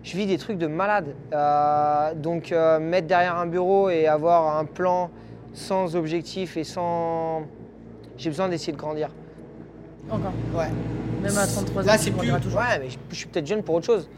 je 0.02 0.16
vis 0.16 0.26
des 0.26 0.38
trucs 0.38 0.58
de 0.58 0.66
malade. 0.66 1.14
Euh, 1.32 2.14
donc 2.14 2.52
euh, 2.52 2.78
mettre 2.78 3.06
derrière 3.06 3.36
un 3.36 3.46
bureau 3.46 3.90
et 3.90 4.06
avoir 4.06 4.56
un 4.58 4.64
plan 4.64 5.10
sans 5.54 5.96
objectif 5.96 6.56
et 6.56 6.64
sans... 6.64 7.42
J'ai 8.16 8.30
besoin 8.30 8.48
d'essayer 8.48 8.72
de 8.72 8.78
grandir. 8.78 9.10
Encore 10.10 10.32
Ouais. 10.54 10.68
Même 11.22 11.36
à 11.36 11.46
33 11.46 11.82
ans, 11.82 11.86
Là, 11.86 11.98
c'est 11.98 12.10
plus... 12.10 12.30
toujours. 12.40 12.60
Ouais, 12.60 12.78
mais 12.80 12.88
je, 13.10 13.16
suis 13.16 13.26
peut-être 13.26 13.46
jeune 13.46 13.62
pour 13.62 13.76
autre 13.76 13.86
chose. 13.86 14.08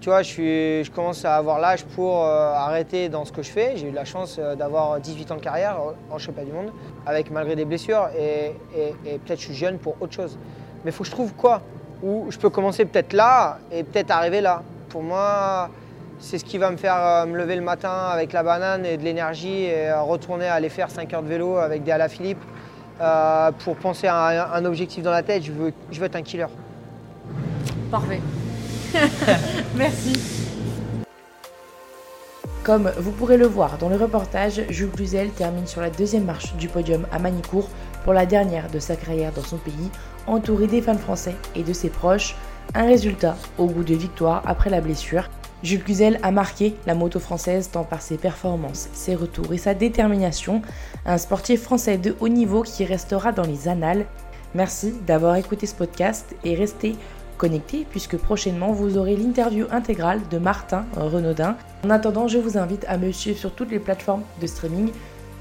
Tu 0.00 0.10
vois, 0.10 0.22
je, 0.22 0.28
suis, 0.28 0.84
je 0.84 0.90
commence 0.90 1.24
à 1.24 1.36
avoir 1.36 1.58
l'âge 1.58 1.84
pour 1.84 2.24
euh, 2.24 2.52
arrêter 2.52 3.08
dans 3.08 3.24
ce 3.24 3.32
que 3.32 3.42
je 3.42 3.50
fais. 3.50 3.76
J'ai 3.76 3.88
eu 3.88 3.92
la 3.92 4.04
chance 4.04 4.38
d'avoir 4.38 5.00
18 5.00 5.32
ans 5.32 5.36
de 5.36 5.40
carrière 5.40 5.78
en 6.10 6.18
championnat 6.18 6.48
du 6.50 6.56
monde, 6.56 6.72
avec 7.06 7.30
malgré 7.30 7.56
des 7.56 7.64
blessures, 7.64 8.08
et, 8.16 8.52
et 8.76 9.18
peut-être 9.18 9.40
je 9.40 9.46
suis 9.46 9.54
jeune 9.54 9.78
pour 9.78 9.96
autre 10.00 10.12
chose. 10.12 10.38
Mais 10.84 10.90
il 10.90 10.94
faut 10.94 11.02
que 11.02 11.08
je 11.08 11.14
trouve 11.14 11.34
quoi? 11.34 11.62
Où 12.02 12.26
je 12.28 12.38
peux 12.38 12.50
commencer 12.50 12.84
peut-être 12.84 13.14
là 13.14 13.58
et 13.72 13.82
peut-être 13.82 14.10
arriver 14.10 14.42
là 14.42 14.62
pour 14.96 15.02
moi, 15.02 15.68
c'est 16.18 16.38
ce 16.38 16.44
qui 16.46 16.56
va 16.56 16.70
me 16.70 16.78
faire 16.78 16.96
euh, 16.96 17.26
me 17.26 17.36
lever 17.36 17.54
le 17.54 17.60
matin 17.60 18.08
avec 18.10 18.32
la 18.32 18.42
banane 18.42 18.86
et 18.86 18.96
de 18.96 19.02
l'énergie 19.02 19.64
et 19.64 19.90
euh, 19.90 20.00
retourner 20.00 20.48
aller 20.48 20.70
faire 20.70 20.90
5 20.90 21.12
heures 21.12 21.22
de 21.22 21.28
vélo 21.28 21.58
avec 21.58 21.84
des 21.84 21.92
Ala 21.92 22.08
Philippe 22.08 22.40
euh, 23.02 23.50
pour 23.62 23.76
penser 23.76 24.06
à 24.06 24.54
un, 24.54 24.64
objectif 24.64 25.02
dans 25.02 25.10
la 25.10 25.22
tête. 25.22 25.42
Je 25.42 25.52
veux, 25.52 25.74
je 25.90 26.00
veux 26.00 26.06
être 26.06 26.16
un 26.16 26.22
killer. 26.22 26.46
Parfait. 27.90 28.22
Merci. 29.76 30.18
Comme 32.64 32.90
vous 32.96 33.12
pourrez 33.12 33.36
le 33.36 33.46
voir 33.46 33.76
dans 33.76 33.90
le 33.90 33.96
reportage, 33.96 34.62
Jules 34.70 34.88
Cluzel 34.88 35.28
termine 35.28 35.66
sur 35.66 35.82
la 35.82 35.90
deuxième 35.90 36.24
marche 36.24 36.54
du 36.54 36.68
podium 36.68 37.06
à 37.12 37.18
Manicourt 37.18 37.68
pour 38.04 38.14
la 38.14 38.24
dernière 38.24 38.70
de 38.70 38.78
sa 38.78 38.96
carrière 38.96 39.32
dans 39.32 39.44
son 39.44 39.58
pays, 39.58 39.90
entouré 40.26 40.66
des 40.66 40.80
fans 40.80 40.96
français 40.96 41.36
et 41.54 41.64
de 41.64 41.74
ses 41.74 41.90
proches. 41.90 42.34
Un 42.74 42.86
résultat 42.86 43.36
au 43.58 43.66
goût 43.66 43.84
de 43.84 43.94
victoire 43.94 44.42
après 44.46 44.70
la 44.70 44.80
blessure. 44.80 45.28
Jules 45.62 45.82
Cluzel 45.82 46.18
a 46.22 46.30
marqué 46.30 46.74
la 46.86 46.94
moto 46.94 47.18
française 47.18 47.70
tant 47.72 47.84
par 47.84 48.02
ses 48.02 48.18
performances, 48.18 48.88
ses 48.92 49.14
retours 49.14 49.52
et 49.52 49.58
sa 49.58 49.74
détermination. 49.74 50.62
Un 51.06 51.18
sportif 51.18 51.62
français 51.62 51.96
de 51.96 52.14
haut 52.20 52.28
niveau 52.28 52.62
qui 52.62 52.84
restera 52.84 53.32
dans 53.32 53.46
les 53.46 53.68
annales. 53.68 54.06
Merci 54.54 54.92
d'avoir 55.06 55.36
écouté 55.36 55.66
ce 55.66 55.74
podcast 55.74 56.34
et 56.44 56.54
restez 56.54 56.96
connectés 57.38 57.86
puisque 57.90 58.16
prochainement 58.16 58.72
vous 58.72 58.96
aurez 58.98 59.16
l'interview 59.16 59.66
intégrale 59.70 60.20
de 60.30 60.38
Martin 60.38 60.86
Renaudin. 60.96 61.56
En 61.84 61.90
attendant, 61.90 62.28
je 62.28 62.38
vous 62.38 62.58
invite 62.58 62.84
à 62.88 62.98
me 62.98 63.12
suivre 63.12 63.38
sur 63.38 63.54
toutes 63.54 63.70
les 63.70 63.78
plateformes 63.78 64.22
de 64.40 64.46
streaming, 64.46 64.90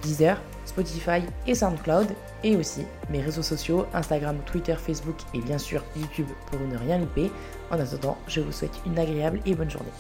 Deezer, 0.02 0.42
Spotify 0.66 1.22
et 1.48 1.56
SoundCloud, 1.56 2.08
et 2.46 2.56
aussi 2.56 2.86
mes 3.10 3.22
réseaux 3.22 3.42
sociaux, 3.42 3.86
Instagram, 3.94 4.38
Twitter, 4.46 4.76
Facebook 4.76 5.18
et 5.34 5.42
bien 5.42 5.58
sûr 5.58 5.84
YouTube 5.98 6.28
pour 6.50 6.60
ne 6.62 6.78
rien 6.78 7.00
louper. 7.00 7.32
En 7.72 7.80
attendant, 7.80 8.18
je 8.28 8.40
vous 8.40 8.52
souhaite 8.52 8.80
une 8.86 8.98
agréable 8.98 9.42
et 9.46 9.56
bonne 9.56 9.70
journée. 9.70 9.92